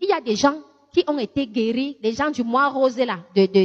Il 0.00 0.08
y 0.08 0.12
a 0.12 0.20
des 0.20 0.36
gens 0.36 0.54
qui 0.92 1.04
ont 1.06 1.18
été 1.18 1.46
guéris, 1.46 1.96
des 2.02 2.12
gens 2.12 2.30
du 2.30 2.42
mois 2.42 2.68
rose 2.68 2.98
là, 2.98 3.18
de, 3.34 3.46
de, 3.46 3.64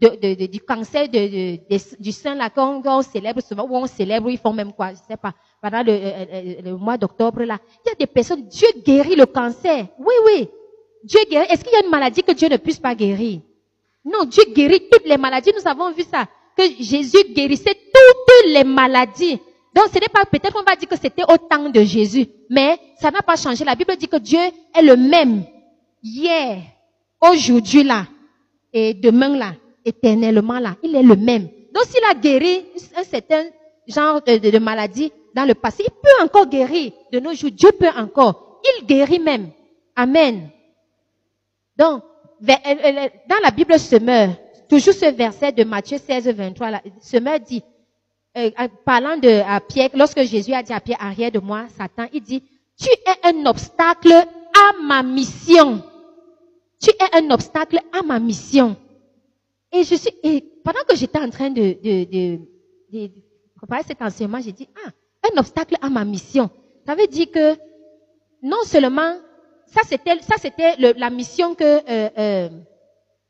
de, 0.00 0.46
du 0.46 0.60
cancer 0.60 1.08
du 1.08 2.12
sein 2.12 2.34
là, 2.34 2.50
qu'on 2.50 3.02
célèbre 3.02 3.42
souvent, 3.42 3.64
ou 3.64 3.76
on 3.76 3.86
célèbre, 3.86 4.30
ils 4.30 4.38
font 4.38 4.52
même 4.52 4.72
quoi, 4.72 4.90
je 4.92 4.98
sais 5.08 5.16
pas, 5.16 5.34
pendant 5.60 5.82
le, 5.82 5.92
euh, 5.92 6.24
euh, 6.32 6.62
le 6.64 6.76
mois 6.76 6.96
d'octobre 6.96 7.42
là. 7.42 7.58
Il 7.84 7.88
y 7.88 7.92
a 7.92 7.94
des 7.94 8.06
personnes, 8.06 8.42
Dieu 8.42 8.68
guérit 8.84 9.16
le 9.16 9.26
cancer. 9.26 9.86
Oui, 9.98 10.14
oui. 10.24 10.48
Dieu 11.02 11.20
guérit. 11.30 11.46
Est-ce 11.50 11.64
qu'il 11.64 11.72
y 11.72 11.76
a 11.76 11.84
une 11.84 11.90
maladie 11.90 12.22
que 12.22 12.32
Dieu 12.32 12.48
ne 12.48 12.56
puisse 12.56 12.78
pas 12.78 12.94
guérir? 12.94 13.40
Non, 14.04 14.24
Dieu 14.24 14.44
guérit 14.54 14.88
toutes 14.90 15.06
les 15.06 15.16
maladies. 15.16 15.52
Nous 15.54 15.68
avons 15.68 15.92
vu 15.92 16.02
ça 16.02 16.26
que 16.56 16.62
Jésus 16.80 17.24
guérissait 17.34 17.74
toutes 17.74 18.52
les 18.52 18.64
maladies. 18.64 19.38
Donc 19.74 19.88
ce 19.92 20.00
n'est 20.00 20.08
pas, 20.12 20.24
peut-être 20.24 20.54
qu'on 20.54 20.62
va 20.62 20.74
dire 20.74 20.88
que 20.88 20.96
c'était 20.96 21.24
au 21.24 21.36
temps 21.36 21.68
de 21.68 21.82
Jésus, 21.82 22.26
mais 22.48 22.78
ça 22.98 23.10
n'a 23.10 23.20
pas 23.20 23.36
changé. 23.36 23.64
La 23.64 23.74
Bible 23.74 23.94
dit 23.96 24.08
que 24.08 24.16
Dieu 24.16 24.38
est 24.38 24.82
le 24.82 24.96
même 24.96 25.44
hier, 26.02 26.62
aujourd'hui 27.20 27.82
là, 27.82 28.06
et 28.72 28.94
demain 28.94 29.36
là, 29.36 29.52
éternellement 29.84 30.58
là. 30.58 30.76
Il 30.82 30.94
est 30.96 31.02
le 31.02 31.16
même. 31.16 31.48
Donc 31.74 31.84
s'il 31.84 32.02
a 32.10 32.14
guéri 32.14 32.64
un 32.96 33.04
certain 33.04 33.44
genre 33.86 34.22
de, 34.22 34.50
de, 34.50 34.58
maladie 34.58 35.12
dans 35.34 35.44
le 35.44 35.54
passé, 35.54 35.84
il 35.86 35.90
peut 35.90 36.24
encore 36.24 36.46
guérir 36.46 36.92
de 37.12 37.20
nos 37.20 37.34
jours. 37.34 37.50
Dieu 37.50 37.70
peut 37.72 37.90
encore. 37.96 38.60
Il 38.80 38.86
guérit 38.86 39.18
même. 39.18 39.50
Amen. 39.94 40.48
Donc, 41.78 42.02
dans 42.40 43.42
la 43.42 43.50
Bible 43.50 43.78
se 43.78 43.96
meurt 43.96 44.32
toujours 44.68 44.94
ce 44.94 45.06
verset 45.12 45.52
de 45.52 45.64
Matthieu 45.64 45.98
16, 45.98 46.28
23, 46.28 46.70
là, 46.70 46.82
ce 47.00 47.16
me 47.16 47.38
dit, 47.38 47.62
euh, 48.36 48.50
parlant 48.84 49.16
de 49.16 49.28
à 49.46 49.60
Pierre, 49.60 49.90
lorsque 49.94 50.22
Jésus 50.22 50.52
a 50.52 50.62
dit 50.62 50.72
à 50.72 50.80
Pierre, 50.80 51.00
arrière 51.00 51.30
de 51.30 51.38
moi, 51.38 51.66
Satan, 51.76 52.06
il 52.12 52.22
dit, 52.22 52.42
tu 52.78 52.88
es 52.90 53.28
un 53.28 53.46
obstacle 53.46 54.12
à 54.12 54.82
ma 54.82 55.02
mission. 55.02 55.82
Tu 56.80 56.90
es 56.90 57.16
un 57.16 57.30
obstacle 57.30 57.80
à 57.92 58.02
ma 58.02 58.18
mission. 58.18 58.76
Et 59.72 59.84
je 59.84 59.94
suis, 59.94 60.10
et 60.22 60.44
pendant 60.62 60.80
que 60.88 60.94
j'étais 60.96 61.18
en 61.18 61.30
train 61.30 61.50
de, 61.50 61.76
de, 61.82 62.04
de, 62.04 62.40
de, 62.92 63.10
préparer 63.56 63.82
cet 63.86 64.02
enseignement, 64.02 64.40
j'ai 64.40 64.52
dit, 64.52 64.68
ah, 64.84 64.90
un 65.32 65.38
obstacle 65.38 65.76
à 65.80 65.88
ma 65.88 66.04
mission. 66.04 66.50
Ça 66.86 66.94
veut 66.94 67.06
dire 67.06 67.30
que, 67.30 67.56
non 68.42 68.62
seulement, 68.64 69.16
ça 69.66 69.80
c'était, 69.86 70.20
ça 70.20 70.36
c'était 70.38 70.76
la 70.76 71.10
mission 71.10 71.54
que 71.54 71.64
euh, 71.64 72.10
euh, 72.18 72.48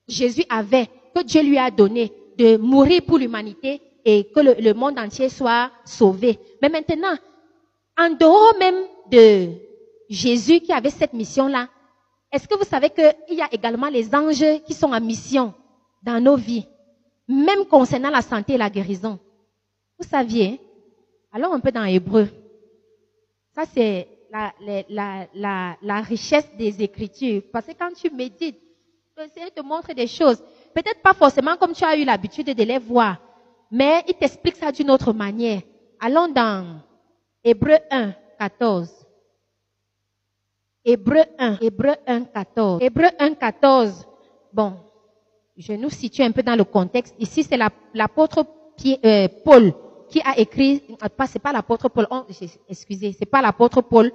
Jésus 0.08 0.44
avait 0.48 0.88
que 1.16 1.22
Dieu 1.22 1.42
lui 1.42 1.56
a 1.56 1.70
donné 1.70 2.12
de 2.36 2.58
mourir 2.58 3.00
pour 3.06 3.16
l'humanité 3.16 3.80
et 4.04 4.24
que 4.24 4.40
le, 4.40 4.74
monde 4.74 4.98
entier 4.98 5.30
soit 5.30 5.70
sauvé. 5.84 6.38
Mais 6.60 6.68
maintenant, 6.68 7.16
en 7.98 8.10
dehors 8.10 8.54
même 8.58 8.84
de 9.10 9.48
Jésus 10.10 10.60
qui 10.60 10.72
avait 10.72 10.90
cette 10.90 11.14
mission-là, 11.14 11.68
est-ce 12.30 12.46
que 12.46 12.54
vous 12.54 12.64
savez 12.64 12.90
qu'il 12.90 13.36
y 13.36 13.40
a 13.40 13.48
également 13.50 13.88
les 13.88 14.14
anges 14.14 14.44
qui 14.66 14.74
sont 14.74 14.92
en 14.92 15.00
mission 15.00 15.54
dans 16.02 16.22
nos 16.22 16.36
vies, 16.36 16.66
même 17.26 17.64
concernant 17.64 18.10
la 18.10 18.20
santé 18.20 18.54
et 18.54 18.58
la 18.58 18.68
guérison? 18.68 19.18
Vous 19.98 20.06
saviez 20.06 20.46
hein? 20.46 20.58
Alors 21.32 21.54
un 21.54 21.60
peu 21.60 21.72
dans 21.72 21.84
Hébreu. 21.84 22.28
Ça, 23.54 23.64
c'est 23.72 24.06
la, 24.30 26.00
richesse 26.02 26.48
des 26.58 26.82
Écritures. 26.82 27.42
Parce 27.50 27.66
que 27.66 27.72
quand 27.72 27.92
tu 27.94 28.10
médites, 28.10 28.58
tu 29.16 29.50
te 29.50 29.62
montrer 29.62 29.94
des 29.94 30.06
choses. 30.06 30.42
Peut-être 30.76 31.00
pas 31.00 31.14
forcément 31.14 31.56
comme 31.56 31.72
tu 31.72 31.84
as 31.84 31.96
eu 31.96 32.04
l'habitude 32.04 32.54
de 32.54 32.62
les 32.62 32.78
voir, 32.78 33.16
mais 33.70 34.04
il 34.06 34.12
t'explique 34.12 34.56
ça 34.56 34.70
d'une 34.70 34.90
autre 34.90 35.14
manière. 35.14 35.62
Allons 35.98 36.28
dans 36.28 36.82
Hébreu 37.42 37.78
1, 37.90 38.12
14. 38.38 38.90
Hébreu 40.84 41.22
1, 41.38 41.56
Hébreu 41.62 41.94
1, 42.06 42.24
14. 42.24 42.82
Hébreu 42.82 43.08
1, 43.18 43.34
14. 43.36 44.06
Bon, 44.52 44.74
je 45.56 45.72
nous 45.72 45.88
situe 45.88 46.22
un 46.22 46.30
peu 46.30 46.42
dans 46.42 46.54
le 46.54 46.64
contexte. 46.64 47.14
Ici, 47.18 47.42
c'est 47.42 47.58
l'apôtre 47.94 48.44
euh, 49.02 49.28
Paul 49.46 49.72
qui 50.10 50.20
a 50.20 50.38
écrit, 50.38 50.82
pas, 51.16 51.26
c'est 51.26 51.38
pas 51.38 51.54
l'apôtre 51.54 51.88
Paul, 51.88 52.06
on, 52.10 52.26
excusez, 52.68 53.16
c'est 53.18 53.24
pas 53.24 53.40
l'apôtre 53.40 53.80
Paul, 53.80 54.12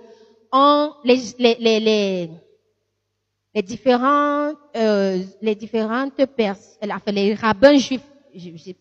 on, 0.51 0.91
les, 1.03 1.17
les, 1.39 1.55
les, 1.55 1.79
les, 1.79 2.29
les 3.53 3.61
différents, 3.61 4.53
euh, 4.75 5.23
les 5.41 5.55
différentes 5.55 6.25
personnes, 6.25 6.91
enfin, 6.91 7.11
les 7.11 7.33
rabbins 7.33 7.77
juifs, 7.77 8.01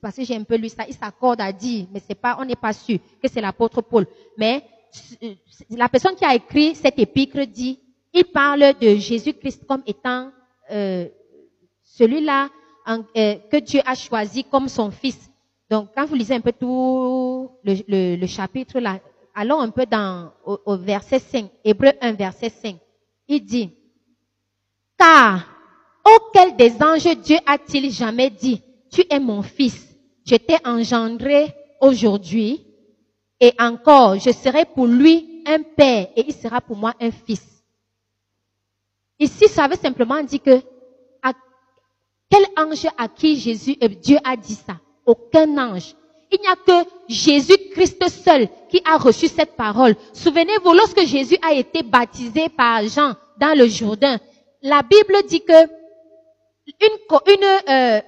parce 0.00 0.16
que 0.16 0.24
j'ai 0.24 0.36
un 0.36 0.44
peu 0.44 0.56
lu 0.56 0.68
ça, 0.68 0.84
ils 0.88 0.94
s'accordent 0.94 1.40
à 1.40 1.52
dire, 1.52 1.86
mais 1.92 2.00
c'est 2.06 2.14
pas, 2.14 2.36
on 2.40 2.44
n'est 2.44 2.56
pas 2.56 2.72
sûr 2.72 2.98
que 3.22 3.28
c'est 3.28 3.40
l'apôtre 3.40 3.82
Paul. 3.82 4.06
Mais 4.38 4.62
la 5.70 5.88
personne 5.88 6.14
qui 6.14 6.24
a 6.24 6.34
écrit 6.34 6.74
cet 6.74 6.98
épître 6.98 7.44
dit, 7.46 7.80
il 8.12 8.24
parle 8.24 8.74
de 8.80 8.96
Jésus-Christ 8.96 9.64
comme 9.66 9.82
étant 9.86 10.30
euh, 10.70 11.08
celui-là 11.84 12.48
euh, 12.88 13.34
que 13.50 13.56
Dieu 13.58 13.80
a 13.84 13.94
choisi 13.94 14.44
comme 14.44 14.68
son 14.68 14.90
fils. 14.90 15.30
Donc, 15.68 15.90
quand 15.94 16.06
vous 16.06 16.16
lisez 16.16 16.34
un 16.34 16.40
peu 16.40 16.52
tout 16.52 17.50
le, 17.62 18.16
le, 18.16 18.26
chapitre 18.26 18.80
là, 18.80 18.98
allons 19.34 19.60
un 19.60 19.70
peu 19.70 19.86
dans 19.86 20.32
au, 20.44 20.76
verset 20.76 21.20
5, 21.20 21.48
Hébreu 21.64 21.92
1, 22.00 22.12
verset 22.12 22.48
5. 22.48 22.76
Il 23.28 23.44
dit, 23.44 23.70
car 25.00 25.46
auquel 26.04 26.56
des 26.56 26.74
anges 26.82 27.16
Dieu 27.16 27.38
a-t-il 27.46 27.90
jamais 27.90 28.28
dit, 28.28 28.62
tu 28.92 29.02
es 29.08 29.18
mon 29.18 29.40
fils, 29.42 29.96
je 30.26 30.36
t'ai 30.36 30.56
engendré 30.64 31.54
aujourd'hui, 31.80 32.66
et 33.40 33.54
encore, 33.58 34.18
je 34.18 34.30
serai 34.30 34.66
pour 34.66 34.86
lui 34.86 35.42
un 35.46 35.62
père, 35.62 36.08
et 36.14 36.24
il 36.28 36.34
sera 36.34 36.60
pour 36.60 36.76
moi 36.76 36.92
un 37.00 37.10
fils. 37.10 37.42
Ici, 39.18 39.48
ça 39.48 39.66
veut 39.66 39.76
simplement 39.76 40.22
dire 40.22 40.42
que, 40.42 40.60
quel 42.30 42.44
ange 42.56 42.86
à 42.96 43.08
qui 43.08 43.36
Jésus, 43.38 43.76
et 43.80 43.88
Dieu 43.88 44.18
a 44.22 44.36
dit 44.36 44.54
ça? 44.54 44.76
aucun 45.06 45.58
ange. 45.58 45.94
Il 46.32 46.38
n'y 46.40 46.46
a 46.46 46.54
que 46.54 46.88
Jésus-Christ 47.08 48.08
seul 48.08 48.48
qui 48.68 48.80
a 48.84 48.96
reçu 48.98 49.26
cette 49.26 49.56
parole. 49.56 49.96
Souvenez-vous, 50.12 50.72
lorsque 50.74 51.04
Jésus 51.04 51.36
a 51.42 51.52
été 51.52 51.82
baptisé 51.82 52.48
par 52.48 52.82
Jean 52.84 53.14
dans 53.38 53.58
le 53.58 53.66
Jourdain, 53.66 54.18
la 54.62 54.82
Bible 54.82 55.16
dit 55.28 55.42
que 55.42 55.52
euh, 55.52 55.66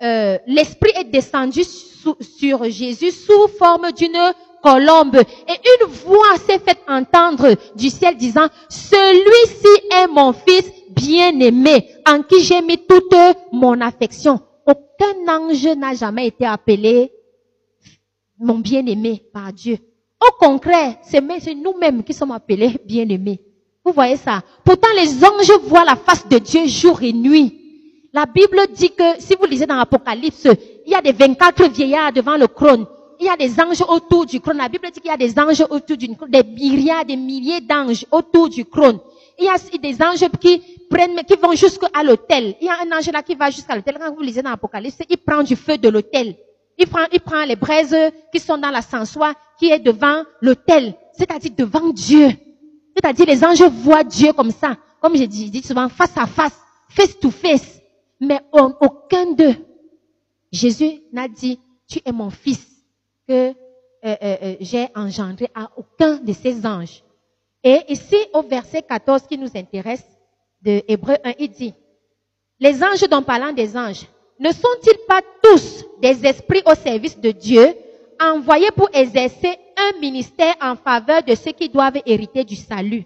euh, 0.02 0.38
l'Esprit 0.46 0.92
est 0.96 1.04
descendu 1.04 1.62
sur 1.64 2.64
Jésus 2.64 3.10
sous 3.10 3.48
forme 3.58 3.92
d'une 3.92 4.18
colombe 4.62 5.16
et 5.16 5.60
une 5.80 5.88
voix 5.88 6.36
s'est 6.46 6.58
faite 6.58 6.80
entendre 6.86 7.56
du 7.74 7.90
ciel 7.90 8.16
disant, 8.16 8.46
celui-ci 8.68 9.86
est 9.96 10.06
mon 10.06 10.32
fils 10.32 10.70
bien-aimé 10.90 11.88
en 12.06 12.22
qui 12.22 12.44
j'ai 12.44 12.62
mis 12.62 12.78
toute 12.78 13.14
mon 13.52 13.80
affection 13.80 14.40
aucun 14.66 15.28
ange 15.28 15.66
n'a 15.76 15.94
jamais 15.94 16.28
été 16.28 16.46
appelé 16.46 17.12
mon 18.38 18.58
bien-aimé 18.58 19.24
par 19.32 19.52
Dieu. 19.52 19.78
Au 20.20 20.32
contraire, 20.38 20.96
c'est 21.02 21.20
nous-mêmes 21.54 22.04
qui 22.04 22.12
sommes 22.12 22.32
appelés 22.32 22.76
bien-aimés. 22.84 23.40
Vous 23.84 23.92
voyez 23.92 24.16
ça? 24.16 24.42
Pourtant, 24.64 24.88
les 24.96 25.24
anges 25.24 25.60
voient 25.64 25.84
la 25.84 25.96
face 25.96 26.26
de 26.28 26.38
Dieu 26.38 26.66
jour 26.66 27.02
et 27.02 27.12
nuit. 27.12 27.58
La 28.12 28.26
Bible 28.26 28.60
dit 28.72 28.90
que, 28.90 29.20
si 29.20 29.34
vous 29.34 29.46
lisez 29.46 29.66
dans 29.66 29.76
l'Apocalypse, 29.76 30.46
il 30.86 30.92
y 30.92 30.94
a 30.94 31.00
des 31.00 31.12
24 31.12 31.68
vieillards 31.70 32.12
devant 32.12 32.36
le 32.36 32.46
trône. 32.46 32.86
Il 33.18 33.26
y 33.26 33.28
a 33.28 33.36
des 33.36 33.58
anges 33.60 33.82
autour 33.88 34.26
du 34.26 34.40
trône. 34.40 34.58
La 34.58 34.68
Bible 34.68 34.86
dit 34.92 35.00
qu'il 35.00 35.10
y 35.10 35.14
a 35.14 35.16
des 35.16 35.38
anges 35.38 35.64
autour 35.68 35.96
du 35.96 36.14
trône, 36.14 36.30
des 36.30 36.42
milliards, 36.42 37.04
des 37.04 37.16
milliers 37.16 37.60
d'anges 37.60 38.04
autour 38.10 38.48
du 38.48 38.64
trône. 38.66 39.00
Il 39.38 39.46
y 39.46 39.48
a 39.48 39.56
des 39.78 40.02
anges 40.02 40.28
qui 40.40 40.62
prennent, 40.90 41.20
qui 41.26 41.34
vont 41.36 41.52
jusqu'à 41.52 42.02
l'hôtel. 42.04 42.54
Il 42.60 42.66
y 42.66 42.70
a 42.70 42.74
un 42.82 42.96
ange 42.96 43.10
là 43.10 43.22
qui 43.22 43.34
va 43.34 43.50
jusqu'à 43.50 43.74
l'hôtel. 43.74 43.96
Quand 43.98 44.14
vous 44.14 44.22
lisez 44.22 44.42
dans 44.42 44.50
l'Apocalypse, 44.50 44.98
il 45.08 45.16
prend 45.16 45.42
du 45.42 45.56
feu 45.56 45.78
de 45.78 45.88
l'hôtel. 45.88 46.36
Il 46.78 46.86
prend, 46.86 47.06
il 47.12 47.20
prend 47.20 47.44
les 47.44 47.56
braises 47.56 47.96
qui 48.32 48.38
sont 48.40 48.58
dans 48.58 48.70
l'ascenseur 48.70 49.32
qui 49.58 49.70
est 49.70 49.78
devant 49.80 50.22
l'hôtel. 50.40 50.94
C'est-à-dire 51.16 51.52
devant 51.56 51.88
Dieu. 51.90 52.28
C'est-à-dire 52.94 53.26
les 53.26 53.44
anges 53.44 53.62
voient 53.62 54.04
Dieu 54.04 54.32
comme 54.32 54.50
ça. 54.50 54.76
Comme 55.00 55.16
je 55.16 55.24
dis, 55.24 55.62
souvent, 55.62 55.88
face 55.88 56.16
à 56.16 56.26
face, 56.26 56.58
face 56.88 57.18
to 57.18 57.30
face. 57.30 57.80
Mais 58.20 58.40
aucun 58.52 59.32
d'eux. 59.32 59.56
Jésus 60.52 61.00
n'a 61.12 61.28
dit, 61.28 61.58
tu 61.88 62.00
es 62.04 62.12
mon 62.12 62.30
fils 62.30 62.64
que 63.26 63.32
euh, 63.34 63.54
euh, 64.04 64.36
euh, 64.42 64.56
j'ai 64.60 64.88
engendré 64.94 65.48
à 65.54 65.70
aucun 65.76 66.16
de 66.16 66.32
ces 66.32 66.66
anges. 66.66 67.02
Et 67.64 67.80
ici, 67.88 68.16
au 68.32 68.42
verset 68.42 68.82
14 68.82 69.22
qui 69.28 69.38
nous 69.38 69.50
intéresse, 69.54 70.04
de 70.60 70.82
Hébreu 70.86 71.16
1, 71.24 71.32
il 71.38 71.50
dit, 71.50 71.74
les 72.60 72.82
anges 72.82 73.08
dont 73.08 73.22
parlant 73.22 73.52
des 73.52 73.76
anges, 73.76 74.06
ne 74.38 74.50
sont-ils 74.50 74.98
pas 75.08 75.20
tous 75.42 75.84
des 76.00 76.24
esprits 76.26 76.62
au 76.66 76.74
service 76.74 77.18
de 77.18 77.30
Dieu, 77.30 77.74
envoyés 78.22 78.70
pour 78.76 78.88
exercer 78.92 79.56
un 79.76 79.98
ministère 80.00 80.54
en 80.60 80.76
faveur 80.76 81.22
de 81.22 81.34
ceux 81.34 81.52
qui 81.52 81.68
doivent 81.68 82.00
hériter 82.06 82.44
du 82.44 82.56
salut? 82.56 83.04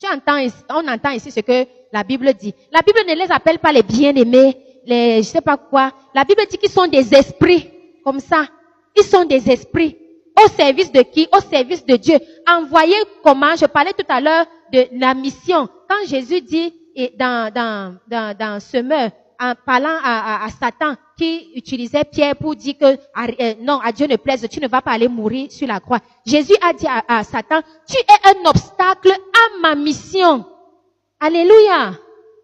Tu 0.00 0.06
entends, 0.08 0.46
on 0.70 0.86
entend 0.88 1.10
ici 1.10 1.30
ce 1.30 1.40
que 1.40 1.66
la 1.92 2.02
Bible 2.02 2.32
dit. 2.34 2.54
La 2.72 2.82
Bible 2.82 3.00
ne 3.08 3.14
les 3.14 3.30
appelle 3.32 3.58
pas 3.58 3.72
les 3.72 3.82
bien-aimés, 3.82 4.56
les, 4.84 5.18
je 5.18 5.28
sais 5.28 5.40
pas 5.40 5.56
quoi. 5.56 5.92
La 6.14 6.24
Bible 6.24 6.42
dit 6.50 6.58
qu'ils 6.58 6.70
sont 6.70 6.86
des 6.86 7.14
esprits, 7.14 7.70
comme 8.04 8.20
ça. 8.20 8.46
Ils 8.96 9.04
sont 9.04 9.24
des 9.24 9.50
esprits. 9.50 9.96
Au 10.44 10.48
service 10.48 10.92
de 10.92 11.00
qui? 11.00 11.26
Au 11.34 11.40
service 11.40 11.84
de 11.86 11.96
Dieu. 11.96 12.18
Envoyés 12.46 12.94
comment? 13.22 13.56
Je 13.56 13.64
parlais 13.66 13.92
tout 13.94 14.04
à 14.08 14.20
l'heure 14.20 14.44
de 14.72 14.86
la 14.92 15.14
mission. 15.14 15.66
Quand 15.88 16.06
Jésus 16.06 16.42
dit 16.42 16.74
dans, 17.18 17.50
dans, 17.52 17.96
dans, 18.06 18.36
dans 18.36 18.60
Semeur, 18.60 19.10
en 19.40 19.54
parlant 19.64 19.98
à, 20.02 20.44
à, 20.44 20.48
Satan, 20.50 20.94
qui 21.16 21.50
utilisait 21.54 22.04
Pierre 22.04 22.36
pour 22.36 22.54
dire 22.56 22.74
que 22.78 22.84
euh, 22.84 23.54
non, 23.60 23.80
à 23.80 23.92
Dieu 23.92 24.06
ne 24.06 24.16
plaise, 24.16 24.46
tu 24.50 24.60
ne 24.60 24.68
vas 24.68 24.82
pas 24.82 24.92
aller 24.92 25.08
mourir 25.08 25.50
sur 25.50 25.66
la 25.66 25.80
croix. 25.80 26.00
Jésus 26.24 26.54
a 26.62 26.72
dit 26.72 26.86
à, 26.86 27.18
à 27.18 27.24
Satan, 27.24 27.60
tu 27.88 27.96
es 27.96 28.28
un 28.30 28.48
obstacle 28.48 29.10
à 29.10 29.60
ma 29.60 29.74
mission. 29.74 30.44
Alléluia. 31.20 31.94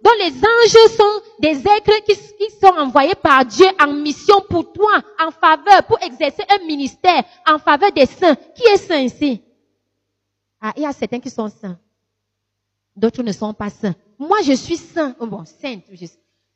Donc 0.03 0.14
les 0.18 0.32
anges 0.32 0.90
sont 0.97 1.22
des 1.38 1.59
êtres 1.59 2.05
qui, 2.05 2.14
qui, 2.16 2.51
sont 2.61 2.74
envoyés 2.76 3.14
par 3.14 3.45
Dieu 3.45 3.66
en 3.80 3.93
mission 3.93 4.40
pour 4.49 4.72
toi, 4.72 5.01
en 5.20 5.30
faveur, 5.30 5.84
pour 5.86 6.03
exercer 6.03 6.43
un 6.49 6.66
ministère 6.66 7.22
en 7.47 7.59
faveur 7.59 7.93
des 7.93 8.07
saints. 8.07 8.34
Qui 8.57 8.64
est 8.64 8.78
saint 8.78 9.01
ici? 9.01 9.40
Ah, 10.61 10.72
il 10.76 10.82
y 10.82 10.86
a 10.86 10.93
certains 10.93 11.20
qui 11.20 11.30
sont 11.30 11.49
saints. 11.49 11.78
D'autres 12.97 13.22
ne 13.22 13.32
sont 13.32 13.55
pas 13.55 13.70
saints. 13.70 13.95
Moi, 14.18 14.38
je 14.45 14.53
suis 14.53 14.76
saint. 14.76 15.14
Oh, 15.18 15.26
bon, 15.26 15.45
sainte. 15.45 15.84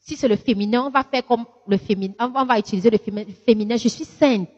Si 0.07 0.16
c'est 0.16 0.28
le 0.28 0.36
féminin, 0.36 0.84
on 0.86 0.90
va 0.90 1.02
faire 1.02 1.26
comme 1.26 1.44
le 1.66 1.76
féminin. 1.76 2.14
On 2.20 2.44
va 2.44 2.59
utiliser 2.59 2.90
le 2.90 2.98
féminin. 2.98 3.76
Je 3.76 3.88
suis 3.88 4.04
sainte. 4.04 4.48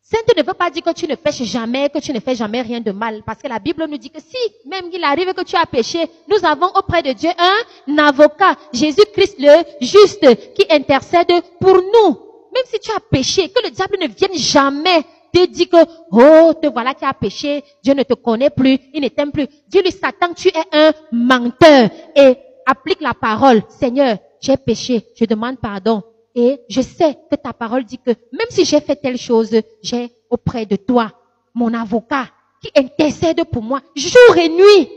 Sainte 0.00 0.36
ne 0.36 0.42
veut 0.42 0.54
pas 0.54 0.70
dire 0.70 0.82
que 0.82 0.92
tu 0.92 1.06
ne 1.06 1.14
pêches 1.14 1.42
jamais, 1.42 1.90
que 1.90 1.98
tu 1.98 2.12
ne 2.12 2.20
fais 2.20 2.34
jamais 2.34 2.62
rien 2.62 2.80
de 2.80 2.90
mal. 2.90 3.22
Parce 3.24 3.40
que 3.40 3.48
la 3.48 3.58
Bible 3.58 3.86
nous 3.88 3.98
dit 3.98 4.10
que 4.10 4.20
si, 4.20 4.36
même 4.66 4.90
qu'il 4.90 5.04
arrive 5.04 5.32
que 5.34 5.44
tu 5.44 5.56
as 5.56 5.66
péché, 5.66 6.08
nous 6.28 6.44
avons 6.44 6.68
auprès 6.74 7.02
de 7.02 7.12
Dieu 7.12 7.30
un 7.38 7.98
avocat, 7.98 8.56
Jésus-Christ 8.72 9.36
le 9.38 9.86
juste, 9.86 10.54
qui 10.54 10.64
intercède 10.70 11.32
pour 11.60 11.76
nous. 11.76 12.18
Même 12.54 12.64
si 12.66 12.80
tu 12.80 12.90
as 12.90 13.00
péché, 13.10 13.48
que 13.50 13.62
le 13.62 13.70
diable 13.70 13.98
ne 14.00 14.08
vienne 14.08 14.36
jamais 14.36 15.04
te 15.32 15.46
dit 15.46 15.68
que, 15.68 15.76
oh, 16.10 16.52
te 16.54 16.66
voilà 16.66 16.94
qui 16.94 17.04
a 17.04 17.14
péché, 17.14 17.62
Dieu 17.82 17.94
ne 17.94 18.02
te 18.02 18.14
connaît 18.14 18.50
plus, 18.50 18.78
il 18.92 19.02
ne 19.02 19.08
t'aime 19.08 19.32
plus. 19.32 19.46
Dieu 19.68 19.82
lui 19.82 19.92
Satan, 19.92 20.34
tu 20.34 20.48
es 20.48 20.64
un 20.72 20.92
menteur 21.10 21.88
et 22.14 22.36
applique 22.66 23.00
la 23.00 23.14
parole. 23.14 23.62
Seigneur, 23.68 24.18
j'ai 24.40 24.56
péché, 24.56 25.06
je 25.14 25.24
demande 25.24 25.58
pardon. 25.58 26.02
Et 26.34 26.60
je 26.68 26.80
sais 26.80 27.16
que 27.30 27.36
ta 27.36 27.52
parole 27.52 27.84
dit 27.84 27.98
que 27.98 28.10
même 28.10 28.48
si 28.50 28.64
j'ai 28.64 28.80
fait 28.80 28.96
telle 28.96 29.18
chose, 29.18 29.50
j'ai 29.82 30.10
auprès 30.30 30.66
de 30.66 30.76
toi 30.76 31.12
mon 31.54 31.74
avocat 31.74 32.26
qui 32.62 32.70
intercède 32.74 33.44
pour 33.44 33.62
moi 33.62 33.80
jour 33.94 34.36
et 34.36 34.48
nuit. 34.48 34.88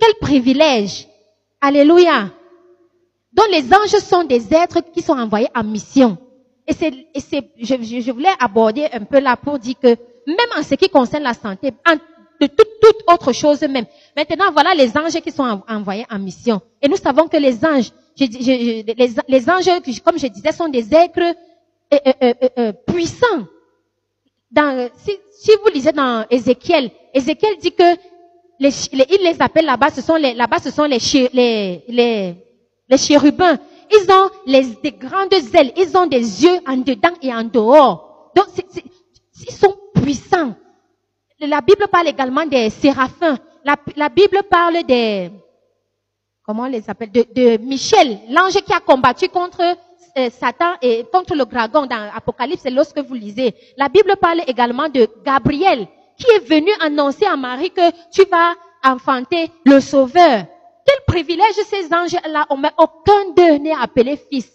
Quel 0.00 0.14
privilège. 0.20 1.06
Alléluia. 1.60 2.30
Donc 3.32 3.46
les 3.50 3.72
anges 3.72 4.02
sont 4.02 4.24
des 4.24 4.52
êtres 4.52 4.80
qui 4.92 5.00
sont 5.00 5.12
envoyés 5.12 5.48
en 5.54 5.62
mission. 5.62 6.18
Et 6.66 6.72
c'est, 6.72 6.92
c'est, 7.16 7.50
je, 7.58 8.00
je, 8.00 8.10
voulais 8.10 8.28
aborder 8.38 8.88
un 8.92 9.04
peu 9.04 9.20
là 9.20 9.36
pour 9.36 9.58
dire 9.58 9.74
que 9.80 9.88
même 10.26 10.52
en 10.58 10.62
ce 10.62 10.74
qui 10.74 10.88
concerne 10.88 11.24
la 11.24 11.34
santé, 11.34 11.72
de 12.40 12.46
toute 12.46 12.68
toute 12.80 12.96
autre 13.06 13.32
chose 13.32 13.60
même. 13.62 13.86
Maintenant, 14.16 14.52
voilà 14.52 14.74
les 14.74 14.96
anges 14.96 15.20
qui 15.20 15.30
sont 15.30 15.62
envoyés 15.68 16.06
en 16.10 16.18
mission. 16.18 16.60
Et 16.82 16.88
nous 16.88 16.96
savons 16.96 17.28
que 17.28 17.36
les 17.38 17.64
anges, 17.64 17.90
les, 18.18 19.50
anges, 19.50 20.00
comme 20.04 20.18
je 20.18 20.26
disais, 20.26 20.52
sont 20.52 20.68
des 20.68 20.94
êtres 20.94 21.34
euh, 21.94 21.98
euh, 22.22 22.34
euh, 22.58 22.72
puissants. 22.86 23.46
Dans, 24.50 24.90
si, 24.96 25.50
vous 25.62 25.70
lisez 25.72 25.92
dans 25.92 26.26
Ézéchiel, 26.28 26.90
Ézéchiel 27.14 27.56
dit 27.58 27.72
que 27.72 27.84
les, 28.60 28.70
il 29.10 29.22
les 29.24 29.40
appelle 29.40 29.64
là-bas, 29.64 29.88
ce 29.90 30.02
sont 30.02 30.16
les, 30.16 30.34
là-bas, 30.34 30.58
ce 30.58 30.70
sont 30.70 30.84
les, 30.84 30.98
les, 31.32 31.84
les, 31.88 32.34
les 32.88 32.98
chérubins. 32.98 33.58
Ils 33.90 34.10
ont 34.12 34.30
les, 34.46 34.64
des 34.82 34.92
grandes 34.92 35.32
ailes, 35.54 35.72
ils 35.76 35.96
ont 35.96 36.06
des 36.06 36.44
yeux 36.44 36.60
en 36.66 36.76
dedans 36.76 37.14
et 37.22 37.32
en 37.32 37.44
dehors. 37.44 38.30
Donc, 38.36 38.46
ils 39.46 39.52
sont 39.54 39.74
puissants. 39.94 40.54
La 41.40 41.60
Bible 41.62 41.86
parle 41.90 42.08
également 42.08 42.46
des 42.46 42.68
séraphins. 42.70 43.38
La, 43.64 43.76
la 43.96 44.08
Bible 44.08 44.42
parle 44.50 44.82
des, 44.84 45.30
comment 46.44 46.64
on 46.64 46.66
les 46.66 46.88
appelle, 46.88 47.12
de, 47.12 47.24
de 47.34 47.56
Michel, 47.58 48.18
l'ange 48.28 48.54
qui 48.62 48.72
a 48.72 48.80
combattu 48.80 49.28
contre 49.28 49.62
euh, 50.18 50.30
Satan 50.30 50.74
et 50.82 51.04
contre 51.12 51.34
le 51.34 51.44
dragon 51.44 51.86
dans 51.86 52.10
Apocalypse, 52.14 52.64
lorsque 52.70 52.98
vous 52.98 53.14
lisez. 53.14 53.54
La 53.76 53.88
Bible 53.88 54.16
parle 54.20 54.42
également 54.46 54.88
de 54.88 55.08
Gabriel, 55.24 55.86
qui 56.18 56.26
est 56.30 56.46
venu 56.46 56.70
annoncer 56.80 57.24
à 57.24 57.36
Marie 57.36 57.70
que 57.70 57.90
tu 58.10 58.24
vas 58.30 58.54
enfanter 58.84 59.50
le 59.64 59.80
Sauveur. 59.80 60.44
Quel 60.84 60.98
privilège 61.06 61.54
ces 61.66 61.86
anges-là 61.94 62.46
ont, 62.50 62.56
mais 62.56 62.72
aucun 62.76 63.30
d'eux 63.36 63.58
n'est 63.58 63.74
appelé 63.74 64.18
fils. 64.30 64.50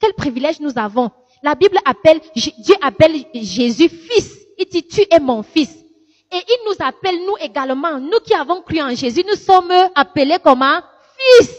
Quel 0.00 0.14
privilège 0.14 0.60
nous 0.60 0.78
avons. 0.78 1.10
La 1.42 1.54
Bible 1.54 1.78
appelle, 1.84 2.20
Dieu 2.34 2.74
appelle 2.82 3.24
Jésus 3.34 3.88
fils. 3.88 4.38
Il 4.58 4.66
dit, 4.66 4.82
tu 4.82 5.02
es 5.10 5.20
mon 5.20 5.42
fils. 5.42 5.84
Et 6.30 6.36
il 6.46 6.58
nous 6.66 6.76
appelle, 6.86 7.18
nous 7.26 7.36
également, 7.40 7.98
nous 7.98 8.20
qui 8.20 8.34
avons 8.34 8.60
cru 8.60 8.80
en 8.80 8.94
Jésus, 8.94 9.24
nous 9.26 9.36
sommes 9.36 9.72
appelés 9.94 10.38
comme 10.42 10.62
un 10.62 10.82
fils. 11.16 11.54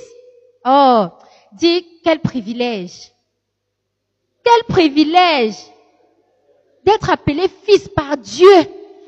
Oh, 0.66 1.08
dis, 1.54 1.86
quel 2.04 2.20
privilège. 2.20 3.12
Quel 4.44 4.64
privilège 4.76 5.56
d'être 6.86 7.10
appelé 7.10 7.48
fils 7.64 7.88
par 7.90 8.18
Dieu. 8.18 8.48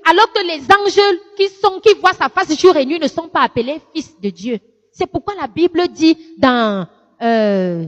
Alors 0.10 0.32
que 0.34 0.42
les 0.46 0.62
anges 0.64 1.18
qui 1.38 1.48
sont, 1.50 1.80
qui 1.80 1.94
voient 1.94 2.14
sa 2.14 2.30
face 2.30 2.60
jour 2.60 2.76
et 2.76 2.86
nuit 2.86 3.00
ne 3.00 3.08
sont 3.08 3.28
pas 3.28 3.42
appelés 3.42 3.82
fils 3.94 4.20
de 4.20 4.30
Dieu. 4.30 4.60
C'est 4.92 5.06
pourquoi 5.08 5.36
la 5.40 5.48
Bible 5.48 5.88
dit 5.90 6.18
dans, 6.38 6.88
euh, 7.22 7.86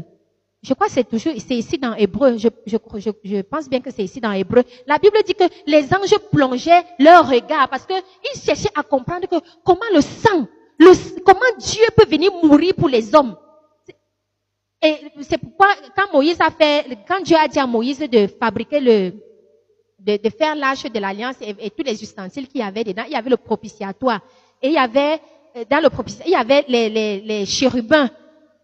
je 0.64 0.74
crois 0.74 0.88
que 0.88 0.93
c'est 0.93 1.03
toujours, 1.03 1.34
c'est 1.45 1.55
ici 1.55 1.78
dans 1.78 1.93
Hébreu, 1.93 2.38
je, 2.38 2.47
je, 2.66 2.78
je, 3.24 3.41
pense 3.41 3.68
bien 3.68 3.82
que 3.82 3.91
c'est 3.91 4.03
ici 4.03 4.22
dans 4.22 4.32
Hébreu. 4.32 4.64
La 4.88 4.97
Bible 4.97 5.18
dit 5.26 5.34
que 5.34 5.43
les 5.68 5.84
anges 5.93 6.18
plongeaient 6.32 6.84
leur 6.99 7.30
regard 7.30 7.68
parce 7.68 7.86
qu'ils 7.86 8.41
cherchaient 8.41 8.72
à 8.74 8.82
comprendre 8.82 9.28
que 9.28 9.36
comment 9.66 9.82
le 9.93 9.99
sang, 9.99 10.47
le, 10.80 11.22
comment 11.26 11.39
Dieu 11.59 11.84
peut 11.97 12.09
venir 12.09 12.32
mourir 12.41 12.74
pour 12.76 12.88
les 12.88 13.14
hommes. 13.14 13.36
Et 14.82 14.95
c'est 15.22 15.38
pourquoi 15.38 15.68
quand 15.97 16.14
Moïse 16.14 16.39
a 16.39 16.49
fait, 16.49 16.97
quand 17.07 17.22
Dieu 17.22 17.36
a 17.36 17.47
dit 17.49 17.59
à 17.59 17.68
Moïse 17.68 17.99
de 17.99 18.28
fabriquer 18.28 18.80
le, 18.80 19.11
de, 19.99 20.16
de 20.18 20.30
faire 20.30 20.55
l'arche 20.55 20.84
de 20.84 20.99
l'alliance 20.99 21.36
et, 21.41 21.70
tous 21.72 21.84
les 21.84 22.01
ustensiles 22.01 22.47
qu'il 22.47 22.61
y 22.61 22.64
avait 22.64 22.86
dedans, 22.86 23.03
il 23.05 23.11
y 23.14 23.18
avait 23.18 23.30
le 23.30 23.38
propitiatoire. 23.38 24.22
Et 24.61 24.68
il 24.68 24.74
y 24.74 24.78
avait, 24.78 25.20
euh, 25.57 25.66
dans 25.70 25.82
le 25.82 25.89
propitiatoire, 25.89 26.28
il 26.28 26.32
y 26.32 26.36
avait 26.36 26.64
les, 26.70 26.89
les, 26.89 27.20
les 27.20 27.45
chérubins 27.45 28.09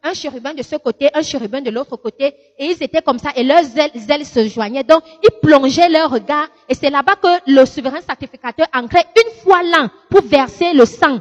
un 0.03 0.13
chérubin 0.13 0.53
de 0.53 0.63
ce 0.63 0.75
côté, 0.77 1.09
un 1.13 1.21
chérubin 1.21 1.61
de 1.61 1.69
l'autre 1.69 1.97
côté, 1.97 2.33
et 2.57 2.65
ils 2.65 2.83
étaient 2.83 3.01
comme 3.01 3.19
ça, 3.19 3.31
et 3.35 3.43
leurs 3.43 3.65
ailes, 3.77 4.25
se 4.25 4.47
joignaient. 4.47 4.83
Donc, 4.83 5.03
ils 5.23 5.39
plongeaient 5.41 5.89
leur 5.89 6.11
regard, 6.11 6.47
et 6.67 6.73
c'est 6.73 6.89
là-bas 6.89 7.15
que 7.15 7.51
le 7.51 7.65
souverain 7.65 8.01
sacrificateur 8.01 8.67
entrait 8.73 9.05
une 9.15 9.41
fois 9.41 9.61
l'an 9.63 9.89
pour 10.09 10.21
verser 10.21 10.73
le 10.73 10.85
sang, 10.85 11.19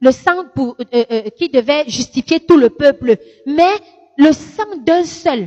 le 0.00 0.12
sang 0.12 0.44
pour, 0.54 0.76
euh, 0.80 1.04
euh, 1.10 1.22
qui 1.36 1.48
devait 1.48 1.84
justifier 1.88 2.40
tout 2.40 2.56
le 2.56 2.70
peuple. 2.70 3.16
Mais 3.46 3.72
le 4.16 4.32
sang 4.32 4.76
d'un 4.84 5.04
seul, 5.04 5.42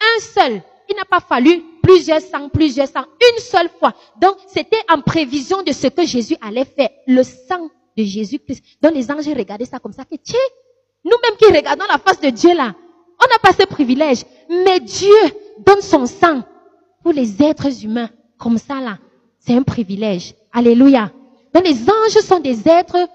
un 0.00 0.20
seul, 0.20 0.62
il 0.88 0.96
n'a 0.96 1.04
pas 1.04 1.20
fallu 1.20 1.62
plusieurs 1.82 2.20
sangs, 2.20 2.48
plusieurs 2.48 2.88
sangs, 2.88 3.04
une 3.32 3.40
seule 3.40 3.68
fois. 3.78 3.94
Donc, 4.20 4.36
c'était 4.46 4.80
en 4.92 5.00
prévision 5.00 5.62
de 5.62 5.72
ce 5.72 5.88
que 5.88 6.04
Jésus 6.06 6.36
allait 6.40 6.64
faire, 6.64 6.90
le 7.06 7.22
sang 7.22 7.68
de 7.96 8.04
Jésus-Christ. 8.04 8.62
Donc, 8.80 8.94
les 8.94 9.10
anges 9.10 9.28
regardaient 9.28 9.66
ça 9.66 9.78
comme 9.78 9.92
ça, 9.92 10.04
que 10.04 10.16
tiens, 10.22 10.38
nous-mêmes 11.04 11.36
qui 11.38 11.46
regardons 11.46 11.84
la 11.90 11.98
face 11.98 12.20
de 12.20 12.30
Dieu 12.30 12.54
là, 12.54 12.74
on 13.20 13.26
n'a 13.28 13.38
pas 13.42 13.52
ce 13.52 13.66
privilège. 13.66 14.24
Mais 14.48 14.80
Dieu 14.80 15.14
donne 15.64 15.80
son 15.80 16.06
sang 16.06 16.42
pour 17.02 17.12
les 17.12 17.42
êtres 17.42 17.84
humains. 17.84 18.10
Comme 18.38 18.58
ça 18.58 18.80
là. 18.80 18.98
C'est 19.38 19.54
un 19.54 19.62
privilège. 19.62 20.34
Alléluia. 20.52 21.10
Donc 21.52 21.66
les 21.66 21.82
anges 21.82 22.22
sont 22.22 22.40
des 22.40 22.68
êtres 22.68 23.08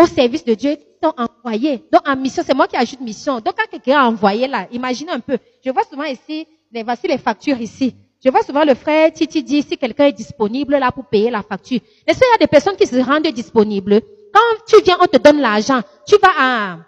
au 0.00 0.06
service 0.06 0.44
de 0.44 0.54
Dieu 0.54 0.74
qui 0.74 0.84
sont 1.02 1.14
envoyés. 1.16 1.84
Donc 1.92 2.08
en 2.08 2.16
mission, 2.16 2.42
c'est 2.44 2.54
moi 2.54 2.66
qui 2.66 2.76
ajoute 2.76 3.00
mission. 3.00 3.34
Donc 3.36 3.54
quand 3.56 3.68
quelqu'un 3.70 4.00
a 4.00 4.08
envoyé 4.08 4.48
là, 4.48 4.66
imaginez 4.72 5.12
un 5.12 5.20
peu. 5.20 5.38
Je 5.64 5.70
vois 5.70 5.84
souvent 5.84 6.04
ici, 6.04 6.46
les, 6.72 6.82
voici 6.82 7.06
les 7.06 7.18
factures 7.18 7.60
ici. 7.60 7.94
Je 8.24 8.30
vois 8.30 8.42
souvent 8.42 8.64
le 8.64 8.74
frère 8.74 9.12
Titi 9.12 9.42
dire 9.42 9.64
si 9.68 9.76
quelqu'un 9.76 10.06
est 10.06 10.12
disponible 10.12 10.76
là 10.76 10.92
pour 10.92 11.06
payer 11.06 11.30
la 11.30 11.42
facture. 11.42 11.80
Est-ce 12.06 12.18
qu'il 12.18 12.28
y 12.30 12.34
a 12.34 12.38
des 12.38 12.46
personnes 12.46 12.76
qui 12.76 12.86
se 12.86 12.96
rendent 12.96 13.26
disponibles? 13.26 14.00
Quand 14.32 14.64
tu 14.66 14.82
viens, 14.82 14.96
on 15.00 15.06
te 15.06 15.18
donne 15.18 15.40
l'argent. 15.40 15.80
Tu 16.06 16.16
vas 16.16 16.30
à, 16.38 16.78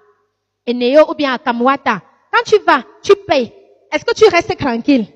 Eneo 0.67 1.11
ou 1.11 1.15
bien 1.15 1.35
à 1.35 1.39
Kamwata. 1.39 2.03
Quand 2.33 2.43
tu 2.45 2.59
vas, 2.65 2.83
tu 3.03 3.13
payes. 3.27 3.53
Est-ce 3.93 4.05
que 4.05 4.15
tu 4.15 4.27
restes 4.29 4.57
tranquille? 4.59 5.07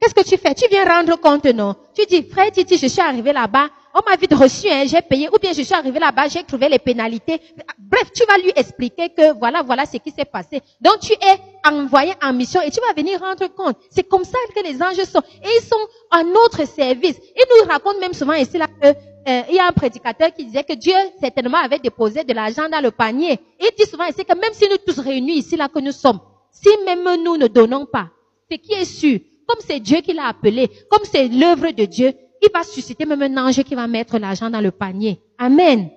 Qu'est-ce 0.00 0.14
que 0.14 0.28
tu 0.28 0.36
fais? 0.36 0.54
Tu 0.54 0.68
viens 0.68 0.84
rendre 0.84 1.16
compte, 1.20 1.44
non? 1.46 1.76
Tu 1.94 2.04
dis, 2.06 2.22
frère 2.24 2.50
Titi, 2.50 2.76
je 2.76 2.88
suis 2.88 3.00
arrivé 3.00 3.32
là-bas, 3.32 3.68
on 3.94 4.00
m'a 4.08 4.16
vite 4.16 4.34
reçu, 4.34 4.68
hein, 4.68 4.84
j'ai 4.86 5.02
payé, 5.02 5.28
ou 5.28 5.38
bien 5.38 5.52
je 5.52 5.62
suis 5.62 5.74
arrivé 5.74 5.98
là-bas, 5.98 6.26
j'ai 6.28 6.42
trouvé 6.42 6.68
les 6.68 6.78
pénalités. 6.78 7.40
Bref, 7.78 8.10
tu 8.12 8.24
vas 8.24 8.38
lui 8.38 8.52
expliquer 8.56 9.10
que 9.10 9.38
voilà, 9.38 9.62
voilà 9.62 9.84
ce 9.86 9.98
qui 9.98 10.10
s'est 10.10 10.24
passé. 10.24 10.60
Donc 10.80 11.00
tu 11.00 11.12
es 11.12 11.68
envoyé 11.68 12.14
en 12.22 12.32
mission 12.32 12.60
et 12.62 12.70
tu 12.70 12.80
vas 12.80 12.92
venir 12.94 13.20
rendre 13.20 13.46
compte. 13.54 13.76
C'est 13.90 14.08
comme 14.08 14.24
ça 14.24 14.38
que 14.54 14.62
les 14.62 14.82
anges 14.82 15.04
sont. 15.04 15.22
Et 15.44 15.48
ils 15.56 15.62
sont 15.62 15.76
à 16.10 16.24
notre 16.24 16.66
service. 16.66 17.16
Ils 17.36 17.44
nous 17.60 17.68
racontent 17.70 18.00
même 18.00 18.14
souvent 18.14 18.32
ici 18.32 18.58
là 18.58 18.66
que 18.66 18.88
euh, 19.28 19.42
il 19.48 19.54
y 19.54 19.58
a 19.58 19.66
un 19.68 19.72
prédicateur 19.72 20.32
qui 20.34 20.44
disait 20.44 20.64
que 20.64 20.72
Dieu 20.72 20.94
certainement 21.20 21.58
avait 21.58 21.78
déposé 21.78 22.24
de 22.24 22.32
l'argent 22.32 22.68
dans 22.68 22.80
le 22.80 22.90
panier. 22.90 23.38
Il 23.60 23.70
dit 23.78 23.88
souvent 23.88 24.06
ici 24.06 24.24
que 24.24 24.34
même 24.34 24.52
si 24.52 24.68
nous 24.68 24.78
tous 24.84 24.98
réunis 24.98 25.38
ici 25.38 25.56
là 25.56 25.68
que 25.68 25.78
nous 25.78 25.92
sommes, 25.92 26.20
si 26.50 26.68
même 26.84 27.04
nous 27.22 27.36
ne 27.36 27.46
donnons 27.46 27.86
pas, 27.86 28.10
ce 28.50 28.56
qui 28.56 28.72
est 28.72 28.84
sûr, 28.84 29.20
comme 29.46 29.60
c'est 29.64 29.78
Dieu 29.78 30.00
qui 30.00 30.12
l'a 30.12 30.26
appelé, 30.26 30.68
comme 30.90 31.04
c'est 31.04 31.28
l'œuvre 31.28 31.70
de 31.70 31.84
Dieu, 31.84 32.12
il 32.42 32.48
va 32.52 32.64
susciter 32.64 33.06
même 33.06 33.22
un 33.22 33.46
ange 33.46 33.62
qui 33.62 33.74
va 33.76 33.86
mettre 33.86 34.18
l'argent 34.18 34.50
dans 34.50 34.60
le 34.60 34.72
panier. 34.72 35.20
Amen. 35.38 35.88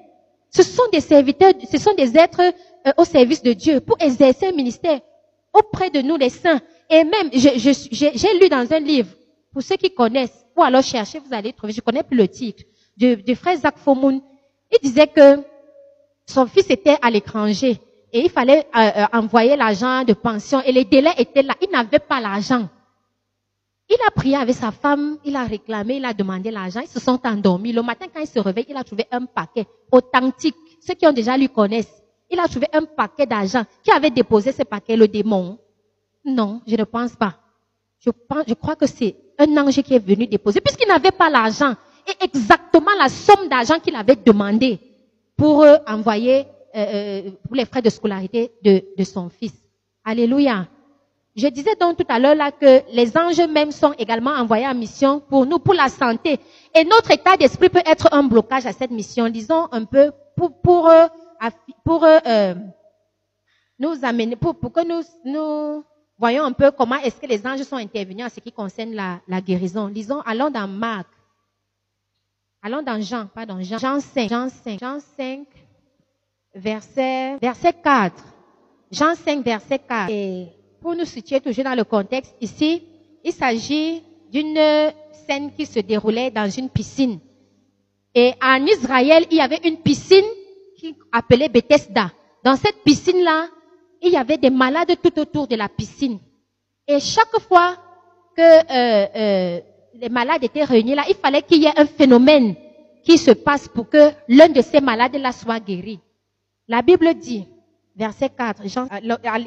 Ce 0.51 0.61
sont 0.61 0.84
des 0.91 1.01
serviteurs, 1.01 1.53
ce 1.69 1.78
sont 1.80 1.95
des 1.95 2.15
êtres 2.15 2.41
euh, 2.41 2.91
au 2.97 3.05
service 3.05 3.41
de 3.41 3.53
Dieu 3.53 3.80
pour 3.80 3.97
exercer 3.99 4.47
un 4.47 4.51
ministère 4.51 4.99
auprès 5.51 5.89
de 5.89 6.01
nous 6.01 6.15
les 6.17 6.30
saints. 6.30 6.61
Et 6.89 7.03
même, 7.03 7.30
j'ai 7.34 8.39
lu 8.39 8.49
dans 8.49 8.71
un 8.71 8.80
livre, 8.80 9.09
pour 9.51 9.63
ceux 9.63 9.78
qui 9.78 9.91
connaissent, 9.91 10.45
ou 10.55 10.61
alors 10.61 10.84
chercher, 10.84 11.19
vous 11.19 11.34
allez 11.34 11.53
trouver, 11.53 11.73
je 11.73 11.82
connais 11.82 12.03
plus 12.03 12.17
le 12.17 12.28
titre 12.28 12.63
du, 12.97 13.35
frère 13.35 13.57
Zach 13.57 13.77
Fomoun, 13.77 14.21
il 14.71 14.79
disait 14.81 15.07
que 15.07 15.43
son 16.25 16.45
fils 16.47 16.69
était 16.69 16.97
à 17.01 17.09
l'étranger 17.09 17.79
et 18.11 18.19
il 18.21 18.29
fallait 18.29 18.65
euh, 18.75 18.91
euh, 18.97 19.05
envoyer 19.13 19.55
l'argent 19.55 20.03
de 20.03 20.13
pension 20.13 20.61
et 20.61 20.71
les 20.71 20.85
délais 20.85 21.13
étaient 21.17 21.43
là. 21.43 21.53
Il 21.61 21.69
n'avait 21.69 21.99
pas 21.99 22.19
l'argent. 22.19 22.69
Il 23.89 23.97
a 24.07 24.11
prié 24.11 24.35
avec 24.35 24.55
sa 24.55 24.71
femme, 24.71 25.17
il 25.23 25.35
a 25.35 25.43
réclamé, 25.43 25.97
il 25.97 26.05
a 26.05 26.13
demandé 26.13 26.49
l'argent, 26.49 26.79
ils 26.81 26.87
se 26.87 26.99
sont 26.99 27.19
endormis. 27.23 27.71
Le 27.71 27.83
matin, 27.83 28.07
quand 28.11 28.21
il 28.21 28.27
se 28.27 28.39
réveille, 28.39 28.65
il 28.69 28.77
a 28.77 28.83
trouvé 28.83 29.05
un 29.11 29.25
paquet 29.25 29.67
authentique. 29.91 30.55
Ceux 30.81 30.95
qui 30.95 31.05
ont 31.05 31.11
déjà 31.11 31.37
lui 31.37 31.49
connaissent. 31.49 32.01
Il 32.31 32.39
a 32.39 32.47
trouvé 32.47 32.67
un 32.73 32.83
paquet 32.83 33.27
d'argent. 33.27 33.63
Qui 33.83 33.91
avait 33.91 34.09
déposé 34.09 34.51
ce 34.51 34.63
paquet, 34.63 34.95
le 34.97 35.07
démon? 35.07 35.59
Non, 36.23 36.61
je 36.65 36.75
ne 36.75 36.83
pense 36.83 37.15
pas. 37.15 37.35
Je, 37.99 38.09
pense, 38.09 38.43
je 38.47 38.55
crois 38.55 38.75
que 38.75 38.87
c'est 38.87 39.15
un 39.37 39.55
ange 39.57 39.81
qui 39.83 39.93
est 39.93 39.99
venu 39.99 40.25
déposer, 40.25 40.61
puisqu'il 40.61 40.87
n'avait 40.87 41.11
pas 41.11 41.29
l'argent 41.29 41.75
et 42.07 42.23
exactement 42.25 42.91
la 42.99 43.09
somme 43.09 43.47
d'argent 43.49 43.79
qu'il 43.79 43.95
avait 43.95 44.15
demandé 44.15 44.79
pour 45.37 45.63
euh, 45.63 45.77
envoyer 45.87 46.45
euh, 46.75 46.85
euh, 47.25 47.31
pour 47.47 47.55
les 47.55 47.65
frais 47.65 47.81
de 47.81 47.89
scolarité 47.89 48.51
de, 48.63 48.83
de 48.97 49.03
son 49.03 49.29
fils. 49.29 49.53
Alléluia. 50.03 50.67
Je 51.35 51.47
disais 51.47 51.75
donc 51.79 51.97
tout 51.97 52.05
à 52.07 52.17
l'heure 52.19 52.35
là 52.35 52.51
que 52.51 52.81
les 52.93 53.17
anges 53.17 53.41
même 53.49 53.71
sont 53.71 53.93
également 53.97 54.31
envoyés 54.31 54.67
en 54.67 54.73
mission 54.75 55.19
pour 55.19 55.45
nous, 55.45 55.59
pour 55.59 55.73
la 55.73 55.89
santé. 55.89 56.39
Et 56.73 56.85
notre 56.85 57.11
état 57.11 57.35
d'esprit 57.35 57.69
peut 57.69 57.81
être 57.85 58.07
un 58.13 58.23
blocage 58.23 58.65
à 58.65 58.71
cette 58.71 58.91
mission. 58.91 59.27
Disons 59.29 59.67
un 59.71 59.83
peu 59.83 60.11
pour 60.37 60.61
pour 60.61 60.89
pour, 61.83 62.05
nous 63.79 63.93
amener, 64.03 64.35
pour, 64.37 64.55
pour 64.57 64.71
que 64.71 64.85
nous 64.87 65.03
nous 65.25 65.83
voyons 66.17 66.45
un 66.45 66.53
peu 66.53 66.71
comment 66.71 66.95
est-ce 66.97 67.19
que 67.19 67.27
les 67.27 67.45
anges 67.45 67.63
sont 67.63 67.75
intervenus 67.75 68.25
en 68.25 68.29
ce 68.29 68.39
qui 68.39 68.51
concerne 68.53 68.93
la, 68.93 69.19
la 69.27 69.41
guérison. 69.41 69.87
Lisons, 69.87 70.21
allons 70.25 70.49
dans 70.49 70.67
Marc 70.69 71.07
Allons 72.66 72.82
dans 72.82 72.99
Jean, 72.99 73.28
pardon, 73.28 73.61
Jean, 73.61 73.78
Jean 73.78 73.99
5, 73.99 74.28
Jean 74.28 74.49
5, 74.49 74.80
Jean 74.80 74.99
5, 74.99 75.45
verset, 76.55 77.38
verset 77.39 77.74
4. 77.74 78.16
Jean 78.91 79.13
5, 79.13 79.45
verset 79.45 79.78
4. 79.88 80.09
Et 80.09 80.47
pour 80.82 80.95
nous 80.95 81.05
situer 81.05 81.39
toujours 81.41 81.63
dans 81.63 81.76
le 81.76 81.84
contexte, 81.84 82.36
ici, 82.41 82.82
il 83.24 83.34
s'agit 83.34 84.01
d'une 84.32 84.57
scène 85.28 85.53
qui 85.53 85.68
se 85.68 85.80
déroulait 85.80 86.32
dans 86.32 86.49
une 86.49 86.72
piscine. 86.72 87.20
Et 88.16 88.34
en 88.41 88.66
Israël, 88.66 89.28
il 89.30 89.38
y 89.38 89.41
avait 89.41 89.61
une 89.63 89.78
piscine 89.78 90.26
qui 90.76 90.95
appelait 91.11 91.49
Bethesda. 91.49 92.11
Dans 92.43 92.55
cette 92.55 92.82
piscine-là, 92.84 93.47
il 94.01 94.11
y 94.11 94.18
avait 94.18 94.39
des 94.39 94.49
malades 94.49 94.95
tout 95.03 95.20
autour 95.20 95.47
de 95.47 95.55
la 95.55 95.70
piscine. 95.70 96.18
Et 96.88 96.99
chaque 96.99 97.39
fois 97.41 97.78
que 98.36 98.41
euh, 98.41 99.07
euh, 99.16 99.61
les 99.99 100.09
malades 100.09 100.43
étaient 100.43 100.63
réunis 100.63 100.95
là, 100.95 101.03
il 101.07 101.15
fallait 101.15 101.41
qu'il 101.41 101.61
y 101.61 101.65
ait 101.65 101.79
un 101.79 101.85
phénomène 101.85 102.55
qui 103.03 103.17
se 103.17 103.31
passe 103.31 103.67
pour 103.67 103.89
que 103.89 104.11
l'un 104.27 104.49
de 104.49 104.61
ces 104.61 104.81
malades-là 104.81 105.31
soit 105.31 105.59
guéri. 105.59 105.99
La 106.67 106.81
Bible 106.81 107.13
dit, 107.13 107.45
verset 107.95 108.29
4, 108.29 108.61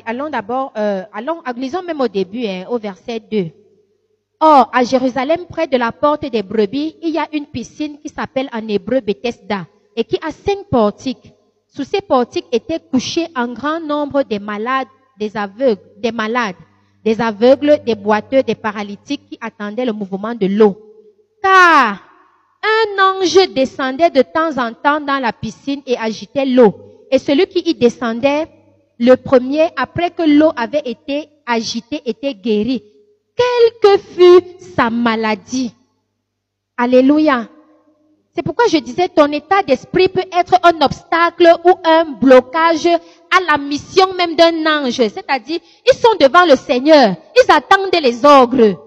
allons 0.06 0.30
d'abord, 0.30 0.72
euh, 0.76 1.02
allons, 1.12 1.42
lisons 1.56 1.82
même 1.82 2.00
au 2.00 2.08
début, 2.08 2.46
hein, 2.46 2.64
au 2.70 2.78
verset 2.78 3.20
2. 3.20 3.50
Or, 4.40 4.70
à 4.72 4.84
Jérusalem, 4.84 5.46
près 5.48 5.66
de 5.66 5.76
la 5.76 5.90
porte 5.90 6.30
des 6.30 6.44
brebis, 6.44 6.94
il 7.02 7.10
y 7.10 7.18
a 7.18 7.26
une 7.32 7.46
piscine 7.46 7.98
qui 7.98 8.08
s'appelle 8.08 8.48
en 8.52 8.66
hébreu 8.68 9.00
Bethesda 9.00 9.66
et 9.96 10.04
qui 10.04 10.16
a 10.22 10.30
cinq 10.30 10.68
portiques. 10.70 11.32
Sous 11.66 11.82
ces 11.82 12.00
portiques 12.00 12.46
étaient 12.52 12.78
couchés 12.78 13.26
un 13.34 13.52
grand 13.52 13.80
nombre 13.80 14.22
de 14.22 14.38
malades, 14.38 14.86
des 15.18 15.36
aveugles, 15.36 15.82
des 15.98 16.12
malades, 16.12 16.54
des 17.08 17.22
aveugles, 17.22 17.80
des 17.86 17.94
boiteux, 17.94 18.42
des 18.42 18.54
paralytiques 18.54 19.30
qui 19.30 19.38
attendaient 19.40 19.86
le 19.86 19.94
mouvement 19.94 20.34
de 20.34 20.46
l'eau. 20.46 20.76
Car 21.42 22.02
un 22.62 23.02
ange 23.02 23.48
descendait 23.54 24.10
de 24.10 24.20
temps 24.20 24.58
en 24.58 24.74
temps 24.74 25.00
dans 25.00 25.18
la 25.18 25.32
piscine 25.32 25.80
et 25.86 25.96
agitait 25.96 26.44
l'eau. 26.44 26.74
Et 27.10 27.18
celui 27.18 27.46
qui 27.46 27.60
y 27.60 27.74
descendait, 27.74 28.46
le 28.98 29.14
premier, 29.14 29.68
après 29.78 30.10
que 30.10 30.22
l'eau 30.22 30.52
avait 30.54 30.82
été 30.84 31.30
agitée, 31.46 32.02
était 32.04 32.34
guéri 32.34 32.82
quelle 33.34 33.80
que 33.80 34.02
fût 34.02 34.44
sa 34.76 34.90
maladie. 34.90 35.72
Alléluia. 36.76 37.48
C'est 38.34 38.42
pourquoi 38.42 38.66
je 38.66 38.76
disais, 38.76 39.08
ton 39.08 39.32
état 39.32 39.62
d'esprit 39.62 40.08
peut 40.08 40.28
être 40.38 40.60
un 40.62 40.84
obstacle 40.84 41.48
ou 41.64 41.70
un 41.84 42.04
blocage 42.20 42.86
la 43.46 43.58
mission 43.58 44.12
même 44.14 44.34
d'un 44.36 44.66
ange. 44.66 44.96
C'est-à-dire, 44.96 45.60
ils 45.86 45.96
sont 45.96 46.14
devant 46.20 46.44
le 46.44 46.56
Seigneur. 46.56 47.14
Ils 47.36 47.50
attendent 47.50 48.02
les 48.02 48.24
ordres. 48.24 48.84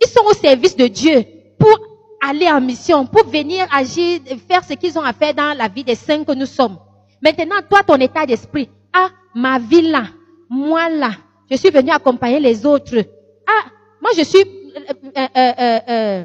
Ils 0.00 0.08
sont 0.08 0.24
au 0.24 0.34
service 0.34 0.76
de 0.76 0.86
Dieu 0.86 1.24
pour 1.58 1.78
aller 2.26 2.48
en 2.48 2.60
mission, 2.60 3.06
pour 3.06 3.24
venir 3.26 3.66
agir, 3.72 4.20
faire 4.48 4.64
ce 4.64 4.74
qu'ils 4.74 4.98
ont 4.98 5.02
à 5.02 5.12
faire 5.12 5.34
dans 5.34 5.56
la 5.56 5.68
vie 5.68 5.84
des 5.84 5.94
saints 5.94 6.24
que 6.24 6.32
nous 6.32 6.46
sommes. 6.46 6.78
Maintenant, 7.22 7.60
toi, 7.68 7.82
ton 7.82 7.96
état 7.96 8.26
d'esprit, 8.26 8.68
ah, 8.92 9.08
ma 9.34 9.58
vie 9.58 9.82
là, 9.82 10.04
moi 10.48 10.88
là, 10.88 11.10
je 11.50 11.56
suis 11.56 11.70
venu 11.70 11.90
accompagner 11.90 12.40
les 12.40 12.64
autres. 12.64 12.96
Ah, 13.46 13.68
moi 14.00 14.10
je 14.16 14.22
suis, 14.22 14.44
euh, 15.16 15.80
euh, 15.88 16.24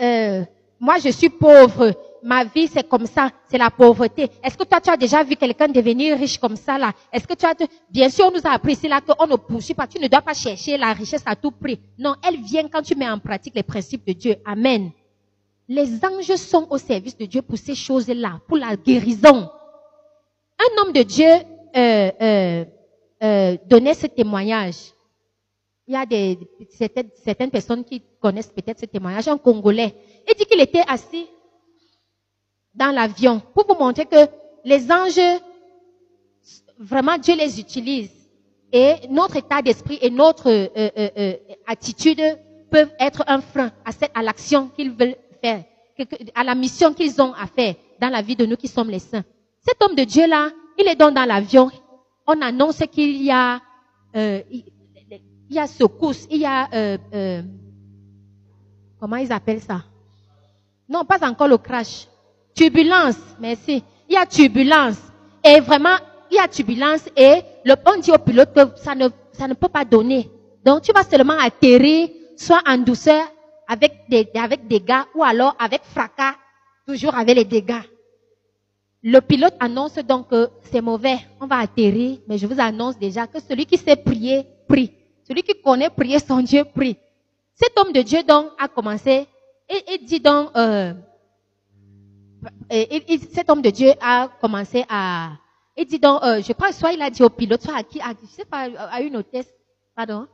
euh, 0.00 0.44
moi 0.80 0.94
je 1.02 1.10
suis 1.10 1.28
pauvre. 1.30 1.92
Ma 2.22 2.44
vie 2.44 2.68
c'est 2.68 2.88
comme 2.88 3.06
ça, 3.06 3.30
c'est 3.50 3.58
la 3.58 3.70
pauvreté. 3.70 4.28
Est-ce 4.42 4.56
que 4.56 4.64
toi 4.64 4.80
tu 4.80 4.90
as 4.90 4.96
déjà 4.96 5.22
vu 5.24 5.36
quelqu'un 5.36 5.68
devenir 5.68 6.16
riche 6.16 6.38
comme 6.38 6.56
ça 6.56 6.78
là? 6.78 6.92
Est-ce 7.12 7.26
que 7.26 7.34
tu 7.34 7.44
as, 7.44 7.54
bien 7.90 8.08
sûr 8.08 8.26
on 8.26 8.30
nous 8.30 8.46
a 8.46 8.52
appris 8.52 8.76
c'est 8.76 8.88
là 8.88 9.00
qu'on 9.00 9.26
ne 9.26 9.36
poursuit 9.36 9.74
pas. 9.74 9.86
Tu 9.86 9.98
ne 9.98 10.08
dois 10.08 10.22
pas 10.22 10.34
chercher 10.34 10.76
la 10.76 10.92
richesse 10.92 11.22
à 11.26 11.34
tout 11.34 11.50
prix. 11.50 11.80
Non, 11.98 12.14
elle 12.26 12.40
vient 12.40 12.68
quand 12.68 12.82
tu 12.82 12.94
mets 12.94 13.08
en 13.08 13.18
pratique 13.18 13.54
les 13.54 13.62
principes 13.62 14.06
de 14.06 14.12
Dieu. 14.12 14.36
Amen. 14.44 14.90
Les 15.68 16.04
anges 16.04 16.36
sont 16.36 16.66
au 16.70 16.78
service 16.78 17.16
de 17.16 17.24
Dieu 17.26 17.42
pour 17.42 17.58
ces 17.58 17.74
choses-là, 17.74 18.40
pour 18.46 18.56
la 18.58 18.76
guérison. 18.76 19.50
Un 20.58 20.82
homme 20.82 20.92
de 20.92 21.02
Dieu 21.02 21.28
euh, 21.76 22.64
euh, 23.22 23.56
donnait 23.68 23.94
ce 23.94 24.06
témoignage 24.06 24.92
il 25.86 25.94
y 25.94 25.96
a 25.96 26.06
des, 26.06 26.38
certaines 27.22 27.50
personnes 27.50 27.84
qui 27.84 28.02
connaissent 28.20 28.52
peut-être 28.54 28.78
ce 28.78 28.86
témoignage, 28.86 29.28
un 29.28 29.38
Congolais. 29.38 29.94
Il 30.28 30.34
dit 30.36 30.46
qu'il 30.46 30.60
était 30.60 30.82
assis 30.86 31.26
dans 32.74 32.90
l'avion 32.90 33.40
pour 33.54 33.66
vous 33.66 33.78
montrer 33.78 34.06
que 34.06 34.28
les 34.64 34.90
anges, 34.90 35.40
vraiment 36.78 37.18
Dieu 37.18 37.34
les 37.36 37.60
utilise. 37.60 38.10
Et 38.72 38.94
notre 39.10 39.36
état 39.36 39.60
d'esprit 39.60 39.98
et 40.00 40.10
notre 40.10 40.48
euh, 40.48 40.68
euh, 40.76 41.10
euh, 41.18 41.32
attitude 41.66 42.22
peuvent 42.70 42.92
être 42.98 43.22
un 43.26 43.40
frein 43.42 43.70
à, 43.84 43.92
cette, 43.92 44.10
à 44.14 44.22
l'action 44.22 44.68
qu'ils 44.68 44.90
veulent 44.92 45.16
faire, 45.42 45.64
à 46.34 46.42
la 46.42 46.54
mission 46.54 46.94
qu'ils 46.94 47.20
ont 47.20 47.34
à 47.34 47.46
faire 47.46 47.74
dans 48.00 48.08
la 48.08 48.22
vie 48.22 48.34
de 48.36 48.46
nous 48.46 48.56
qui 48.56 48.68
sommes 48.68 48.88
les 48.88 48.98
saints. 48.98 49.24
Cet 49.60 49.82
homme 49.82 49.94
de 49.94 50.04
Dieu-là, 50.04 50.48
il 50.78 50.88
est 50.88 50.96
donc 50.96 51.14
dans 51.14 51.26
l'avion. 51.26 51.70
On 52.26 52.40
annonce 52.40 52.78
qu'il 52.90 53.22
y 53.22 53.30
a, 53.30 53.60
il 55.52 55.56
y 55.56 55.58
a 55.58 55.66
secousse, 55.66 56.26
il 56.30 56.38
y 56.40 56.46
a, 56.46 56.66
euh, 56.72 56.98
euh, 57.12 57.42
comment 58.98 59.16
ils 59.16 59.30
appellent 59.30 59.60
ça? 59.60 59.82
Non, 60.88 61.04
pas 61.04 61.28
encore 61.28 61.46
le 61.46 61.58
crash. 61.58 62.08
Turbulence, 62.54 63.16
merci. 63.40 63.82
Il 64.08 64.14
y 64.14 64.16
a 64.16 64.26
turbulence. 64.26 64.98
Et 65.44 65.60
vraiment, 65.60 65.96
il 66.30 66.36
y 66.36 66.38
a 66.38 66.48
turbulence 66.48 67.02
et 67.16 67.42
le, 67.64 67.74
on 67.86 67.98
dit 68.00 68.12
au 68.12 68.18
pilote 68.18 68.52
que 68.54 68.76
ça 68.76 68.94
ne, 68.94 69.08
ça 69.32 69.48
ne 69.48 69.54
peut 69.54 69.68
pas 69.68 69.84
donner. 69.84 70.30
Donc, 70.64 70.82
tu 70.82 70.92
vas 70.92 71.02
seulement 71.02 71.38
atterrir, 71.38 72.08
soit 72.36 72.62
en 72.66 72.78
douceur, 72.78 73.24
avec 73.68 74.04
des, 74.08 74.28
avec 74.34 74.66
des 74.66 74.80
dégâts, 74.80 75.02
ou 75.14 75.24
alors 75.24 75.56
avec 75.58 75.82
fracas, 75.84 76.34
toujours 76.86 77.14
avec 77.14 77.36
les 77.36 77.44
dégâts. 77.44 77.82
Le 79.02 79.20
pilote 79.20 79.54
annonce 79.58 79.94
donc 79.96 80.28
que 80.28 80.48
c'est 80.70 80.80
mauvais, 80.80 81.18
on 81.40 81.46
va 81.46 81.58
atterrir, 81.58 82.18
mais 82.28 82.38
je 82.38 82.46
vous 82.46 82.60
annonce 82.60 82.98
déjà 82.98 83.26
que 83.26 83.40
celui 83.40 83.66
qui 83.66 83.76
sait 83.76 83.96
prier, 83.96 84.46
prie. 84.68 84.92
Celui 85.26 85.42
qui 85.42 85.60
connaît 85.60 85.90
prier 85.90 86.18
son 86.18 86.40
Dieu 86.40 86.64
prie. 86.64 86.96
Cet 87.54 87.76
homme 87.78 87.92
de 87.92 88.02
Dieu 88.02 88.22
donc 88.22 88.50
a 88.58 88.68
commencé 88.68 89.26
et, 89.68 89.98
dit 89.98 90.20
donc, 90.20 90.50
euh, 90.56 90.92
et, 92.70 93.18
cet 93.32 93.50
homme 93.50 93.62
de 93.62 93.70
Dieu 93.70 93.92
a 94.00 94.28
commencé 94.40 94.84
à, 94.88 95.30
il 95.76 95.86
dit 95.86 95.98
donc, 95.98 96.22
euh, 96.22 96.42
je 96.42 96.52
crois 96.52 96.72
soit 96.72 96.92
il 96.92 97.02
a 97.02 97.10
dit 97.10 97.22
au 97.22 97.30
pilote, 97.30 97.62
soit 97.62 97.76
à 97.76 97.82
qui, 97.82 98.00
à, 98.00 98.12
je 98.20 98.26
sais 98.26 98.44
pas, 98.44 98.68
à 98.90 99.00
une 99.00 99.16
hôtesse, 99.16 99.48
pardon. 99.94 100.26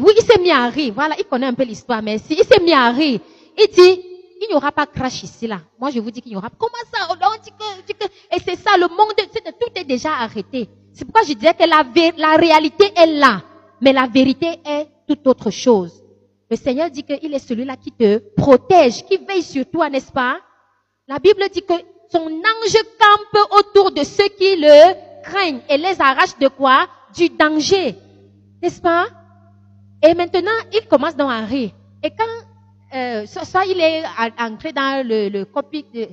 Oui, 0.00 0.12
il 0.16 0.22
s'est 0.22 0.38
mis 0.38 0.50
à 0.50 0.68
rire. 0.68 0.92
Voilà, 0.94 1.16
il 1.18 1.24
connaît 1.24 1.46
un 1.46 1.54
peu 1.54 1.64
l'histoire, 1.64 2.02
merci. 2.02 2.36
Il 2.38 2.44
s'est 2.44 2.62
mis 2.62 2.72
à 2.72 2.90
rire. 2.90 3.20
Il 3.58 3.66
dit, 3.74 4.02
il 4.40 4.48
n'y 4.48 4.54
aura 4.54 4.70
pas 4.70 4.86
crash 4.86 5.22
ici, 5.24 5.46
là. 5.46 5.60
Moi, 5.78 5.90
je 5.90 5.98
vous 5.98 6.10
dis 6.10 6.22
qu'il 6.22 6.30
n'y 6.30 6.36
aura 6.36 6.50
pas. 6.50 6.56
Comment 6.58 6.72
ça? 6.92 7.08
On 7.10 7.42
dit 7.42 7.50
que, 7.50 7.86
dit 7.86 7.94
que, 7.94 8.04
et 8.06 8.40
c'est 8.44 8.56
ça, 8.56 8.76
le 8.76 8.88
monde, 8.88 9.14
tout 9.60 9.72
est 9.74 9.84
déjà 9.84 10.12
arrêté. 10.12 10.68
C'est 10.92 11.04
pourquoi 11.04 11.22
je 11.22 11.32
disais 11.32 11.54
que 11.54 11.64
la, 11.68 11.84
la 12.16 12.36
réalité 12.36 12.92
est 12.94 13.06
là, 13.06 13.42
mais 13.80 13.92
la 13.92 14.06
vérité 14.06 14.60
est 14.64 14.88
tout 15.08 15.28
autre 15.28 15.50
chose. 15.50 16.02
Le 16.50 16.56
Seigneur 16.56 16.90
dit 16.90 17.02
qu'il 17.02 17.34
est 17.34 17.38
celui-là 17.38 17.76
qui 17.76 17.92
te 17.92 18.18
protège, 18.36 19.04
qui 19.04 19.18
veille 19.18 19.42
sur 19.42 19.68
toi, 19.68 19.90
n'est-ce 19.90 20.12
pas? 20.12 20.38
La 21.08 21.18
Bible 21.18 21.42
dit 21.50 21.62
que 21.62 21.72
son 22.12 22.26
ange 22.26 22.82
campe 23.00 23.50
autour 23.58 23.92
de 23.92 24.04
ceux 24.04 24.28
qui 24.28 24.56
le 24.56 25.22
craignent 25.22 25.62
et 25.70 25.78
les 25.78 25.98
arrache 25.98 26.38
de 26.38 26.48
quoi? 26.48 26.86
Du 27.16 27.30
danger, 27.30 27.96
n'est-ce 28.62 28.82
pas? 28.82 29.06
Et 30.02 30.12
maintenant, 30.12 30.52
il 30.70 30.86
commence 30.86 31.16
dans 31.16 31.28
un 31.28 31.46
rire. 31.46 31.70
Et 32.02 32.10
quand 32.10 32.94
euh, 32.94 33.24
soit 33.26 33.64
il 33.64 33.80
est 33.80 34.04
entré 34.38 34.72
dans 34.72 35.06
le, 35.06 35.30
le 35.30 35.44
de... 35.44 36.08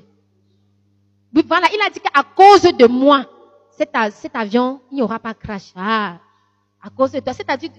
Voilà, 1.46 1.68
il 1.74 1.82
a 1.86 1.90
dit 1.90 2.00
qu'à 2.00 2.24
cause 2.34 2.62
de 2.62 2.88
moi, 2.88 3.26
cet, 3.78 3.90
avion, 4.34 4.80
il 4.92 4.96
n'y 4.96 5.02
aura 5.02 5.20
pas 5.20 5.34
crash. 5.34 5.74
Ah, 5.76 6.20
à 6.82 6.90
cause 6.90 7.12
de 7.12 7.20
toi. 7.20 7.34
C'est-à-dire, 7.34 7.72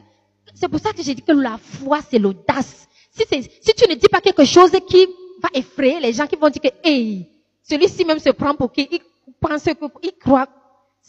c'est 0.55 0.69
pour 0.69 0.81
ça 0.81 0.93
que 0.93 1.03
j'ai 1.03 1.15
dit 1.15 1.23
que 1.23 1.33
la 1.33 1.57
foi, 1.57 2.01
c'est 2.11 2.19
l'audace. 2.19 2.87
Si, 3.11 3.25
si 3.31 3.75
tu 3.75 3.89
ne 3.89 3.95
dis 3.95 4.09
pas 4.09 4.21
quelque 4.21 4.45
chose 4.45 4.73
qui 4.87 5.07
va 5.47 5.59
effrayer 5.59 6.01
les 6.01 6.13
gens 6.13 6.27
qui 6.27 6.37
vont 6.37 6.49
dire 6.49 6.63
que, 6.63 6.69
hey, 6.85 7.27
celui-ci 7.63 8.05
même 8.05 8.19
se 8.19 8.31
prend 8.31 8.55
pour 8.55 8.73
qui, 8.73 8.89
il 8.91 9.01
pense 9.41 9.65
que, 9.65 9.87
il 10.03 10.13
croit. 10.19 10.47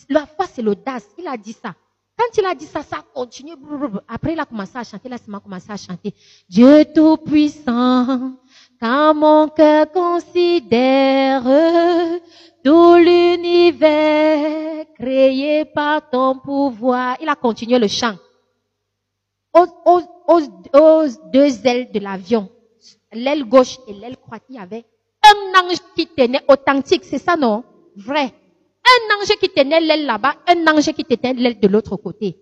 La 0.09 0.25
foi, 0.25 0.45
c'est 0.51 0.61
l'audace. 0.61 1.07
Il 1.17 1.27
a 1.27 1.37
dit 1.37 1.53
ça. 1.53 1.73
Quand 2.17 2.35
il 2.35 2.45
a 2.45 2.55
dit 2.55 2.65
ça, 2.65 2.81
ça 2.81 3.03
continue. 3.13 3.53
Après, 4.07 4.33
il 4.33 4.39
a 4.39 4.45
commencé 4.45 4.75
à 4.75 4.83
chanter. 4.83 5.07
Là, 5.07 5.17
c'est 5.23 5.33
a 5.33 5.39
commencé 5.39 5.71
à 5.71 5.77
chanter. 5.77 6.13
Dieu 6.49 6.85
tout-puissant, 6.93 8.33
quand 8.79 9.13
mon 9.13 9.47
cœur 9.49 9.91
considère 9.91 11.43
tout 12.63 12.95
l'univers 12.95 14.85
créé 14.95 15.65
par 15.65 16.09
ton 16.09 16.39
pouvoir. 16.39 17.17
Il 17.21 17.29
a 17.29 17.35
continué 17.35 17.77
le 17.77 17.87
chant. 17.87 18.15
Aux, 19.53 19.67
deux 21.33 21.67
ailes 21.67 21.91
de 21.91 21.99
l'avion, 21.99 22.49
l'aile 23.17 23.43
gauche 23.45 23.77
et 23.87 23.93
l'aile 23.93 24.15
droite, 24.25 24.43
il 24.49 24.55
y 24.55 24.59
avait 24.59 24.85
un 25.23 25.61
ange 25.61 25.77
qui 25.95 26.07
tenait 26.07 26.43
authentique. 26.47 27.03
C'est 27.03 27.17
ça, 27.17 27.35
non? 27.35 27.63
Vrai. 27.95 28.33
Un 28.85 29.15
ange 29.15 29.37
qui 29.39 29.49
tenait 29.49 29.81
l'aile 29.81 30.05
là-bas, 30.05 30.35
un 30.47 30.67
ange 30.67 30.91
qui 30.93 31.03
tenait 31.03 31.33
l'aile 31.33 31.59
de 31.59 31.67
l'autre 31.67 31.95
côté. 31.97 32.37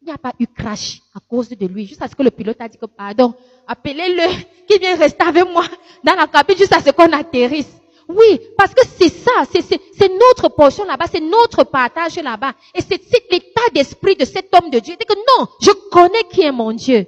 Il 0.00 0.06
n'y 0.06 0.12
a 0.12 0.18
pas 0.18 0.32
eu 0.40 0.46
crash 0.46 1.00
à 1.14 1.20
cause 1.20 1.48
de 1.50 1.66
lui, 1.66 1.86
juste 1.86 2.02
à 2.02 2.08
ce 2.08 2.16
que 2.16 2.22
le 2.22 2.30
pilote 2.30 2.56
a 2.60 2.68
dit 2.68 2.78
que 2.78 2.86
pardon, 2.86 3.34
appelez-le, 3.68 4.66
qui 4.66 4.78
vient 4.78 4.96
rester 4.96 5.24
avec 5.24 5.48
moi 5.48 5.64
dans 6.02 6.14
la 6.14 6.26
cabine 6.26 6.56
juste 6.56 6.72
à 6.72 6.80
ce 6.80 6.90
qu'on 6.90 7.12
atterrisse. 7.12 7.70
Oui, 8.08 8.40
parce 8.58 8.74
que 8.74 8.84
c'est 8.84 9.08
ça, 9.08 9.30
c'est 9.52 10.08
notre 10.08 10.48
portion 10.48 10.84
là-bas, 10.84 11.04
c'est 11.10 11.20
notre 11.20 11.62
partage 11.64 12.16
là-bas. 12.16 12.52
Et 12.74 12.80
c'est 12.80 13.00
l'état 13.30 13.70
d'esprit 13.72 14.16
de 14.16 14.24
cet 14.24 14.52
homme 14.54 14.70
de 14.70 14.80
Dieu. 14.80 14.94
Il 14.94 14.98
dit 14.98 15.06
que 15.06 15.14
non, 15.14 15.46
je 15.60 15.70
connais 15.90 16.24
qui 16.30 16.42
est 16.42 16.52
mon 16.52 16.72
Dieu. 16.72 17.06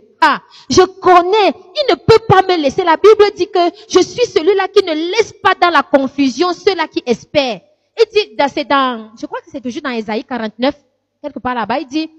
Je 0.70 0.82
connais. 0.82 1.48
Il 1.48 1.90
ne 1.90 1.94
peut 1.94 2.22
pas 2.28 2.42
me 2.42 2.60
laisser. 2.60 2.84
La 2.84 2.96
Bible 2.96 3.24
dit 3.36 3.48
que 3.50 3.60
je 3.88 4.00
suis 4.00 4.26
celui-là 4.26 4.68
qui 4.68 4.84
ne 4.84 4.92
laisse 4.92 5.32
pas 5.42 5.54
dans 5.60 5.70
la 5.70 5.82
confusion 5.82 6.52
ceux-là 6.52 6.88
qui 6.88 7.02
espèrent. 7.06 7.60
Il 7.98 8.06
dit, 8.12 8.36
dans, 8.36 9.10
je 9.18 9.26
crois 9.26 9.40
que 9.40 9.50
c'est 9.50 9.60
toujours 9.60 9.82
dans 9.82 9.90
Ésaïe 9.90 10.24
49, 10.24 10.74
quelque 11.22 11.38
part 11.38 11.54
là-bas, 11.54 11.78
il 11.78 11.86
dit 11.86 12.10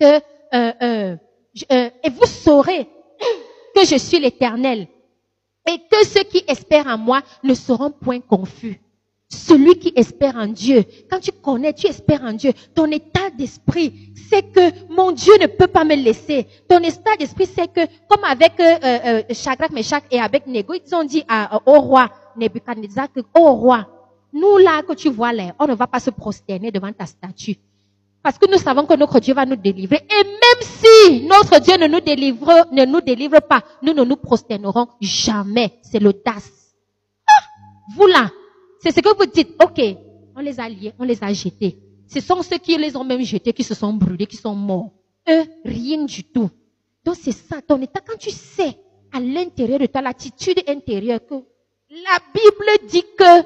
que, 0.00 0.16
euh, 0.16 0.20
euh, 0.54 1.16
euh, 1.72 1.90
et 2.02 2.10
vous 2.10 2.26
saurez 2.26 2.88
que 3.74 3.84
je 3.84 3.96
suis 3.96 4.18
l'éternel 4.18 4.88
et 5.68 5.78
que 5.90 6.06
ceux 6.06 6.24
qui 6.24 6.42
espèrent 6.48 6.86
en 6.86 6.96
moi 6.98 7.20
ne 7.42 7.54
seront 7.54 7.90
point 7.90 8.20
confus. 8.20 8.80
Celui 9.30 9.78
qui 9.78 9.92
espère 9.94 10.36
en 10.36 10.46
Dieu, 10.46 10.84
quand 11.10 11.20
tu 11.20 11.32
connais, 11.32 11.74
tu 11.74 11.86
espères 11.86 12.22
en 12.22 12.32
Dieu, 12.32 12.52
ton 12.74 12.86
état 12.86 13.28
d'esprit, 13.36 14.12
c'est 14.30 14.42
que 14.42 14.92
mon 14.94 15.12
Dieu 15.12 15.34
ne 15.38 15.46
peut 15.46 15.66
pas 15.66 15.84
me 15.84 15.94
laisser. 15.94 16.46
Ton 16.66 16.78
état 16.78 17.14
d'esprit, 17.18 17.46
c'est 17.46 17.70
que, 17.70 17.80
comme 18.08 18.24
avec 18.24 18.58
euh, 18.58 18.78
euh, 18.82 19.68
Meshach 19.70 20.04
et 20.10 20.18
avec 20.18 20.46
Nego, 20.46 20.72
ils 20.74 20.94
ont 20.94 21.04
dit 21.04 21.24
à, 21.28 21.60
au 21.66 21.78
roi 21.80 22.10
Nebuchadnezzar 22.38 23.08
au 23.34 23.52
roi, 23.52 23.86
nous 24.32 24.56
là 24.58 24.82
que 24.82 24.94
tu 24.94 25.10
vois 25.10 25.32
là, 25.32 25.54
on 25.58 25.66
ne 25.66 25.74
va 25.74 25.86
pas 25.86 26.00
se 26.00 26.10
prosterner 26.10 26.70
devant 26.70 26.92
ta 26.92 27.04
statue. 27.04 27.56
Parce 28.22 28.38
que 28.38 28.50
nous 28.50 28.58
savons 28.58 28.86
que 28.86 28.94
notre 28.94 29.20
Dieu 29.20 29.34
va 29.34 29.44
nous 29.46 29.56
délivrer. 29.56 30.06
Et 30.08 30.24
même 30.24 30.62
si 30.62 31.26
notre 31.26 31.60
Dieu 31.60 31.76
ne 31.76 31.86
nous 31.86 32.00
délivre, 32.00 32.66
ne 32.72 32.84
nous 32.84 33.00
délivre 33.00 33.40
pas, 33.40 33.62
nous 33.82 33.92
ne 33.92 34.04
nous 34.04 34.16
prosternerons 34.16 34.88
jamais. 35.00 35.78
C'est 35.82 36.00
l'audace. 36.00 36.74
Ah, 37.28 37.42
vous 37.94 38.06
là, 38.06 38.30
c'est 38.80 38.92
ce 38.92 39.00
que 39.00 39.16
vous 39.16 39.26
dites. 39.26 39.56
Ok, 39.62 39.80
on 40.36 40.40
les 40.40 40.58
a 40.60 40.68
liés, 40.68 40.92
on 40.98 41.04
les 41.04 41.22
a 41.22 41.32
jetés. 41.32 41.78
Ce 42.06 42.20
sont 42.20 42.42
ceux 42.42 42.58
qui 42.58 42.76
les 42.76 42.96
ont 42.96 43.04
même 43.04 43.22
jetés, 43.22 43.52
qui 43.52 43.64
se 43.64 43.74
sont 43.74 43.92
brûlés, 43.92 44.26
qui 44.26 44.36
sont 44.36 44.54
morts. 44.54 44.92
Eux, 45.28 45.44
rien 45.64 46.04
du 46.04 46.24
tout. 46.24 46.50
Donc 47.04 47.16
c'est 47.16 47.32
ça, 47.32 47.60
ton 47.60 47.80
état. 47.82 48.00
Quand 48.06 48.18
tu 48.18 48.30
sais 48.30 48.78
à 49.12 49.20
l'intérieur 49.20 49.78
de 49.78 49.86
toi, 49.86 50.00
l'attitude 50.00 50.62
intérieure, 50.66 51.20
que 51.26 51.34
la 51.90 52.18
Bible 52.34 52.88
dit 52.88 53.04
que 53.16 53.44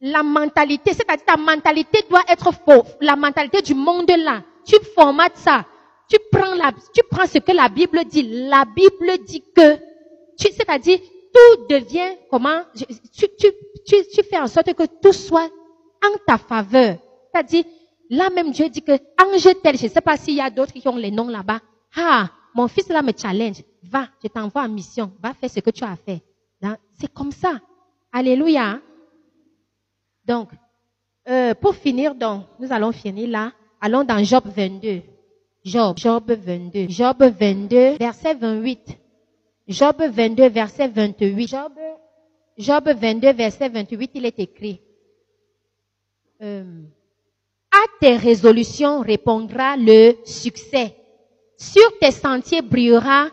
la 0.00 0.22
mentalité, 0.22 0.92
c'est-à-dire 0.92 1.24
ta 1.24 1.36
mentalité 1.36 2.04
doit 2.08 2.24
être 2.28 2.52
faux. 2.52 2.84
La 3.00 3.16
mentalité 3.16 3.62
du 3.62 3.74
monde 3.74 4.10
là. 4.10 4.42
Tu 4.64 4.76
formates 4.94 5.36
ça. 5.36 5.64
Tu 6.08 6.16
prends 6.30 6.54
la, 6.54 6.72
tu 6.94 7.02
prends 7.10 7.26
ce 7.26 7.38
que 7.38 7.52
la 7.52 7.68
Bible 7.68 8.04
dit. 8.04 8.22
La 8.48 8.64
Bible 8.64 9.24
dit 9.24 9.42
que, 9.54 9.78
c'est-à-dire, 10.36 10.98
tout 11.34 11.66
devient 11.68 12.16
comment, 12.30 12.62
tu, 12.74 12.84
tu, 13.38 13.48
tu, 13.84 13.96
tu 14.12 14.22
fais 14.22 14.38
en 14.38 14.46
sorte 14.46 14.72
que 14.72 14.84
tout 15.02 15.12
soit 15.12 15.50
en 16.04 16.16
ta 16.26 16.38
faveur. 16.38 16.98
C'est-à-dire, 17.32 17.64
là 18.10 18.30
même 18.30 18.52
Dieu 18.52 18.68
dit 18.68 18.82
que, 18.82 18.92
ange 18.92 19.48
tel, 19.62 19.76
je 19.76 19.84
ne 19.84 19.90
sais 19.90 20.00
pas 20.00 20.16
s'il 20.16 20.34
y 20.34 20.40
a 20.40 20.50
d'autres 20.50 20.72
qui 20.72 20.86
ont 20.88 20.96
les 20.96 21.10
noms 21.10 21.28
là-bas. 21.28 21.60
Ah, 21.96 22.30
mon 22.54 22.68
fils 22.68 22.88
là 22.88 23.02
me 23.02 23.12
challenge. 23.16 23.62
Va, 23.82 24.08
je 24.22 24.28
t'envoie 24.28 24.62
en 24.62 24.68
mission. 24.68 25.12
Va 25.22 25.34
faire 25.34 25.50
ce 25.50 25.60
que 25.60 25.70
tu 25.70 25.84
as 25.84 25.96
fait. 25.96 26.22
C'est 26.98 27.12
comme 27.12 27.32
ça. 27.32 27.60
Alléluia. 28.12 28.80
Donc, 30.24 30.48
euh, 31.28 31.54
pour 31.54 31.74
finir, 31.74 32.14
donc, 32.14 32.44
nous 32.58 32.72
allons 32.72 32.92
finir 32.92 33.28
là. 33.28 33.52
Allons 33.80 34.04
dans 34.04 34.22
Job 34.22 34.44
22. 34.46 35.02
Job, 35.64 35.96
Job 35.98 36.30
22. 36.30 36.88
Job 36.88 37.16
22, 37.20 37.96
verset 37.98 38.34
28. 38.34 38.98
Job 39.66 39.96
22, 40.02 40.48
verset 40.48 40.88
28. 40.88 41.48
Job, 41.48 41.72
Job 42.58 42.84
22, 42.88 43.32
verset 43.32 43.68
28, 43.68 44.10
il 44.14 44.26
est 44.26 44.38
écrit. 44.38 44.80
Euh, 46.42 46.82
à 47.72 47.84
tes 48.00 48.16
résolutions 48.16 49.00
répondra 49.00 49.76
le 49.76 50.16
succès. 50.24 50.94
Sur 51.56 51.98
tes 51.98 52.10
sentiers 52.10 52.60
brillera 52.60 53.28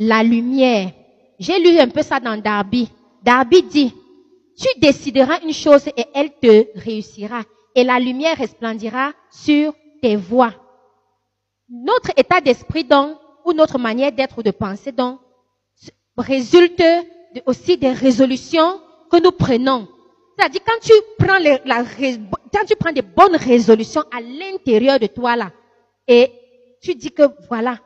la 0.00 0.22
lumière. 0.22 0.90
J'ai 1.38 1.58
lu 1.58 1.78
un 1.78 1.88
peu 1.88 2.02
ça 2.02 2.18
dans 2.18 2.40
Darby. 2.40 2.88
Darby 3.22 3.62
dit, 3.62 3.92
tu 4.56 4.80
décideras 4.80 5.40
une 5.42 5.52
chose 5.52 5.86
et 5.88 6.06
elle 6.14 6.30
te 6.30 6.78
réussira. 6.78 7.42
Et 7.74 7.84
la 7.84 7.98
lumière 7.98 8.38
resplendira 8.38 9.12
sur 9.30 9.74
tes 10.00 10.16
voies. 10.16 10.54
Notre 11.68 12.10
état 12.16 12.40
d'esprit, 12.40 12.84
donc, 12.84 13.18
ou 13.44 13.52
notre 13.52 13.78
manière 13.78 14.12
d'être 14.12 14.38
ou 14.38 14.42
de 14.42 14.50
penser, 14.50 14.92
donc, 14.92 15.18
résulte 16.16 16.82
aussi 17.46 17.76
des 17.76 17.92
résolutions 17.92 18.80
que 19.10 19.22
nous 19.22 19.32
prenons. 19.32 19.88
C'est-à-dire, 20.36 20.60
quand 20.66 20.80
tu 20.80 20.92
prends 21.18 21.38
la, 21.38 21.84
quand 22.52 22.64
tu 22.66 22.76
prends 22.76 22.92
des 22.92 23.02
bonnes 23.02 23.36
résolutions 23.36 24.02
à 24.12 24.20
l'intérieur 24.20 24.98
de 24.98 25.06
toi, 25.06 25.36
là, 25.36 25.52
et 26.06 26.30
tu 26.82 26.94
dis 26.94 27.10
que, 27.10 27.22
voilà, 27.48 27.78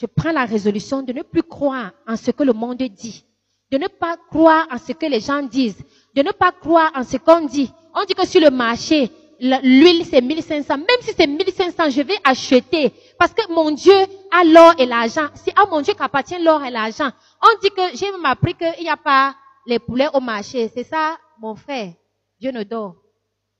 je 0.00 0.06
prends 0.06 0.32
la 0.32 0.44
résolution 0.44 1.02
de 1.02 1.12
ne 1.12 1.22
plus 1.22 1.42
croire 1.42 1.90
en 2.06 2.16
ce 2.16 2.30
que 2.30 2.42
le 2.44 2.52
monde 2.52 2.76
dit, 2.78 3.24
de 3.70 3.78
ne 3.78 3.88
pas 3.88 4.16
croire 4.30 4.66
en 4.70 4.78
ce 4.78 4.92
que 4.92 5.06
les 5.06 5.20
gens 5.20 5.42
disent, 5.42 5.82
de 6.14 6.22
ne 6.22 6.30
pas 6.32 6.52
croire 6.52 6.90
en 6.94 7.04
ce 7.04 7.16
qu'on 7.16 7.42
dit. 7.46 7.70
On 7.94 8.04
dit 8.04 8.14
que 8.14 8.26
sur 8.26 8.40
le 8.40 8.50
marché, 8.50 9.10
l'huile 9.40 10.04
c'est 10.04 10.20
1500. 10.20 10.76
Même 10.76 10.86
si 11.00 11.12
c'est 11.16 11.26
1500, 11.26 11.90
je 11.90 12.02
vais 12.02 12.18
acheter. 12.24 12.92
Parce 13.18 13.32
que 13.32 13.52
mon 13.52 13.70
Dieu 13.70 13.94
a 14.30 14.44
l'or 14.44 14.74
et 14.78 14.86
l'argent. 14.86 15.26
C'est 15.34 15.56
à 15.58 15.66
mon 15.66 15.80
Dieu 15.80 15.94
qu'appartient 15.94 16.38
l'or 16.42 16.62
et 16.64 16.70
l'argent. 16.70 17.10
On 17.42 17.58
dit 17.62 17.70
que 17.70 17.96
j'ai 17.96 18.10
même 18.10 18.24
appris 18.24 18.54
qu'il 18.54 18.82
n'y 18.84 18.90
a 18.90 18.96
pas 18.96 19.34
les 19.66 19.78
poulets 19.78 20.08
au 20.14 20.20
marché. 20.20 20.70
C'est 20.74 20.84
ça, 20.84 21.16
mon 21.40 21.54
frère. 21.54 21.92
Dieu 22.40 22.50
ne 22.50 22.62
dort. 22.62 22.96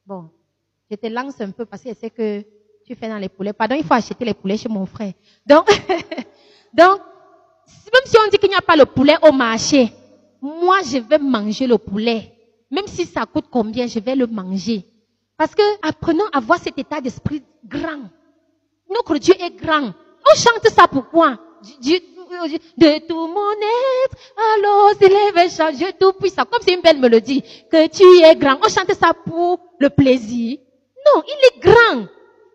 Bon, 0.06 0.30
je 0.90 0.96
te 0.96 1.06
lance 1.06 1.40
un 1.40 1.50
peu 1.50 1.66
parce 1.66 1.82
que 1.82 1.90
c'est 1.98 2.10
que 2.10 2.44
tu 2.86 2.94
fais 2.94 3.08
dans 3.08 3.18
les 3.18 3.28
poulets. 3.28 3.52
Pardon, 3.52 3.74
il 3.76 3.84
faut 3.84 3.94
acheter 3.94 4.24
les 4.24 4.34
poulets 4.34 4.56
chez 4.56 4.68
mon 4.68 4.86
frère. 4.86 5.12
Donc, 5.44 5.68
donc, 6.72 7.00
même 7.92 8.06
si 8.06 8.16
on 8.24 8.30
dit 8.30 8.38
qu'il 8.38 8.48
n'y 8.48 8.54
a 8.54 8.62
pas 8.62 8.76
le 8.76 8.86
poulet 8.86 9.16
au 9.22 9.32
marché, 9.32 9.92
moi 10.40 10.78
je 10.82 10.98
vais 10.98 11.18
manger 11.18 11.66
le 11.66 11.76
poulet. 11.76 12.32
Même 12.70 12.86
si 12.86 13.04
ça 13.04 13.26
coûte 13.26 13.46
combien, 13.50 13.86
je 13.86 13.98
vais 13.98 14.14
le 14.14 14.26
manger. 14.26 14.84
Parce 15.38 15.54
que 15.54 15.62
apprenons 15.88 16.26
à 16.32 16.40
voir 16.40 16.58
cet 16.58 16.78
état 16.78 17.00
d'esprit 17.00 17.42
grand. 17.64 18.10
Notre 18.90 19.16
Dieu 19.18 19.34
est 19.40 19.50
grand. 19.56 19.92
On 20.30 20.34
chante 20.36 20.68
ça 20.68 20.86
pourquoi 20.88 21.38
de 22.76 23.06
tout 23.06 23.26
mon 23.26 23.52
être, 23.52 24.16
alors 24.54 24.90
s'élève 24.98 25.50
chant, 25.50 25.72
Dieu 25.72 25.88
tout 25.98 26.12
puissant. 26.12 26.44
Comme 26.44 26.60
c'est 26.62 26.74
une 26.74 26.80
belle 26.80 26.98
mélodie, 26.98 27.42
que 27.70 27.86
tu 27.88 28.04
es 28.22 28.36
grand. 28.36 28.58
On 28.64 28.68
chante 28.68 28.92
ça 28.92 29.12
pour 29.14 29.60
le 29.78 29.88
plaisir. 29.88 30.58
Non, 31.06 31.22
il 31.26 31.46
est 31.46 31.60
grand. 31.60 32.06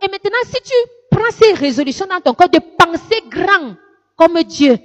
Et 0.01 0.07
maintenant, 0.09 0.37
si 0.45 0.61
tu 0.61 0.73
prends 1.09 1.31
ces 1.31 1.53
résolutions 1.53 2.05
dans 2.05 2.19
ton 2.21 2.33
corps 2.33 2.49
de 2.49 2.59
penser 2.59 3.23
grand 3.29 3.75
comme 4.15 4.41
Dieu, 4.43 4.77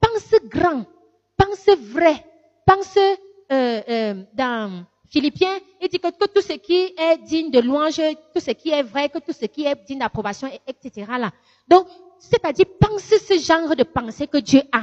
pense 0.00 0.40
grand, 0.44 0.84
pense 1.36 1.66
vrai, 1.92 2.24
pense 2.66 2.96
euh, 2.96 3.16
euh, 3.88 4.14
dans 4.34 4.84
Philippiens, 5.10 5.58
il 5.82 5.88
dit 5.88 5.98
que, 5.98 6.08
tout 6.08 6.40
ce 6.40 6.52
qui 6.52 6.94
est 6.96 7.18
digne 7.24 7.50
de 7.50 7.58
louange, 7.60 8.00
tout 8.32 8.40
ce 8.40 8.52
qui 8.52 8.70
est 8.70 8.82
vrai, 8.82 9.08
que 9.08 9.18
tout 9.18 9.32
ce 9.32 9.46
qui 9.46 9.66
est 9.66 9.74
digne 9.84 9.98
d'approbation, 9.98 10.48
etc. 10.66 11.06
Là. 11.18 11.32
Donc, 11.66 11.86
c'est-à-dire, 12.20 12.66
pense 12.78 13.02
ce 13.02 13.38
genre 13.38 13.74
de 13.74 13.82
pensée 13.82 14.28
que 14.28 14.38
Dieu 14.38 14.62
a. 14.70 14.82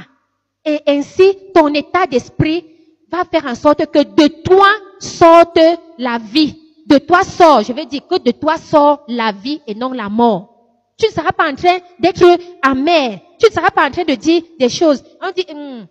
Et 0.65 0.81
ainsi, 0.85 1.33
ton 1.53 1.73
état 1.73 2.05
d'esprit 2.05 2.65
va 3.09 3.23
faire 3.23 3.45
en 3.45 3.55
sorte 3.55 3.85
que 3.85 4.03
de 4.03 4.27
toi 4.43 4.67
sorte 4.99 5.59
la 5.97 6.17
vie. 6.17 6.61
De 6.85 6.97
toi 6.97 7.23
sort, 7.23 7.63
je 7.63 7.71
veux 7.71 7.85
dire 7.85 8.05
que 8.07 8.17
de 8.19 8.31
toi 8.31 8.57
sort 8.57 9.03
la 9.07 9.31
vie 9.31 9.61
et 9.65 9.75
non 9.75 9.93
la 9.93 10.09
mort. 10.09 10.53
Tu 10.97 11.05
ne 11.07 11.11
seras 11.11 11.31
pas 11.31 11.49
en 11.49 11.55
train 11.55 11.77
d'être 11.99 12.25
amer. 12.61 13.21
Tu 13.39 13.47
ne 13.47 13.51
seras 13.51 13.71
pas 13.71 13.87
en 13.87 13.91
train 13.91 14.03
de 14.03 14.15
dire 14.15 14.41
des 14.59 14.69
choses. 14.69 15.03
On 15.21 15.31
dit, 15.31 15.45
hum, 15.49 15.87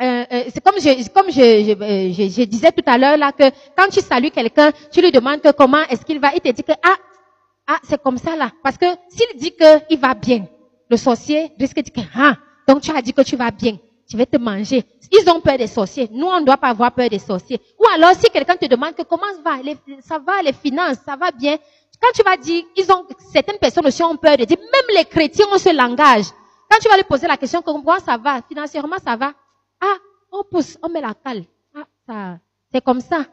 euh, 0.00 0.24
euh, 0.32 0.44
c'est 0.52 0.62
comme 0.64 0.76
je, 0.80 1.08
comme 1.10 1.26
euh, 1.28 2.12
je, 2.12 2.28
je, 2.28 2.44
disais 2.44 2.72
tout 2.72 2.82
à 2.86 2.96
l'heure 2.96 3.16
là 3.18 3.32
que 3.32 3.44
quand 3.76 3.88
tu 3.90 4.00
salues 4.00 4.30
quelqu'un, 4.30 4.70
tu 4.90 5.02
lui 5.02 5.12
demandes 5.12 5.40
que 5.42 5.50
comment 5.52 5.82
est-ce 5.90 6.04
qu'il 6.04 6.18
va, 6.18 6.30
il 6.34 6.40
te 6.40 6.48
dit 6.50 6.62
que 6.62 6.72
ah 6.72 6.96
ah 7.66 7.78
c'est 7.82 8.02
comme 8.02 8.16
ça 8.16 8.34
là, 8.34 8.50
parce 8.62 8.78
que 8.78 8.86
s'il 9.10 9.38
dit 9.38 9.54
que 9.54 9.80
il 9.90 9.98
va 9.98 10.14
bien, 10.14 10.46
le 10.88 10.96
sorcier 10.96 11.52
risque 11.58 11.76
de 11.76 11.82
dire 11.82 11.92
que 11.92 12.00
ah 12.16 12.36
donc 12.66 12.80
tu 12.80 12.90
as 12.90 13.02
dit 13.02 13.12
que 13.12 13.20
tu 13.22 13.36
vas 13.36 13.50
bien, 13.50 13.76
tu 14.08 14.16
vas 14.16 14.26
te 14.26 14.38
manger. 14.38 14.84
Ils 15.12 15.28
ont 15.28 15.40
peur 15.40 15.58
des 15.58 15.66
sorciers. 15.66 16.08
Nous 16.12 16.26
on 16.26 16.40
ne 16.40 16.46
doit 16.46 16.56
pas 16.56 16.68
avoir 16.68 16.92
peur 16.92 17.10
des 17.10 17.18
sorciers. 17.18 17.60
Ou 17.78 17.84
alors 17.94 18.12
si 18.14 18.30
quelqu'un 18.30 18.56
te 18.56 18.66
demande 18.66 18.94
que 18.94 19.02
comment 19.02 19.26
ça 19.34 19.42
va, 19.56 19.62
les, 19.62 19.76
ça 20.00 20.18
va 20.18 20.40
les 20.42 20.52
finances, 20.52 20.96
ça 21.04 21.16
va 21.16 21.30
bien, 21.30 21.58
quand 22.00 22.08
tu 22.14 22.22
vas 22.22 22.36
dire, 22.38 22.64
ils 22.76 22.90
ont 22.90 23.04
certaines 23.32 23.58
personnes 23.58 23.86
aussi 23.86 24.02
ont 24.02 24.16
peur 24.16 24.36
de 24.38 24.44
dire, 24.44 24.56
même 24.58 24.96
les 24.96 25.04
chrétiens 25.04 25.46
ont 25.52 25.58
ce 25.58 25.74
langage. 25.76 26.24
Quand 26.70 26.78
tu 26.80 26.88
vas 26.88 26.96
lui 26.96 27.04
poser 27.04 27.26
la 27.26 27.36
question 27.36 27.60
comment 27.60 27.98
ça 27.98 28.16
va, 28.16 28.40
financièrement 28.48 28.96
ça 29.04 29.16
va, 29.16 29.32
ah, 29.80 29.96
on 30.32 30.44
pousse, 30.44 30.78
on 30.82 30.88
met 30.88 31.00
la 31.00 31.14
cale. 31.14 31.44
Ah, 31.74 31.84
ça, 32.06 32.38
c'est 32.72 32.84
comme 32.84 33.00
ça. 33.00 33.24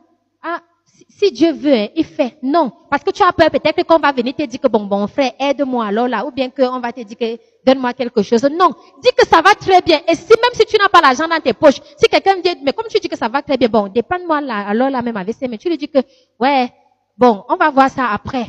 Ah, 0.41 0.62
si, 1.10 1.32
Dieu 1.32 1.52
veut, 1.52 1.74
hein, 1.74 1.88
il 1.95 2.06
fait. 2.06 2.38
Non. 2.41 2.72
Parce 2.89 3.04
que 3.04 3.12
tu 3.12 3.22
as 3.22 3.32
peur 3.32 3.50
peut-être 3.52 3.84
qu'on 3.84 4.00
va 4.00 4.12
venir 4.12 4.34
te 4.36 4.43
dire 4.43 4.60
que 4.60 4.68
bon, 4.68 4.86
bon 4.86 5.06
frère, 5.08 5.34
aide-moi 5.39 5.86
alors 5.86 6.08
là. 6.08 6.26
Ou 6.26 6.32
bien 6.32 6.50
qu'on 6.50 6.80
va 6.80 6.91
te 6.91 7.02
dire 7.02 7.18
que 7.18 7.38
donne-moi 7.66 7.93
quelque 7.93 8.22
chose. 8.24 8.43
Non. 8.43 8.70
Dis 9.02 9.10
que 9.16 9.28
ça 9.28 9.41
va 9.41 9.54
très 9.56 9.82
bien. 9.82 10.00
Et 10.08 10.16
si 10.16 10.30
même 10.30 10.54
si 10.54 10.66
tu 10.66 10.78
n'as 10.78 10.89
pas 10.89 11.02
l'argent 11.02 11.28
dans 11.28 11.39
tes 11.39 11.54
poches, 11.54 11.82
si 11.98 12.08
quelqu'un 12.10 12.38
dit, 12.38 12.58
mais 12.64 12.74
comme 12.74 12.88
tu 12.88 13.00
dis 13.00 13.10
que 13.10 13.18
ça 13.18 13.28
va 13.28 13.41
très 13.41 13.58
bien, 13.58 13.68
bon, 13.68 13.88
dépanne-moi 13.88 14.41
là, 14.41 14.68
alors 14.68 14.89
là 14.89 15.02
même 15.02 15.18
avec 15.18 15.36
ça, 15.36 15.48
mais 15.48 15.58
tu 15.58 15.70
lui 15.70 15.78
dis 15.78 15.89
que, 15.89 16.00
ouais, 16.39 16.72
bon, 17.18 17.43
on 17.50 17.56
va 17.56 17.70
voir 17.70 17.89
ça 17.89 18.10
après. 18.12 18.48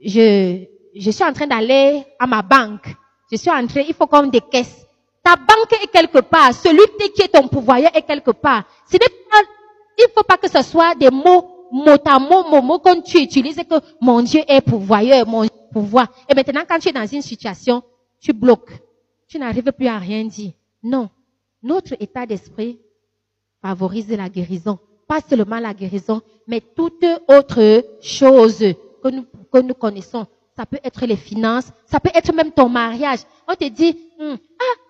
Je, 0.00 0.64
je 0.94 1.10
suis 1.10 1.24
en 1.24 1.32
train 1.32 1.46
d'aller 1.46 2.04
à 2.18 2.26
ma 2.26 2.42
banque. 2.42 2.94
Je 3.30 3.36
suis 3.36 3.50
entré, 3.50 3.84
il 3.88 3.94
faut 3.94 4.06
des 4.26 4.40
caisses. 4.40 4.83
Ta 5.24 5.36
banque 5.36 5.72
est 5.82 5.86
quelque 5.86 6.18
part. 6.18 6.52
Celui 6.52 6.82
qui 7.14 7.22
est 7.22 7.28
ton 7.28 7.48
pourvoyeur 7.48 7.90
est 7.94 8.02
quelque 8.02 8.30
part. 8.30 8.64
Ce 8.90 8.98
pas, 8.98 9.06
il 9.98 10.06
faut 10.14 10.22
pas 10.22 10.36
que 10.36 10.48
ce 10.48 10.62
soit 10.62 10.94
des 10.94 11.10
mots, 11.10 11.68
mot 11.72 11.96
à 12.04 12.18
mot, 12.18 12.44
mot, 12.48 12.60
mot, 12.60 12.78
quand 12.78 13.00
tu 13.00 13.18
utilises 13.18 13.56
que 13.56 13.76
mon 14.00 14.20
Dieu 14.20 14.42
est 14.46 14.60
pourvoyeur, 14.60 15.26
mon 15.26 15.46
pouvoir. 15.72 16.08
Et 16.28 16.34
maintenant, 16.34 16.62
quand 16.68 16.78
tu 16.78 16.90
es 16.90 16.92
dans 16.92 17.06
une 17.06 17.22
situation, 17.22 17.82
tu 18.20 18.32
bloques. 18.32 18.72
Tu 19.26 19.38
n'arrives 19.38 19.72
plus 19.72 19.86
à 19.88 19.98
rien 19.98 20.24
dire. 20.24 20.52
Non. 20.82 21.08
Notre 21.62 21.94
état 21.98 22.26
d'esprit 22.26 22.78
favorise 23.62 24.10
la 24.10 24.28
guérison. 24.28 24.78
Pas 25.08 25.20
seulement 25.20 25.58
la 25.58 25.72
guérison, 25.72 26.20
mais 26.46 26.60
toute 26.60 27.04
autre 27.28 27.84
chose 28.02 28.58
que 29.02 29.08
nous, 29.08 29.26
que 29.52 29.58
nous 29.58 29.74
connaissons. 29.74 30.26
Ça 30.56 30.66
peut 30.66 30.78
être 30.84 31.04
les 31.06 31.16
finances, 31.16 31.72
ça 31.86 31.98
peut 31.98 32.10
être 32.14 32.32
même 32.32 32.52
ton 32.52 32.68
mariage. 32.68 33.20
On 33.48 33.54
te 33.54 33.68
dit, 33.68 33.98
hum, 34.20 34.36
ah, 34.60 34.80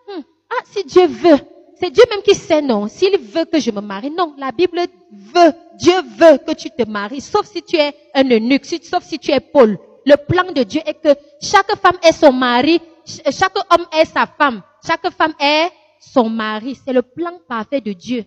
ah, 0.58 0.64
si 0.70 0.84
Dieu 0.84 1.06
veut, 1.06 1.38
c'est 1.80 1.90
Dieu 1.90 2.04
même 2.10 2.22
qui 2.22 2.34
sait 2.34 2.62
non. 2.62 2.88
S'il 2.88 3.18
veut 3.18 3.44
que 3.44 3.58
je 3.58 3.70
me 3.70 3.80
marie, 3.80 4.10
non, 4.10 4.34
la 4.38 4.52
Bible 4.52 4.78
veut, 5.10 5.52
Dieu 5.76 5.94
veut 6.18 6.38
que 6.38 6.52
tu 6.52 6.70
te 6.70 6.88
maries, 6.88 7.20
sauf 7.20 7.46
si 7.46 7.62
tu 7.62 7.76
es 7.76 7.94
un 8.14 8.24
eunuque, 8.30 8.64
sauf 8.64 9.02
si 9.04 9.18
tu 9.18 9.30
es 9.32 9.40
Paul. 9.40 9.78
Le 10.06 10.16
plan 10.16 10.50
de 10.52 10.62
Dieu 10.62 10.80
est 10.84 10.94
que 10.94 11.18
chaque 11.40 11.74
femme 11.76 11.96
est 12.02 12.12
son 12.12 12.32
mari, 12.32 12.80
chaque 13.06 13.56
homme 13.56 13.86
est 13.92 14.04
sa 14.04 14.26
femme, 14.26 14.62
chaque 14.86 15.10
femme 15.10 15.34
est 15.40 15.70
son 16.00 16.28
mari. 16.28 16.78
C'est 16.84 16.92
le 16.92 17.02
plan 17.02 17.32
parfait 17.48 17.80
de 17.80 17.92
Dieu. 17.92 18.24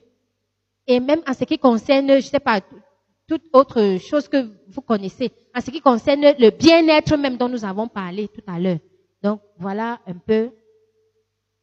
Et 0.87 0.99
même 0.99 1.21
en 1.27 1.33
ce 1.33 1.43
qui 1.43 1.59
concerne, 1.59 2.15
je 2.15 2.27
sais 2.27 2.39
pas, 2.39 2.61
toute 3.27 3.43
autre 3.53 3.97
chose 3.99 4.27
que 4.27 4.49
vous 4.69 4.81
connaissez, 4.81 5.31
en 5.55 5.61
ce 5.61 5.69
qui 5.69 5.81
concerne 5.81 6.21
le 6.39 6.49
bien-être 6.49 7.15
même 7.17 7.37
dont 7.37 7.49
nous 7.49 7.65
avons 7.65 7.87
parlé 7.87 8.27
tout 8.29 8.41
à 8.47 8.59
l'heure. 8.59 8.79
Donc 9.21 9.41
voilà 9.59 9.99
un 10.07 10.13
peu 10.13 10.51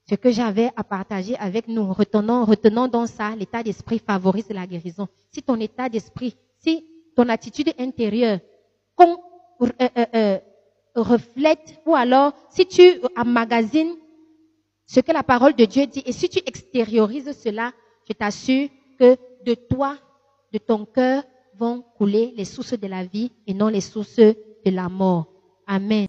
ce 0.09 0.15
que 0.15 0.31
j'avais 0.31 0.71
à 0.77 0.85
partager 0.85 1.37
avec 1.37 1.69
nous. 1.69 1.93
Retenons, 1.93 2.45
retenons 2.45 2.89
donc 2.89 3.09
ça, 3.09 3.35
l'état 3.37 3.63
d'esprit 3.63 3.99
favorise 3.99 4.49
la 4.51 4.67
guérison. 4.67 5.09
Si 5.33 5.43
ton 5.43 5.59
état 5.61 5.89
d'esprit, 5.89 6.37
si 6.59 6.85
ton 7.17 7.29
attitude 7.29 7.73
intérieure 7.79 8.41
euh, 9.01 9.69
euh, 9.81 10.07
euh, 10.15 10.39
reflète, 10.95 11.81
ou 11.87 11.95
alors 11.95 12.33
si 12.51 12.67
tu 12.67 12.83
emmagasines 13.17 13.95
ce 14.87 15.01
que 15.01 15.13
la 15.13 15.23
parole 15.23 15.55
de 15.55 15.65
Dieu 15.65 15.87
dit, 15.87 16.03
et 16.05 16.13
si 16.13 16.29
tu 16.29 16.41
extériorises 16.45 17.33
cela, 17.43 17.73
je 18.07 18.13
t'assure 18.13 18.69
que 18.99 19.17
de 19.45 19.55
toi, 19.55 19.97
de 20.53 20.59
ton 20.59 20.85
cœur, 20.85 21.25
vont 21.57 21.83
couler 21.97 22.35
les 22.37 22.45
sources 22.45 22.79
de 22.79 22.87
la 22.87 23.05
vie 23.05 23.31
et 23.47 23.55
non 23.55 23.69
les 23.69 23.81
sources 23.81 24.17
de 24.17 24.35
la 24.71 24.89
mort. 24.89 25.27
Amen. 25.67 26.07